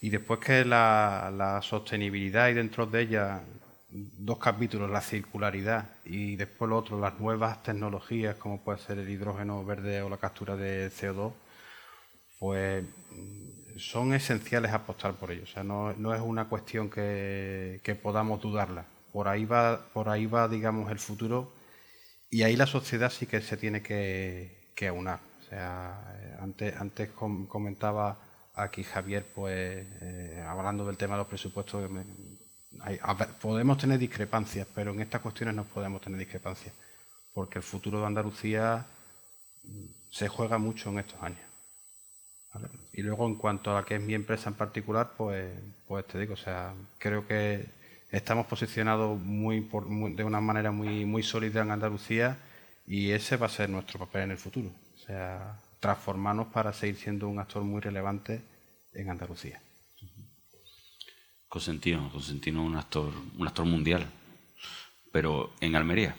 [0.00, 3.42] Y después que la, sostenibilidad y dentro de ella
[3.90, 9.08] dos capítulos, la circularidad y después lo otro, las nuevas tecnologías como puede ser el
[9.08, 11.32] hidrógeno verde o la captura de CO2,
[12.38, 12.84] pues
[13.78, 15.44] son esenciales apostar por ello.
[15.44, 18.84] O sea, no, es una cuestión que, podamos dudarla.
[19.12, 21.52] Por ahí va, por ahí va, digamos, el futuro
[22.30, 25.20] y ahí la sociedad sí que se tiene que, aunar.
[25.40, 28.27] O sea, antes, antes comentaba
[28.58, 31.90] aquí Javier, pues eh, hablando del tema de los presupuestos,
[33.40, 36.74] podemos tener discrepancias, pero en estas cuestiones no podemos tener discrepancias,
[37.32, 38.86] porque el futuro de Andalucía
[39.64, 41.40] mm, se juega mucho en estos años.
[42.92, 45.52] Y luego en cuanto a la que es mi empresa en particular, pues,
[45.86, 47.66] pues te digo, o sea, creo que
[48.10, 49.68] estamos posicionados muy,
[50.16, 52.38] de una manera muy, muy sólida en Andalucía
[52.86, 54.70] y ese va a ser nuestro papel en el futuro.
[54.96, 58.42] O sea, transformarnos para seguir siendo un actor muy relevante
[58.92, 59.60] en Andalucía.
[61.48, 64.06] Cosentino, Cosentino un actor, un actor mundial,
[65.12, 66.14] pero en Almería.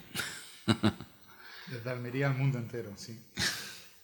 [1.70, 3.16] Desde Almería al mundo entero, sí.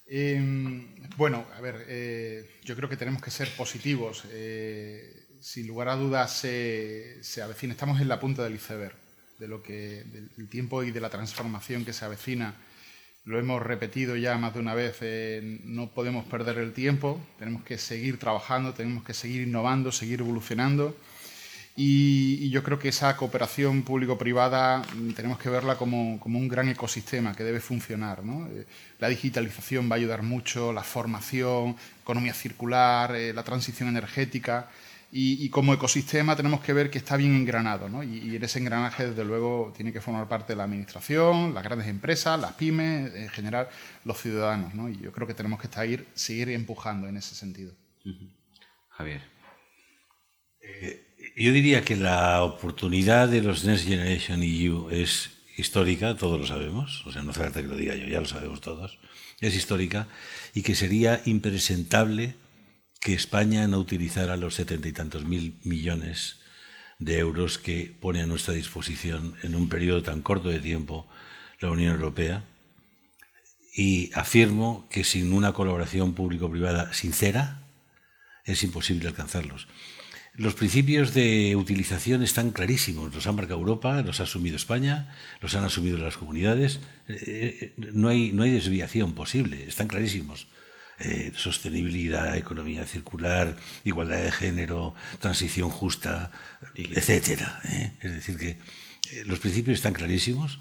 [0.07, 4.23] Em, bueno, a ver, eh, yo creo que tenemos que ser positivos.
[4.31, 8.95] Eh, sin lugar a dudas, se, se, avecina, estamos en la punta del iceberg,
[9.39, 10.05] de lo que,
[10.37, 12.55] del tiempo y de la transformación que se avecina.
[13.27, 17.65] Lo hemos repetido ya más de una vez, eh, no podemos perder el tiempo, tenemos
[17.65, 20.97] que seguir trabajando, tenemos que seguir innovando, seguir evolucionando.
[21.75, 27.35] Y, yo creo que esa cooperación público-privada mm, tenemos que verla como, un gran ecosistema
[27.35, 28.23] que debe funcionar.
[28.25, 28.65] Eh,
[29.01, 34.71] la digitalización va a ayudar mucho, la formación, economía circular, eh, la transición energética.
[35.13, 38.03] Y, como ecosistema tenemos que ver que está bien engranado.
[38.03, 41.65] Y, y, en ese engranaje, desde luego, tiene que formar parte de la administración, las
[41.65, 43.69] grandes empresas, las pymes, en general,
[44.05, 44.73] los ciudadanos.
[44.95, 47.73] Y yo creo que tenemos que estar, seguir empujando en ese sentido.
[48.91, 49.23] Javier.
[50.61, 51.07] Eh,
[51.37, 57.05] yo diría que la oportunidad de los Next Generation EU es histórica, todos lo sabemos,
[57.07, 58.99] o sea, no hace falta que lo diga yo, ya lo sabemos todos,
[59.41, 60.07] es histórica
[60.55, 62.35] y que sería impresentable
[63.01, 66.39] que España no utilizara los setenta y tantos mil millones
[66.99, 71.07] de euros que pone a nuestra disposición en un periodo tan corto de tiempo
[71.61, 72.45] la Unión Europea.
[73.75, 77.61] Y afirmo que sin una colaboración público-privada sincera
[78.45, 79.69] es imposible alcanzarlos.
[80.35, 85.55] Los principios de utilización están clarísimos, los ha marcado Europa, los ha asumido España, los
[85.55, 90.47] han asumido las comunidades, eh, eh, no, hay, no hay desviación posible, están clarísimos.
[90.99, 93.55] Eh, sostenibilidad, economía circular,
[93.85, 96.31] igualdad de género, transición justa,
[96.75, 97.61] etcétera.
[98.01, 98.59] Es decir, que
[99.27, 100.61] los principios están clarísimos.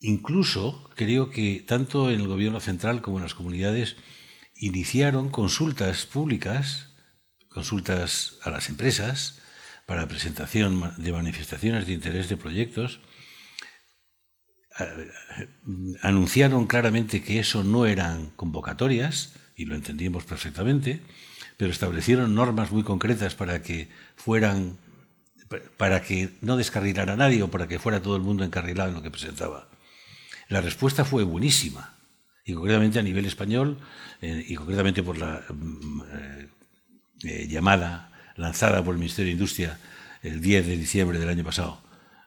[0.00, 3.96] Incluso creo que tanto en el gobierno central como en las comunidades
[4.56, 6.94] iniciaron consultas públicas
[7.54, 9.38] consultas a las empresas
[9.86, 13.00] para presentación de manifestaciones de interés de proyectos,
[16.02, 21.00] anunciaron claramente que eso no eran convocatorias, y lo entendíamos perfectamente,
[21.56, 24.78] pero establecieron normas muy concretas para que fueran
[25.76, 28.96] para que no descarrilara a nadie o para que fuera todo el mundo encarrilado en
[28.96, 29.68] lo que presentaba.
[30.48, 31.94] La respuesta fue buenísima,
[32.44, 33.78] y concretamente a nivel español,
[34.20, 36.48] eh, y concretamente por la mm, eh,
[37.24, 39.78] eh, llamada lanzada por el Ministerio de Industria
[40.22, 41.80] el 10 de diciembre del año pasado.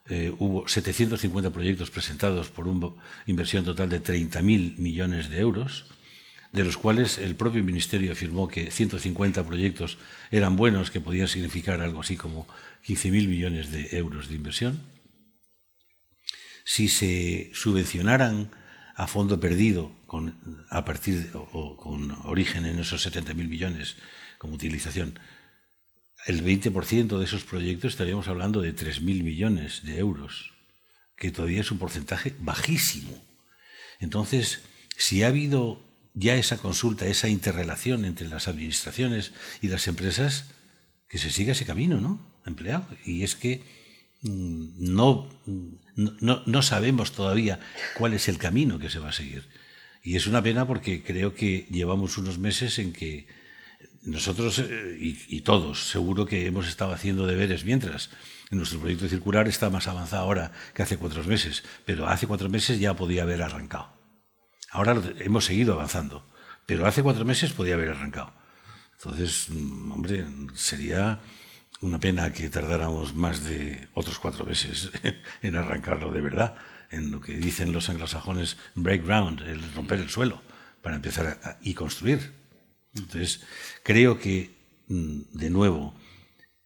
[0.09, 2.89] Eh, hubo 750 proyectos presentados por una
[3.25, 5.85] inversión total de 30.000 millones de euros,
[6.53, 9.97] de los cuales el propio Ministerio afirmó que 150 proyectos
[10.31, 12.47] eran buenos, que podían significar algo así como
[12.87, 14.81] 15.000 millones de euros de inversión.
[16.63, 18.49] Si se subvencionaran
[18.97, 20.33] a fondo perdido con,
[20.69, 23.95] a partir o, con origen en esos 70.000 millones
[24.39, 25.19] como utilización.
[26.25, 30.51] El 20% de esos proyectos estaríamos hablando de 3.000 millones de euros,
[31.15, 33.23] que todavía es un porcentaje bajísimo.
[33.99, 34.61] Entonces,
[34.97, 35.81] si ha habido
[36.13, 40.45] ya esa consulta, esa interrelación entre las administraciones y las empresas,
[41.07, 42.19] que se siga ese camino, ¿no?
[42.45, 42.87] Empleado.
[43.05, 43.63] Y es que
[44.23, 45.29] mm, no,
[45.95, 47.59] no, no, sabemos todavía
[47.95, 49.47] cuál es el camino que se va a seguir.
[50.03, 53.27] Y es una pena porque creo que llevamos unos meses en que
[54.07, 58.09] nosotros eh, y, todos seguro que hemos estado haciendo deberes mientras.
[58.49, 62.79] Nuestro proyecto circular está más avanzado ahora que hace cuatro meses, pero hace cuatro meses
[62.79, 63.89] ya podía haber arrancado.
[64.71, 66.25] Ahora hemos seguido avanzando,
[66.65, 68.33] pero hace cuatro meses podía haber arrancado.
[68.93, 70.25] Entonces, mm, hombre,
[70.55, 71.19] sería
[71.81, 74.89] una pena que tardáramos más de otros cuatro meses
[75.41, 76.55] en arrancarlo de verdad.
[76.89, 80.41] en lo que dicen los anglosajones break ground, el romper el suelo,
[80.81, 82.36] para empezar a, y construir.
[82.95, 83.41] Entonces,
[83.83, 84.51] creo que,
[84.87, 85.93] mm, de nuevo,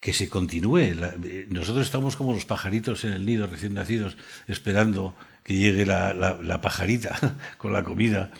[0.02, 0.80] que se continúe.
[0.80, 4.18] Eh, nosotros estamos como los pajaritos en el nido recién nacidos,
[4.48, 8.32] esperando que llegue la, pajarita con la comida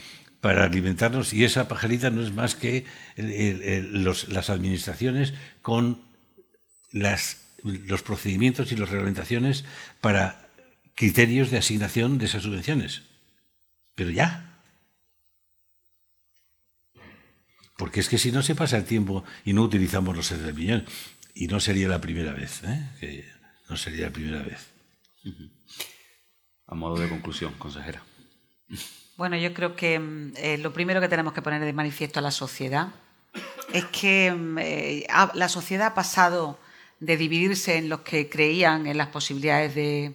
[0.42, 2.86] para alimentarnos y esa pajarita no es más que
[3.16, 6.02] las administraciones con
[6.92, 9.64] las, los procedimientos y las reglamentaciones
[10.02, 10.50] para
[10.96, 13.04] criterios de asignación de esas subvenciones.
[13.94, 14.51] Pero ya.
[17.82, 20.54] Porque es que si no se pasa el tiempo y no utilizamos los seres del
[20.54, 20.86] millón,
[21.34, 23.26] y no sería la primera vez, ¿eh?
[23.68, 24.68] no sería la primera vez.
[26.68, 28.04] A modo de conclusión, consejera.
[29.18, 32.22] Bueno, yo creo que mm, eh, lo primero que tenemos que poner de manifiesto a
[32.22, 32.90] la sociedad
[33.74, 36.60] es que mm, eh, la sociedad ha pasado
[37.00, 40.14] de dividirse en los que creían en las posibilidades de,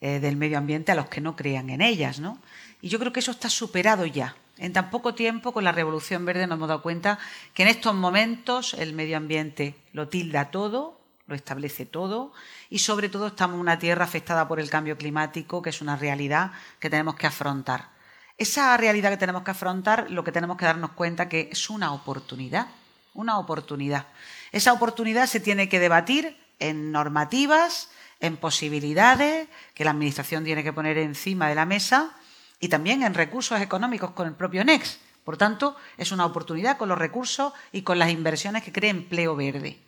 [0.00, 2.40] del medio ambiente a los que no creían en ellas, ¿no?
[2.80, 4.36] Y yo creo que eso está superado ya.
[4.58, 7.18] En tan poco tiempo, con la Revolución Verde, nos hemos dado cuenta
[7.54, 12.32] que en estos momentos el medio ambiente lo tilda todo, lo establece todo,
[12.68, 15.96] y sobre todo estamos en una tierra afectada por el cambio climático, que es una
[15.96, 17.90] realidad que tenemos que afrontar.
[18.36, 21.92] Esa realidad que tenemos que afrontar, lo que tenemos que darnos cuenta que es una
[21.92, 22.66] oportunidad,
[23.14, 24.06] una oportunidad.
[24.50, 30.72] Esa oportunidad se tiene que debatir en normativas, en posibilidades que la Administración tiene que
[30.72, 32.16] poner encima de la mesa
[32.60, 34.98] y también en recursos económicos con el propio NEX.
[35.24, 39.36] Por tanto, es una oportunidad con los recursos y con las inversiones que cree empleo
[39.36, 39.78] verde.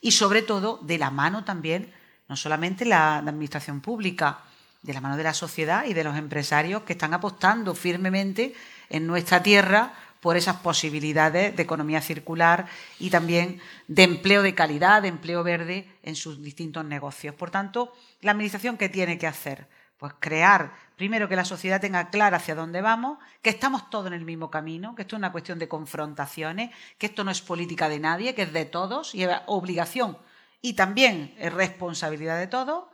[0.00, 1.92] Y sobre todo, de la mano también,
[2.28, 4.40] no solamente la, administración pública,
[4.82, 8.54] de la mano de la sociedad y de los empresarios que están apostando firmemente
[8.88, 12.66] en nuestra tierra por esas posibilidades de economía circular
[12.98, 17.34] y también de empleo de calidad, de empleo verde en sus distintos negocios.
[17.34, 19.66] Por tanto, la Administración, ¿qué tiene que hacer?
[20.00, 24.14] Pues crear, primero que la sociedad tenga clara hacia dónde vamos, que estamos todos en
[24.14, 27.90] el mismo camino, que esto es una cuestión de confrontaciones, que esto no es política
[27.90, 30.16] de nadie, que es de todos y es obligación
[30.62, 32.84] y también es responsabilidad de todos.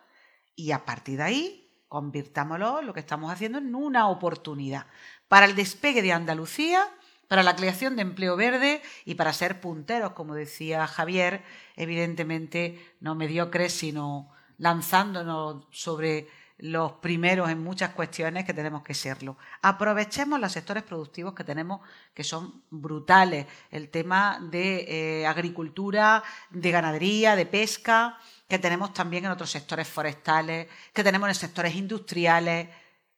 [0.56, 4.86] Y a partir de ahí, convirtámoslo, lo que estamos haciendo, en una oportunidad
[5.28, 6.88] para el despegue de Andalucía,
[7.28, 11.44] para la creación de empleo verde y para ser punteros, como decía Javier,
[11.76, 14.28] evidentemente no mediocres, sino
[14.58, 16.28] lanzándonos sobre
[16.58, 19.36] los primeros en muchas cuestiones que tenemos que serlo.
[19.60, 21.80] Aprovechemos los sectores productivos que tenemos,
[22.14, 23.46] que son brutales.
[23.70, 28.18] El tema de eh, agricultura, de ganadería, de pesca,
[28.48, 32.68] que tenemos también en otros sectores forestales, que tenemos en sectores industriales.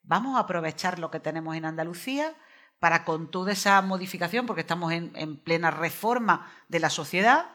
[0.03, 2.33] Vamos a aprovechar lo que tenemos en Andalucía
[2.79, 7.51] para con toda esa modificación, porque estamos en, plena reforma de la sociedad,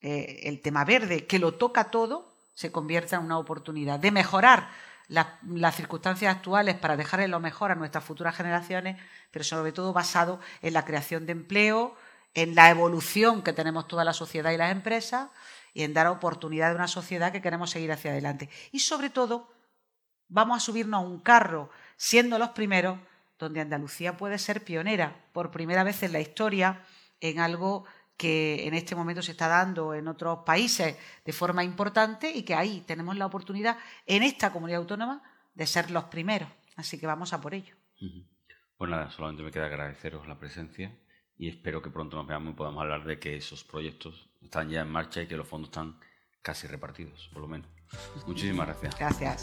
[0.00, 4.68] eh, el tema verde, que lo toca todo, se convierta en una oportunidad de mejorar
[5.12, 10.40] las, circunstancias actuales para dejarle lo mejor a nuestras futuras generaciones, pero sobre todo basado
[10.62, 11.94] en la creación de empleo,
[12.34, 15.28] en la evolución que tenemos toda la sociedad y las empresas
[15.74, 18.48] y en dar oportunidad a una sociedad que queremos seguir hacia adelante.
[18.72, 19.52] Y sobre todo,
[20.28, 22.98] vamos a subirnos a un carro, siendo los primeros,
[23.38, 26.84] donde Andalucía puede ser pionera por primera vez en la historia
[27.20, 27.84] en algo
[28.16, 32.54] que en este momento se está dando en otros países de forma importante y que
[32.54, 35.22] ahí tenemos la oportunidad en esta comunidad autónoma
[35.54, 36.48] de ser los primeros.
[36.76, 37.74] Así que vamos a por ello.
[38.76, 40.96] Pues nada, solamente me queda agradeceros la presencia
[41.36, 44.80] y espero que pronto nos veamos y podamos hablar de que esos proyectos están ya
[44.80, 45.98] en marcha y que los fondos están
[46.40, 47.68] casi repartidos, por lo menos.
[48.26, 48.98] Muchísimas gracias.
[48.98, 49.42] Gracias.